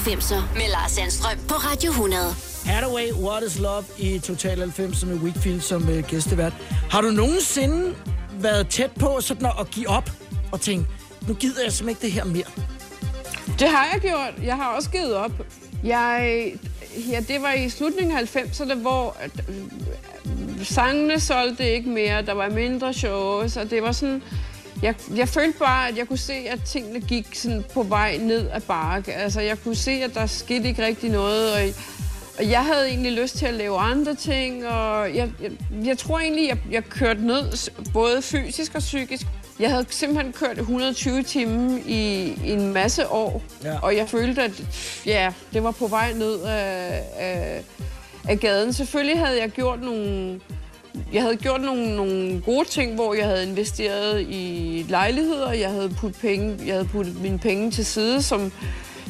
90'er 0.08 0.54
med 0.54 0.70
Lars 0.70 0.90
Sandstrøm 0.90 1.38
på 1.48 1.54
Radio 1.54 1.90
100. 1.90 2.34
Hathaway, 2.64 3.12
What 3.12 3.42
is 3.42 3.58
Love 3.58 3.84
i 3.98 4.18
Total 4.18 4.58
90 4.58 5.04
med 5.04 5.14
Whitfield 5.16 5.60
som 5.60 5.88
øh, 5.88 6.04
gæstevært. 6.04 6.52
Har 6.90 7.00
du 7.00 7.08
nogensinde 7.10 7.94
været 8.40 8.68
tæt 8.68 8.90
på 9.00 9.20
sådan 9.20 9.46
at, 9.46 9.52
at 9.60 9.70
give 9.70 9.88
op 9.88 10.10
og 10.52 10.60
tænke, 10.60 10.86
nu 11.28 11.34
gider 11.34 11.62
jeg 11.62 11.72
simpelthen 11.72 12.06
ikke 12.06 12.16
det 12.16 12.24
her 12.24 12.24
mere? 12.24 12.50
Det 13.58 13.68
har 13.68 13.88
jeg 13.92 14.00
gjort. 14.00 14.46
Jeg 14.46 14.56
har 14.56 14.76
også 14.76 14.90
givet 14.90 15.14
op. 15.14 15.32
Jeg, 15.84 16.52
ja, 17.10 17.20
det 17.28 17.42
var 17.42 17.52
i 17.52 17.68
slutningen 17.68 18.18
af 18.18 18.36
90'erne, 18.36 18.74
hvor 18.74 19.16
at, 19.20 19.30
øh, 19.48 19.54
sangene 20.66 21.20
solgte 21.20 21.72
ikke 21.72 21.88
mere. 21.88 22.22
Der 22.22 22.32
var 22.32 22.50
mindre 22.50 22.94
shows, 22.94 23.56
og 23.56 23.70
det 23.70 23.82
var 23.82 23.92
sådan... 23.92 24.22
Jeg, 24.82 24.94
jeg 25.16 25.28
følte 25.28 25.58
bare, 25.58 25.88
at 25.88 25.96
jeg 25.98 26.08
kunne 26.08 26.18
se, 26.18 26.32
at 26.32 26.60
tingene 26.66 27.00
gik 27.00 27.34
sådan 27.34 27.64
på 27.74 27.82
vej 27.82 28.16
ned 28.20 28.50
ad 28.52 28.60
bakke. 28.60 29.14
Altså, 29.14 29.40
jeg 29.40 29.58
kunne 29.62 29.76
se, 29.76 29.90
at 29.90 30.14
der 30.14 30.26
skete 30.26 30.68
ikke 30.68 30.84
rigtig 30.86 31.10
noget, 31.10 31.52
og, 31.52 31.60
og 32.38 32.50
jeg 32.50 32.64
havde 32.64 32.88
egentlig 32.88 33.12
lyst 33.12 33.36
til 33.38 33.46
at 33.46 33.54
lave 33.54 33.78
andre 33.78 34.14
ting, 34.14 34.66
og 34.66 35.14
jeg, 35.16 35.30
jeg, 35.42 35.50
jeg 35.84 35.98
tror 35.98 36.18
egentlig, 36.18 36.48
jeg, 36.48 36.58
jeg 36.70 36.84
kørte 36.84 37.26
ned, 37.26 37.70
både 37.92 38.22
fysisk 38.22 38.74
og 38.74 38.80
psykisk. 38.80 39.26
Jeg 39.60 39.70
havde 39.70 39.86
simpelthen 39.90 40.32
kørt 40.32 40.58
120 40.58 41.22
timer 41.22 41.78
i, 41.86 42.24
i 42.44 42.50
en 42.50 42.72
masse 42.72 43.08
år, 43.08 43.42
Ja. 43.64 43.78
og 43.82 43.96
jeg 43.96 44.08
følte, 44.08 44.42
at 44.42 44.62
ja, 45.06 45.32
det 45.52 45.62
var 45.62 45.70
på 45.70 45.86
vej 45.86 46.12
ned 46.12 46.40
af, 46.42 47.02
af, 47.16 47.62
af 48.28 48.40
gaden. 48.40 48.72
Selvfølgelig 48.72 49.18
havde 49.18 49.40
jeg 49.40 49.50
gjort 49.50 49.82
nogle... 49.82 50.40
Jeg 51.12 51.22
havde 51.22 51.36
gjort 51.36 51.60
nogle, 51.60 51.96
nogle 51.96 52.42
gode 52.44 52.68
ting, 52.68 52.94
hvor 52.94 53.14
jeg 53.14 53.26
havde 53.26 53.48
investeret 53.48 54.20
i 54.20 54.86
lejligheder. 54.88 55.52
Jeg 55.52 55.70
havde 55.70 55.88
puttet, 55.88 56.20
penge, 56.20 56.56
jeg 56.66 56.74
havde 56.74 56.88
puttet 56.88 57.22
mine 57.22 57.38
penge 57.38 57.70
til 57.70 57.86
side, 57.86 58.22
som 58.22 58.52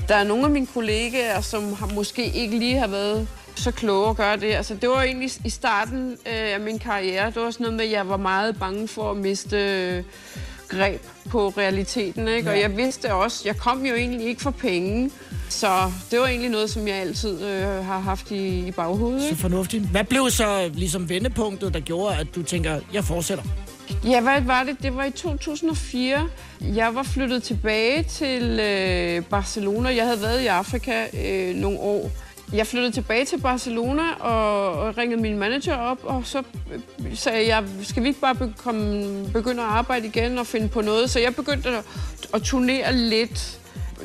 der 0.09 0.15
er 0.15 0.25
nogle 0.25 0.45
af 0.45 0.51
mine 0.51 0.67
kollegaer, 0.67 1.41
som 1.41 1.73
har 1.73 1.91
måske 1.95 2.33
ikke 2.35 2.59
lige 2.59 2.79
har 2.79 2.87
været 2.87 3.29
så 3.55 3.71
kloge 3.71 4.11
at 4.11 4.17
gøre 4.17 4.37
det. 4.37 4.55
Altså, 4.55 4.75
det 4.75 4.89
var 4.89 5.03
egentlig 5.03 5.31
i 5.45 5.51
starten 5.51 6.11
øh, 6.11 6.55
af 6.55 6.61
min 6.61 6.79
karriere. 6.79 7.27
Det 7.27 7.43
var 7.43 7.51
sådan 7.51 7.65
noget 7.65 7.77
med, 7.77 7.85
at 7.85 7.91
jeg 7.91 8.09
var 8.09 8.17
meget 8.17 8.59
bange 8.59 8.89
for 8.89 9.11
at 9.11 9.17
miste 9.17 9.57
øh, 9.57 10.05
greb 10.69 11.03
på 11.31 11.49
realiteten. 11.49 12.29
Ikke? 12.29 12.51
Og 12.51 12.57
Ja. 12.57 12.61
jeg 12.61 12.77
vidste 12.77 13.15
også, 13.15 13.43
jeg 13.45 13.57
kom 13.57 13.87
jo 13.87 13.95
egentlig 13.95 14.27
ikke 14.27 14.43
for 14.43 14.51
penge. 14.51 15.11
Så 15.49 15.93
det 16.11 16.21
var 16.21 16.27
egentlig 16.27 16.51
noget, 16.51 16.71
som 16.71 16.89
jeg 16.89 16.97
altid 16.97 17.43
øh, 17.45 17.63
har 17.85 17.99
haft 17.99 18.31
i, 18.31 18.67
i 18.69 18.71
baghovedet. 18.71 19.23
Så 19.23 19.29
Ikke? 19.29 19.41
fornuftigt. 19.41 19.85
Hvad 19.85 20.05
blev 20.05 20.31
så 20.31 20.71
ligesom 20.75 21.09
vendepunktet, 21.09 21.75
der 21.75 21.81
gjorde, 21.81 22.17
at 22.17 22.27
du 22.35 22.43
tænker, 22.43 22.81
jeg 22.93 23.05
fortsætter? 23.05 23.45
Ja, 24.05 24.21
hvad 24.21 24.41
var 24.41 24.63
det? 24.65 24.77
Det 24.83 24.97
var 24.97 25.05
i 25.05 25.11
2004. 25.11 26.29
Jeg 26.61 26.95
var 26.95 27.03
flyttet 27.03 27.43
tilbage 27.43 28.03
til 28.03 28.61
øh, 28.61 29.23
Barcelona. 29.25 29.97
Jeg 29.97 30.05
havde 30.05 30.23
været 30.23 30.41
i 30.43 30.47
Afrika 30.47 31.05
øh, 31.25 31.55
nogle 31.55 31.79
år. 31.79 32.11
Jeg 32.53 32.67
flyttede 32.67 32.93
tilbage 32.93 33.25
til 33.25 33.41
Barcelona 33.41 34.03
og, 34.21 34.73
og 34.73 34.99
ringede 34.99 35.23
min 35.23 35.39
manager 35.39 35.77
op, 35.77 35.99
og 36.03 36.23
så 36.25 36.43
øh, 36.73 37.17
sagde 37.17 37.47
jeg, 37.55 37.65
skal 37.83 38.03
vi 38.03 38.09
ikke 38.09 38.21
bare 38.21 38.53
komme, 38.57 39.05
begynde 39.33 39.63
at 39.63 39.69
arbejde 39.69 40.07
igen 40.07 40.39
og 40.39 40.47
finde 40.47 40.69
på 40.69 40.81
noget? 40.81 41.11
Så 41.11 41.21
jeg 41.21 41.35
begyndte 41.35 41.69
at, 41.69 41.85
at 42.35 42.43
turnere 42.43 42.93
lidt. 42.93 43.55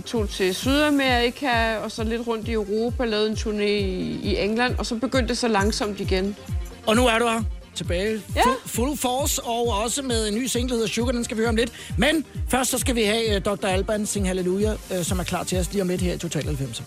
Tog 0.06 0.30
til 0.30 0.56
Sydamerika, 0.56 1.78
og 1.78 1.91
så 1.91 2.04
lidt 2.04 2.28
rundt 2.28 2.48
i 2.48 2.52
Europa, 2.52 3.06
lavede 3.06 3.30
en 3.30 3.36
turné 3.36 3.62
i, 3.62 4.20
i 4.24 4.38
England, 4.38 4.76
og 4.78 4.86
så 4.86 4.96
begyndte 4.96 5.28
det 5.28 5.38
så 5.38 5.48
langsomt 5.48 6.00
igen. 6.00 6.36
Og 6.88 6.96
nu 6.96 7.08
er 7.08 7.20
du 7.20 7.28
her 7.28 7.44
tilbage. 7.76 8.22
Ja. 8.36 8.42
Full, 8.66 8.98
force, 8.98 9.44
og 9.44 9.68
også 9.68 10.02
med 10.02 10.28
en 10.28 10.36
ny 10.36 10.46
single, 10.46 10.70
der 10.70 10.76
hedder 10.76 10.90
Sugar, 10.90 11.12
den 11.12 11.24
skal 11.24 11.38
vi 11.38 11.42
høre 11.42 11.50
om 11.50 11.56
lidt. 11.56 11.72
Men 11.98 12.26
først 12.50 12.72
så 12.72 12.78
skal 12.78 12.96
vi 12.96 13.04
have 13.04 13.36
uh, 13.36 13.42
Dr. 13.42 13.68
Alban 13.68 14.06
Sing 14.06 14.28
Halleluja, 14.28 14.74
uh, 14.74 15.04
som 15.04 15.20
er 15.20 15.24
klar 15.24 15.44
til 15.44 15.60
os 15.60 15.72
lige 15.72 15.82
om 15.82 15.88
lidt 15.88 16.02
her 16.02 16.14
i 16.14 16.18
Total 16.18 16.46
90. 16.46 16.84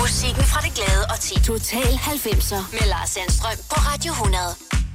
Musikken 0.00 0.42
fra 0.42 0.60
det 0.60 0.74
glade 0.74 1.04
og 1.10 1.20
ti. 1.20 1.34
Total 1.34 1.92
90'er 1.92 2.62
med 2.72 2.88
Lars 2.88 3.10
Sandstrøm 3.10 3.56
på 3.70 3.74
Radio 3.74 4.12
100. 4.12 4.85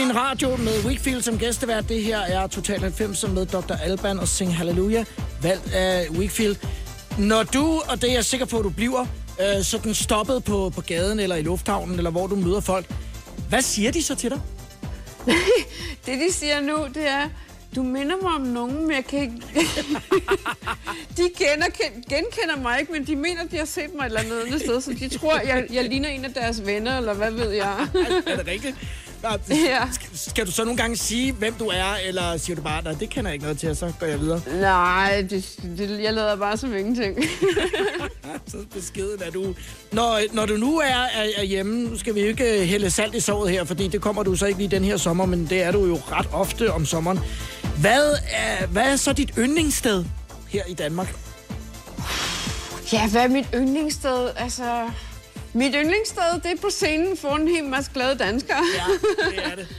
din 0.00 0.16
radio 0.16 0.56
med 0.56 0.84
Wakefield 0.84 1.22
som 1.22 1.38
gæstevært. 1.38 1.88
Det 1.88 2.02
her 2.02 2.18
er 2.18 2.46
Total 2.46 2.80
90 2.80 3.28
med 3.28 3.46
Dr. 3.46 3.72
Alban 3.82 4.18
og 4.18 4.28
Sing 4.28 4.56
Hallelujah, 4.56 5.04
valgt 5.42 5.72
af 5.72 6.06
Wakefield. 6.10 6.56
Når 7.18 7.42
du, 7.42 7.82
og 7.88 8.02
det 8.02 8.10
er 8.10 8.14
jeg 8.14 8.24
sikker 8.24 8.46
på, 8.46 8.58
at 8.58 8.64
du 8.64 8.70
bliver, 8.70 9.06
øh, 9.40 9.62
sådan 9.64 9.94
stoppet 9.94 10.44
på, 10.44 10.70
på 10.74 10.80
gaden 10.80 11.20
eller 11.20 11.36
i 11.36 11.42
lufthavnen, 11.42 11.96
eller 11.96 12.10
hvor 12.10 12.26
du 12.26 12.36
møder 12.36 12.60
folk, 12.60 12.86
hvad 13.48 13.62
siger 13.62 13.90
de 13.90 14.02
så 14.02 14.14
til 14.14 14.30
dig? 14.30 14.40
Det, 16.06 16.18
de 16.28 16.32
siger 16.32 16.60
nu, 16.60 16.86
det 16.94 17.08
er, 17.08 17.28
du 17.76 17.82
minder 17.82 18.16
mig 18.22 18.32
om 18.32 18.40
nogen, 18.40 18.82
men 18.86 18.96
jeg 18.96 19.04
kan 19.04 19.20
ikke... 19.20 19.32
de 21.16 21.22
kender, 21.36 21.66
ken- 21.74 22.02
genkender 22.08 22.62
mig 22.62 22.80
ikke, 22.80 22.92
men 22.92 23.06
de 23.06 23.16
mener, 23.16 23.44
de 23.44 23.56
har 23.58 23.64
set 23.64 23.94
mig 23.94 24.02
et 24.02 24.06
eller 24.06 24.20
andet 24.20 24.42
andet 24.46 24.60
sted, 24.60 24.80
så 24.80 24.90
de 25.00 25.18
tror, 25.18 25.40
jeg, 25.40 25.66
jeg 25.72 25.84
ligner 25.84 26.08
en 26.08 26.24
af 26.24 26.32
deres 26.34 26.66
venner, 26.66 26.98
eller 26.98 27.14
hvad 27.14 27.30
ved 27.30 27.50
jeg. 27.50 27.88
er 28.26 28.36
det 28.36 28.46
rigtigt? 28.46 28.76
Ja. 29.50 29.82
skal, 29.92 30.08
skal 30.14 30.46
du 30.46 30.50
så 30.52 30.64
nogle 30.64 30.76
gange 30.76 30.96
sige, 30.96 31.32
hvem 31.32 31.54
du 31.54 31.66
er, 31.66 31.94
eller 32.08 32.36
siger 32.36 32.56
du 32.56 32.62
bare, 32.62 32.82
nej, 32.82 32.92
det 32.92 33.10
kender 33.10 33.30
jeg 33.30 33.34
ikke 33.34 33.44
noget 33.44 33.58
til, 33.58 33.70
og 33.70 33.76
så 33.76 33.92
går 34.00 34.06
jeg 34.06 34.20
videre? 34.20 34.40
Nej, 34.60 35.26
det, 35.30 35.56
det, 35.78 36.00
jeg 36.02 36.12
lader 36.14 36.36
bare 36.36 36.56
som 36.56 36.76
ingenting. 36.76 37.18
så 38.50 38.56
beskeden 38.74 39.22
er 39.26 39.30
du. 39.30 39.54
Når, 39.92 40.20
når 40.32 40.46
du 40.46 40.56
nu 40.56 40.78
er, 40.78 40.84
er, 40.84 41.26
er 41.36 41.42
hjemme, 41.42 41.84
nu 41.88 41.98
skal 41.98 42.14
vi 42.14 42.20
jo 42.20 42.26
ikke 42.26 42.60
øh, 42.60 42.66
hælde 42.66 42.90
salt 42.90 43.14
i 43.14 43.20
såret 43.20 43.50
her, 43.50 43.64
fordi 43.64 43.88
det 43.88 44.00
kommer 44.00 44.22
du 44.22 44.36
så 44.36 44.46
ikke 44.46 44.58
lige 44.58 44.70
den 44.70 44.84
her 44.84 44.96
sommer, 44.96 45.26
men 45.26 45.46
det 45.50 45.62
er 45.62 45.72
du 45.72 45.86
jo 45.86 45.94
ret 46.12 46.26
ofte 46.32 46.72
om 46.72 46.86
sommeren. 46.86 47.20
Hvad 47.80 48.14
er, 48.30 48.66
hvad 48.66 48.92
er 48.92 48.96
så 48.96 49.12
dit 49.12 49.30
yndlingssted 49.38 50.04
her 50.48 50.62
i 50.68 50.74
Danmark? 50.74 51.14
Ja, 52.92 53.08
hvad 53.08 53.22
er 53.22 53.28
mit 53.28 53.46
yndlingssted? 53.54 54.30
Altså, 54.36 54.90
mit 55.54 55.74
yndlingssted, 55.74 56.40
det 56.42 56.50
er 56.52 56.56
på 56.62 56.70
scenen 56.70 57.16
foran 57.16 57.40
en 57.42 57.48
hel 57.48 57.64
masse 57.64 57.90
glade 57.94 58.14
danskere. 58.14 58.56
Ja, 58.76 58.84
det 59.30 59.52
er 59.52 59.54
det. 59.56 59.66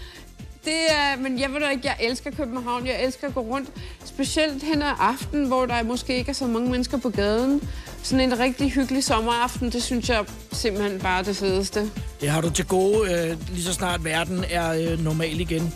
Det 0.66 0.74
er, 0.92 1.18
men 1.18 1.40
jeg 1.40 1.54
ved 1.54 1.60
da 1.60 1.70
ikke, 1.70 1.82
jeg 1.88 1.96
elsker 2.00 2.32
København. 2.32 2.88
Jeg 2.88 3.04
elsker 3.04 3.28
at 3.28 3.34
gå 3.34 3.42
rundt, 3.42 3.70
specielt 4.06 4.64
hen 4.64 4.82
ad 4.82 4.92
aften, 5.00 5.46
hvor 5.46 5.66
der 5.66 5.84
måske 5.84 6.18
ikke 6.18 6.30
er 6.30 6.34
så 6.34 6.48
mange 6.48 6.70
mennesker 6.72 6.98
på 6.98 7.10
gaden. 7.10 7.70
Sådan 8.04 8.32
en 8.32 8.40
rigtig 8.40 8.72
hyggelig 8.72 9.04
sommeraften, 9.04 9.70
det 9.70 9.84
synes 9.84 10.10
jeg 10.10 10.26
simpelthen 10.52 11.00
bare 11.00 11.20
er 11.20 11.24
det 11.24 11.36
fedeste. 11.36 11.90
Det 12.22 12.30
har 12.30 12.42
du 12.42 12.50
til 12.50 12.66
gode, 12.66 13.14
øh, 13.14 13.38
lige 13.54 13.64
så 13.64 13.74
snart 13.74 14.04
verden 14.06 14.46
er 14.50 14.72
øh, 14.74 15.00
normal 15.04 15.40
igen. 15.40 15.74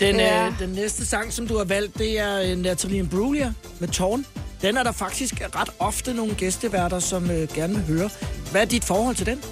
Den, 0.00 0.16
Ja. 0.16 0.46
øh, 0.46 0.58
den 0.58 0.68
næste 0.70 1.06
sang, 1.06 1.32
som 1.32 1.46
du 1.48 1.56
har 1.58 1.64
valgt, 1.64 1.98
det 1.98 2.18
er 2.18 2.40
øh, 2.50 2.58
Natalie 2.58 2.98
Imbruglia 2.98 3.52
med 3.78 3.88
Torn. 3.88 4.26
Den 4.62 4.76
er 4.76 4.82
der 4.82 4.92
faktisk 4.92 5.34
ret 5.56 5.70
ofte 5.78 6.14
nogle 6.14 6.34
gæsteværter, 6.34 6.98
som 6.98 7.30
øh, 7.30 7.48
gerne 7.54 7.74
vil 7.74 7.98
høre. 7.98 8.10
Hvad 8.50 8.60
er 8.60 8.64
dit 8.64 8.84
forhold 8.84 9.16
til 9.16 9.26
den? 9.26 9.42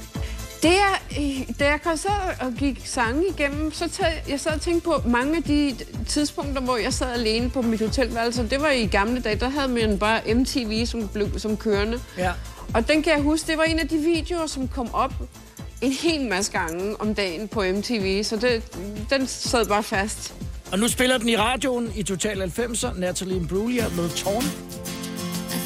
Det 0.62 0.72
er, 0.76 1.22
da 1.58 1.68
jeg 1.68 1.82
kom 1.82 1.96
så 1.96 2.08
og 2.40 2.52
gik 2.58 2.82
sange 2.84 3.24
igennem, 3.28 3.72
så 3.72 3.88
tag, 3.88 4.24
jeg 4.28 4.40
sad 4.40 4.52
og 4.52 4.60
tænkte 4.60 4.84
på 4.84 5.02
mange 5.06 5.36
af 5.36 5.42
de 5.42 5.76
tidspunkter, 6.08 6.62
hvor 6.62 6.76
jeg 6.76 6.92
sad 6.92 7.12
alene 7.12 7.50
på 7.50 7.62
mit 7.62 7.80
hotelværelse. 7.80 8.48
Det 8.50 8.60
var 8.60 8.70
i 8.70 8.86
gamle 8.86 9.20
dage, 9.20 9.36
der 9.36 9.48
havde 9.48 9.68
man 9.68 9.98
bare 9.98 10.34
MTV 10.34 10.86
som, 10.86 11.08
blev, 11.08 11.38
som 11.38 11.56
kørende. 11.56 12.00
Ja. 12.18 12.32
Og 12.74 12.88
den 12.88 13.02
kan 13.02 13.12
jeg 13.12 13.22
huske, 13.22 13.46
det 13.46 13.58
var 13.58 13.64
en 13.64 13.78
af 13.78 13.88
de 13.88 13.98
videoer, 13.98 14.46
som 14.46 14.68
kom 14.68 14.94
op 14.94 15.12
en 15.80 15.92
hel 15.92 16.28
masse 16.28 16.52
gange 16.52 17.00
om 17.00 17.14
dagen 17.14 17.48
på 17.48 17.62
MTV, 17.62 18.24
så 18.24 18.36
det, 18.36 18.62
den 19.10 19.26
sad 19.26 19.66
bare 19.66 19.82
fast. 19.82 20.34
Og 20.72 20.78
nu 20.78 20.88
spiller 20.88 21.18
den 21.18 21.28
i 21.28 21.36
radioen 21.36 21.92
i 21.96 22.02
Total 22.02 22.42
90'er, 22.42 23.00
Natalie 23.00 23.36
Imbruglia 23.36 23.88
med 23.88 24.08
Torn. 24.08 24.79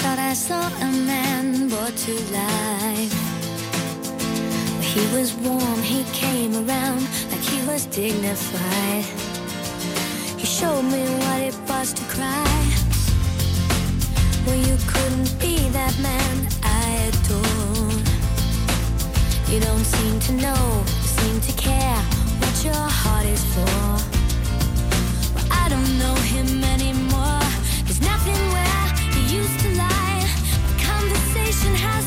Thought 0.04 0.18
I 0.18 0.34
saw 0.34 0.66
a 0.82 0.92
man 1.06 1.68
brought 1.70 1.96
to 2.04 2.12
life. 2.30 3.14
He 4.82 5.00
was 5.16 5.32
warm, 5.32 5.80
he 5.80 6.04
came 6.12 6.52
around 6.54 7.00
like 7.30 7.40
he 7.40 7.66
was 7.66 7.86
dignified. 7.86 9.06
He 10.36 10.44
showed 10.44 10.82
me 10.82 11.02
what 11.22 11.40
it 11.40 11.56
was 11.66 11.94
to 11.94 12.04
cry. 12.14 12.54
Well, 14.44 14.60
you 14.68 14.76
couldn't 14.86 15.40
be 15.40 15.70
that 15.70 15.98
man 15.98 16.34
I 16.62 17.08
adore. 17.08 17.96
You 19.50 19.58
don't 19.58 19.86
seem 19.96 20.20
to 20.20 20.32
know, 20.44 20.84
seem 21.16 21.40
to 21.48 21.52
care 21.56 22.00
what 22.40 22.54
your 22.62 22.84
heart 23.00 23.24
is 23.24 23.42
for. 23.54 23.80
Well, 25.34 25.48
I 25.50 25.70
don't 25.70 25.98
know 25.98 26.14
him 26.28 26.62
anymore. 26.62 27.03
Attention 31.64 31.88
has 31.88 32.03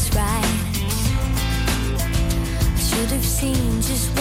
teller's 0.00 0.16
right. 0.16 0.44
I 2.62 2.78
should 2.78 3.10
have 3.10 3.24
seen 3.24 3.80
just 3.82 4.19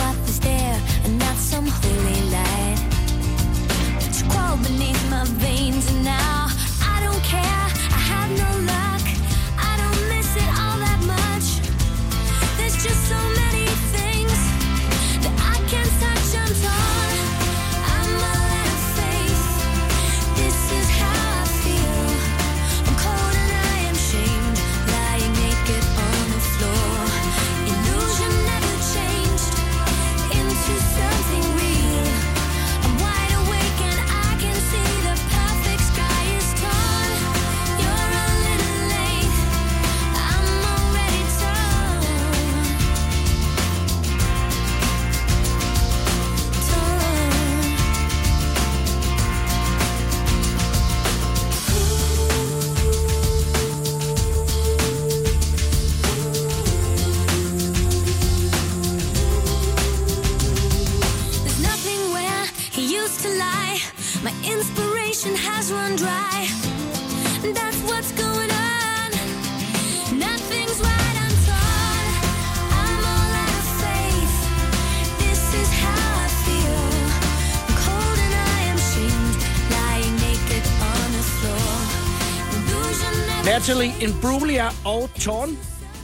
Natalie 83.70 83.94
Imbruglia 84.02 84.68
og 84.86 85.10
Torn. 85.20 85.58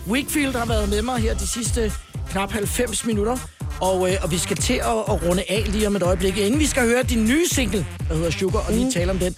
Wakefield 0.07 0.55
har 0.55 0.65
været 0.65 0.89
med 0.89 1.01
mig 1.01 1.17
her 1.17 1.33
de 1.33 1.47
sidste 1.47 1.91
knap 2.29 2.51
90 2.51 3.05
minutter. 3.05 3.37
Og, 3.81 4.11
øh, 4.11 4.17
og 4.23 4.31
vi 4.31 4.37
skal 4.37 4.57
til 4.57 4.73
at, 4.73 4.97
at 5.09 5.23
runde 5.23 5.43
af 5.49 5.63
lige 5.67 5.87
om 5.87 5.95
et 5.95 6.03
øjeblik. 6.03 6.37
Inden 6.37 6.59
vi 6.59 6.65
skal 6.65 6.83
høre 6.83 7.03
din 7.03 7.23
nye 7.23 7.47
single, 7.47 7.85
der 8.09 8.15
hedder 8.15 8.31
Sugar, 8.31 8.59
og 8.59 8.73
lige 8.73 8.91
tale 8.91 9.11
om 9.11 9.19
den. 9.19 9.35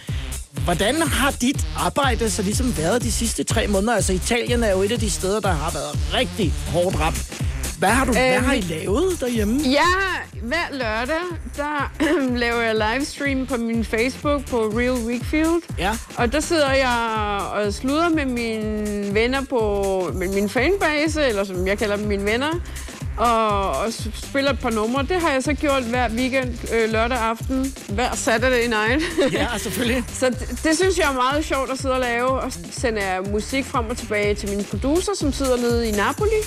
Hvordan 0.64 1.02
har 1.02 1.32
dit 1.32 1.68
arbejde 1.78 2.30
så 2.30 2.42
ligesom 2.42 2.78
været 2.78 3.02
de 3.02 3.12
sidste 3.12 3.44
tre 3.44 3.68
måneder? 3.68 3.96
Altså 3.96 4.14
Italien 4.14 4.64
er 4.64 4.72
jo 4.72 4.82
et 4.82 4.92
af 4.92 5.00
de 5.00 5.10
steder, 5.10 5.40
der 5.40 5.52
har 5.52 5.72
været 5.72 6.14
rigtig 6.14 6.54
hårdt 6.68 7.00
ramt. 7.00 7.44
Hvad 7.80 7.90
har, 7.90 8.06
du, 8.06 8.12
hvad 8.12 8.36
Øhm, 8.36 8.46
har 8.46 8.54
I 8.54 8.62
lavet 8.62 9.20
derhjemme? 9.20 9.62
Ja, 9.64 9.82
hver 10.44 10.68
lørdag, 10.72 11.22
der 11.58 11.92
laver 12.44 12.62
jeg 12.62 12.76
livestream 12.76 13.48
på 13.48 13.58
min 13.58 13.86
Facebook 13.86 14.46
på 14.46 14.58
Real 14.58 15.08
Weekfield. 15.08 15.62
Ja. 15.80 15.92
Og 16.18 16.32
der 16.32 16.40
sidder 16.40 16.72
jeg 16.72 17.40
og 17.54 17.74
sluder 17.74 18.10
med 18.10 18.26
mine 18.26 19.14
venner 19.14 19.42
på 19.50 20.12
med 20.14 20.34
min 20.34 20.50
fanbase, 20.50 21.28
eller 21.28 21.44
som 21.44 21.68
jeg 21.68 21.78
kalder 21.78 21.96
dem 21.96 22.06
mine 22.08 22.26
venner, 22.26 22.54
og, 23.18 23.70
og 23.70 23.94
spiller 24.14 24.52
et 24.52 24.60
par 24.60 24.70
numre. 24.70 25.04
Det 25.04 25.22
har 25.22 25.32
jeg 25.32 25.44
så 25.44 25.54
gjort 25.54 25.84
hver 25.84 26.10
weekend, 26.10 26.74
øh, 26.74 26.92
lørdag 26.92 27.18
aften, 27.18 27.74
hver 27.90 28.16
Saturday 28.16 28.68
night. 28.68 29.04
Ja, 29.40 29.48
selvfølgelig. 29.58 30.04
så 30.14 30.30
det, 30.30 30.60
det 30.64 30.76
synes 30.76 30.98
jeg 30.98 31.10
er 31.10 31.14
meget 31.14 31.46
sjovt 31.46 31.72
at 31.72 31.80
sidde 31.80 31.94
og 31.96 32.02
lave, 32.02 32.30
og 32.30 32.52
sender 32.72 33.32
musik 33.32 33.66
frem 33.66 33.86
og 33.90 33.98
tilbage 33.98 34.36
til 34.36 34.50
min 34.50 34.64
producer, 34.64 35.12
som 35.16 35.34
sidder 35.34 35.58
nede 35.58 35.90
i 35.90 35.92
Napoli 35.92 36.42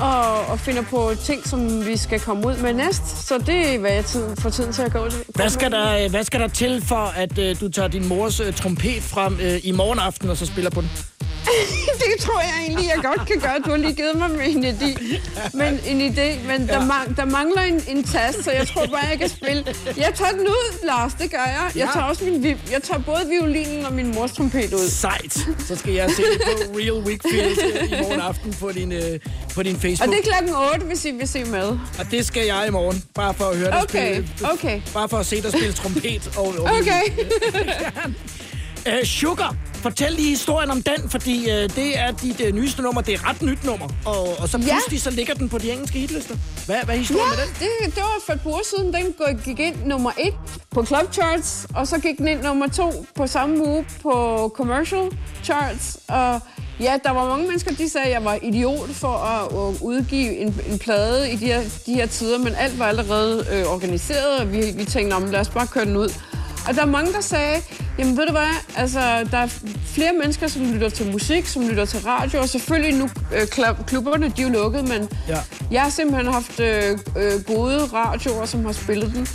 og, 0.00 0.46
og 0.46 0.60
finder 0.60 0.82
på 0.82 1.12
ting, 1.24 1.48
som 1.48 1.86
vi 1.86 1.96
skal 1.96 2.20
komme 2.20 2.46
ud 2.46 2.56
med 2.56 2.72
næst. 2.72 3.26
Så 3.28 3.38
det 3.38 3.74
er, 3.74 3.78
hvad 3.78 3.92
jeg 3.92 4.04
tid, 4.04 4.36
får 4.36 4.50
tiden 4.50 4.72
til 4.72 4.82
at 4.82 4.92
gå 4.92 5.08
til. 5.08 5.24
Hvad 5.34 5.50
skal, 5.50 5.70
der, 5.70 6.08
hvad 6.08 6.24
skal 6.24 6.40
der 6.40 6.48
til 6.48 6.82
for, 6.82 7.12
at 7.16 7.38
øh, 7.38 7.60
du 7.60 7.68
tager 7.68 7.88
din 7.88 8.08
mors 8.08 8.40
øh, 8.40 8.52
trompet 8.52 9.02
frem 9.02 9.38
øh, 9.42 9.60
i 9.62 9.72
morgen 9.72 9.98
aften, 9.98 10.30
og 10.30 10.36
så 10.36 10.46
spiller 10.46 10.70
på 10.70 10.80
den? 10.80 10.90
tror 12.20 12.40
jeg 12.40 12.54
egentlig, 12.66 12.86
jeg 12.94 13.02
godt 13.04 13.28
kan 13.28 13.40
gøre. 13.40 13.58
Du 13.64 13.70
har 13.70 13.76
lige 13.76 13.94
givet 13.94 14.16
mig 14.16 14.30
en 14.48 14.64
idé. 14.64 15.18
Men, 15.54 15.80
en 15.86 16.00
idé, 16.12 16.46
men 16.46 16.68
der, 16.68 16.84
mang, 16.86 17.16
der 17.16 17.24
mangler 17.24 17.62
en, 17.62 17.82
en 17.88 18.04
tast, 18.04 18.44
så 18.44 18.50
jeg 18.50 18.66
tror 18.68 18.86
bare, 18.86 19.06
jeg 19.10 19.18
kan 19.18 19.28
spille. 19.28 19.64
Jeg 19.96 20.12
tager 20.14 20.30
den 20.32 20.40
ud, 20.48 20.86
Lars, 20.86 21.14
det 21.14 21.30
gør 21.30 21.38
jeg. 21.38 21.70
Jeg 21.76 21.88
tager 21.92 22.06
også 22.06 22.24
min, 22.24 22.44
jeg 22.46 22.82
tager 22.82 23.00
både 23.00 23.20
violinen 23.30 23.84
og 23.86 23.92
min 23.92 24.14
mors 24.14 24.32
trompet 24.32 24.72
ud. 24.72 24.88
Sejt. 24.90 25.32
Så 25.68 25.76
skal 25.76 25.92
jeg 25.92 26.10
se 26.10 26.22
det 26.22 26.40
på 26.44 26.78
Real 26.78 26.92
Wickfield 27.06 27.58
øh, 27.82 27.92
i 27.98 28.02
morgen 28.02 28.20
aften 28.20 28.54
på 28.60 28.72
din, 28.72 28.92
øh, 28.92 29.18
på 29.54 29.62
din 29.62 29.74
Og 29.74 29.80
Facebook. 29.80 30.10
det 30.10 30.18
er 30.18 30.22
klokken 30.22 30.54
8, 30.74 30.86
hvis 30.86 31.04
I 31.04 31.10
vil 31.10 31.28
se 31.28 31.44
med. 31.44 31.68
Og 31.98 32.10
det 32.10 32.26
skal 32.26 32.46
jeg 32.46 32.64
i 32.68 32.70
morgen, 32.70 33.04
bare 33.14 33.34
for 33.34 33.44
at 33.44 33.56
høre 33.56 33.70
dig 33.70 33.82
Okay, 33.82 34.12
spille. 34.14 34.28
okay. 34.52 34.80
Bare 34.94 35.08
for 35.08 35.16
at 35.18 35.26
se 35.26 35.42
dig 35.42 35.52
spille 35.52 35.72
trompet. 35.72 36.30
Og, 36.36 36.46
og 36.46 36.70
Okay. 36.80 37.02
Uh, 38.86 39.04
Sugar, 39.04 39.56
fortæl 39.74 40.12
lige 40.12 40.28
historien 40.28 40.70
om 40.70 40.82
den, 40.82 41.10
fordi 41.10 41.40
uh, 41.40 41.46
det 41.56 41.98
er 41.98 42.10
dit 42.10 42.40
uh, 42.40 42.48
nyeste 42.54 42.82
nummer. 42.82 43.00
Det 43.00 43.14
er 43.14 43.18
et 43.18 43.24
ret 43.26 43.42
nyt 43.42 43.64
nummer. 43.64 43.88
Og, 44.06 44.38
og 44.40 44.48
så 44.48 44.58
Ja. 44.58 44.64
pludselig 44.64 45.00
så 45.00 45.10
ligger 45.10 45.34
den 45.34 45.48
på 45.48 45.58
de 45.58 45.72
engelske 45.72 45.98
hitlister. 45.98 46.34
Hvad, 46.66 46.76
hvad 46.84 46.94
er 46.94 46.98
historien 46.98 47.24
Ja, 47.32 47.36
med 47.36 47.46
den? 47.46 47.54
det, 47.88 47.94
det 47.94 48.02
var 48.02 48.20
for 48.26 48.32
et 48.32 48.40
par 48.40 48.50
uger 48.50 48.60
siden. 48.76 48.94
Den 48.94 49.14
gik 49.44 49.58
ind 49.60 49.76
nummer 49.86 50.10
et 50.20 50.34
på 50.70 50.84
Club 50.84 51.12
Charts, 51.12 51.66
og 51.74 51.86
så 51.88 51.98
gik 51.98 52.18
den 52.18 52.28
ind 52.28 52.42
nummer 52.42 52.68
to 52.68 53.06
på 53.16 53.26
samme 53.26 53.66
uge 53.68 53.84
på 54.02 54.12
Commercial 54.56 55.10
Charts. 55.44 55.98
Og 56.08 56.40
ja, 56.80 56.98
der 57.04 57.10
var 57.10 57.28
mange 57.28 57.46
mennesker, 57.46 57.70
de 57.74 57.88
sagde, 57.90 58.06
at 58.06 58.12
jeg 58.12 58.24
var 58.24 58.38
idiot 58.42 58.90
for 58.90 59.08
at, 59.16 59.44
at 59.44 59.80
udgive 59.82 60.36
en, 60.36 60.60
en 60.70 60.78
plade 60.78 61.30
i 61.32 61.36
de 61.36 61.46
her, 61.46 61.60
de 61.86 61.94
her 61.94 62.06
tider, 62.06 62.38
men 62.38 62.54
alt 62.54 62.78
var 62.78 62.86
allerede 62.86 63.46
øh, 63.52 63.72
organiseret, 63.72 64.38
og 64.38 64.52
vi, 64.52 64.70
vi 64.76 64.84
tænkte, 64.84 65.14
om 65.14 65.30
lad 65.30 65.40
os 65.40 65.48
bare 65.48 65.66
køre 65.66 65.84
den 65.84 65.96
ud. 65.96 66.08
Og 66.68 66.74
der 66.74 66.82
er 66.82 66.86
mange, 66.86 67.12
der 67.12 67.20
sagde, 67.20 67.56
jamen 67.98 68.16
ved 68.16 68.26
du 68.26 68.32
hvad, 68.32 68.54
altså, 68.76 69.00
der 69.30 69.38
er 69.38 69.46
flere 69.86 70.12
mennesker, 70.12 70.48
som 70.48 70.72
lytter 70.72 70.88
til 70.88 71.12
musik, 71.12 71.46
som 71.46 71.68
lytter 71.68 71.84
til 71.84 72.00
radio, 72.00 72.40
og 72.40 72.48
selvfølgelig 72.48 72.98
nu, 72.98 73.10
øh, 73.34 73.46
klub- 73.48 73.86
klubberne, 73.86 74.28
de 74.36 74.42
er 74.42 74.46
jo 74.46 74.52
lukket, 74.52 74.88
men 74.88 75.08
Ja. 75.28 75.36
jeg 75.70 75.82
har 75.82 75.90
simpelthen 75.90 76.32
haft 76.32 76.60
øh, 76.60 76.98
øh, 77.16 77.32
gode 77.46 77.78
radioer, 77.84 78.44
som 78.46 78.64
har 78.64 78.72
spillet 78.72 79.12
den. 79.14 79.28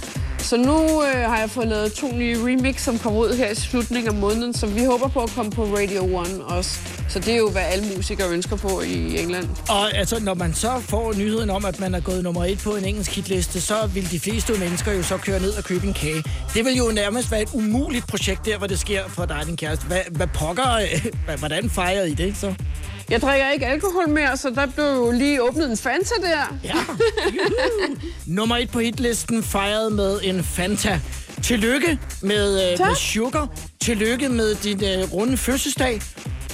Så 0.45 0.57
nu 0.57 1.03
øh, 1.03 1.29
har 1.29 1.39
jeg 1.39 1.49
fået 1.49 1.67
lavet 1.67 1.93
to 1.93 2.11
nye 2.11 2.37
remix, 2.37 2.81
som 2.81 2.99
kommer 2.99 3.19
ud 3.19 3.37
her 3.37 3.49
i 3.49 3.55
slutningen 3.55 4.13
af 4.13 4.19
måneden, 4.19 4.53
så 4.53 4.67
vi 4.67 4.83
håber 4.83 5.07
på 5.07 5.19
at 5.19 5.29
komme 5.29 5.51
på 5.51 5.63
Radio 5.63 6.21
1 6.21 6.41
også. 6.43 6.79
Så 7.09 7.19
det 7.19 7.33
er 7.33 7.37
jo, 7.37 7.49
hvad 7.49 7.61
alle 7.61 7.95
musikere 7.95 8.29
ønsker 8.29 8.55
på 8.55 8.81
i 8.81 9.19
England. 9.21 9.47
Og 9.69 9.95
altså, 9.95 10.23
når 10.23 10.33
man 10.33 10.53
så 10.53 10.79
får 10.79 11.13
nyheden 11.13 11.49
om, 11.49 11.65
at 11.65 11.79
man 11.79 11.95
er 11.95 11.99
gået 11.99 12.23
nummer 12.23 12.45
et 12.45 12.59
på 12.63 12.75
en 12.75 12.85
engelsk 12.85 13.15
hitliste, 13.15 13.61
så 13.61 13.87
vil 13.93 14.11
de 14.11 14.19
fleste 14.19 14.53
mennesker 14.59 14.91
jo 14.91 15.03
så 15.03 15.17
køre 15.17 15.39
ned 15.39 15.53
og 15.57 15.63
købe 15.63 15.87
en 15.87 15.93
kage. 15.93 16.23
Det 16.53 16.65
vil 16.65 16.75
jo 16.75 16.91
nærmest 16.93 17.31
være 17.31 17.41
et 17.41 17.49
umuligt 17.53 18.07
projekt 18.07 18.45
der, 18.45 18.57
hvor 18.57 18.67
det 18.67 18.79
sker 18.79 19.03
for 19.07 19.25
dig 19.25 19.37
og 19.37 19.45
din 19.45 19.57
kæreste. 19.57 19.85
Hvad, 19.85 20.01
hvad 20.11 20.27
pokker, 20.27 20.75
øh, 21.29 21.39
hvordan 21.39 21.69
fejrede 21.69 22.09
I 22.09 22.13
det 22.13 22.37
så? 22.37 22.53
Jeg 23.09 23.21
drikker 23.21 23.49
ikke 23.51 23.65
alkohol 23.65 24.09
mere, 24.09 24.37
så 24.37 24.49
der 24.49 24.65
blev 24.65 24.85
jo 24.85 25.11
lige 25.11 25.43
åbnet 25.43 25.69
en 25.69 25.77
Fanta 25.77 26.13
der. 26.21 26.57
Ja. 26.63 26.73
Nummer 28.25 28.57
et 28.57 28.69
på 28.71 28.79
hitlisten 28.79 29.43
fejret 29.43 29.91
med 29.91 30.19
en 30.23 30.43
Fanta. 30.43 30.99
Tillykke 31.43 31.99
med, 32.21 32.71
øh, 32.71 32.77
Tak. 32.77 32.87
med 32.87 32.95
Sugar. 32.95 33.47
Tillykke 33.81 34.29
med 34.29 34.55
din 34.55 34.83
øh, 34.83 35.13
runde 35.13 35.37
fødselsdag. 35.37 36.01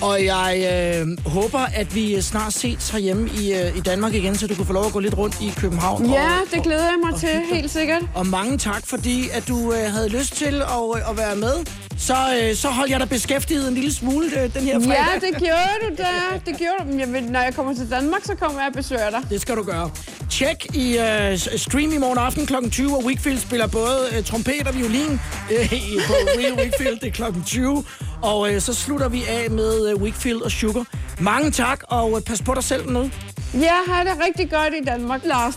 Og 0.01 0.25
jeg 0.25 0.67
øh, 1.01 1.07
håber, 1.31 1.59
at 1.59 1.95
vi 1.95 2.21
snart 2.21 2.53
ses 2.53 2.89
herhjemme 2.89 3.29
i, 3.41 3.53
øh, 3.53 3.77
i 3.77 3.79
Danmark 3.79 4.13
igen, 4.13 4.35
så 4.35 4.47
du 4.47 4.55
kan 4.55 4.65
få 4.65 4.73
lov 4.73 4.85
at 4.85 4.91
gå 4.93 4.99
lidt 4.99 5.17
rundt 5.17 5.41
i 5.41 5.53
København. 5.57 6.05
Ja, 6.05 6.23
og, 6.25 6.41
det 6.53 6.63
glæder 6.63 6.83
jeg 6.85 6.99
mig 7.11 7.19
til, 7.19 7.29
helt 7.53 7.71
sikkert. 7.71 8.01
og 8.15 8.27
mange 8.27 8.57
tak, 8.57 8.87
fordi 8.87 9.29
at 9.33 9.47
du 9.47 9.73
øh, 9.73 9.91
havde 9.93 10.09
lyst 10.09 10.35
til 10.35 10.61
at, 10.61 10.97
øh, 10.97 11.09
at 11.09 11.17
være 11.17 11.35
med 11.35 11.53
så, 12.01 12.13
øh, 12.41 12.55
så 12.55 12.69
holdt 12.69 12.91
jeg 12.91 12.99
dig 12.99 13.09
beskæftiget 13.09 13.67
en 13.67 13.73
lille 13.73 13.93
smule 13.93 14.25
øh, 14.41 14.53
den 14.53 14.63
her 14.63 14.79
fredag. 14.79 14.95
Ja, 14.97 15.27
det 15.27 15.37
gjorde 15.37 15.75
du 15.81 15.95
da. 15.97 16.39
Det 16.51 16.57
gjorde 16.57 16.91
du. 16.91 16.97
Jamen, 16.97 17.23
når 17.23 17.39
jeg 17.39 17.55
kommer 17.55 17.73
til 17.73 17.91
Danmark, 17.91 18.21
så 18.25 18.35
kommer 18.35 18.59
jeg 18.59 18.67
og 18.67 18.73
besøger 18.73 19.09
dig. 19.09 19.21
Det 19.29 19.41
skal 19.41 19.55
du 19.55 19.63
gøre. 19.63 19.91
Tjek 20.29 20.75
i 20.75 20.97
øh, 20.97 21.37
stream 21.57 21.91
i 21.91 21.97
morgen 21.97 22.17
aften 22.17 22.45
kl. 22.45 22.53
20, 22.71 22.97
og 22.97 23.05
Wickfield 23.05 23.39
spiller 23.39 23.67
både 23.67 23.97
øh, 24.17 24.23
trompet 24.23 24.67
og 24.67 24.75
violin 24.75 25.11
øh, 25.51 25.69
på 26.07 26.13
Real 26.39 26.53
Wickfield. 26.53 26.99
Det 26.99 27.07
er 27.07 27.31
kl. 27.31 27.41
20. 27.45 27.83
Og 28.21 28.53
øh, 28.53 28.61
så 28.61 28.73
slutter 28.73 29.09
vi 29.09 29.23
af 29.29 29.51
med 29.51 29.89
øh, 29.89 30.01
Wickfield 30.01 30.41
og 30.41 30.51
Sugar. 30.51 30.85
Mange 31.19 31.51
tak, 31.51 31.79
og 31.83 32.17
øh, 32.17 32.23
pas 32.23 32.41
på 32.41 32.53
dig 32.53 32.63
selv 32.63 32.89
nu. 32.89 33.09
Ja, 33.53 33.75
har 33.87 34.03
det 34.03 34.13
rigtig 34.27 34.49
godt 34.51 34.73
i 34.81 34.85
Danmark, 34.85 35.21
Lars. 35.25 35.53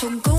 So 0.00 0.10
go 0.24 0.31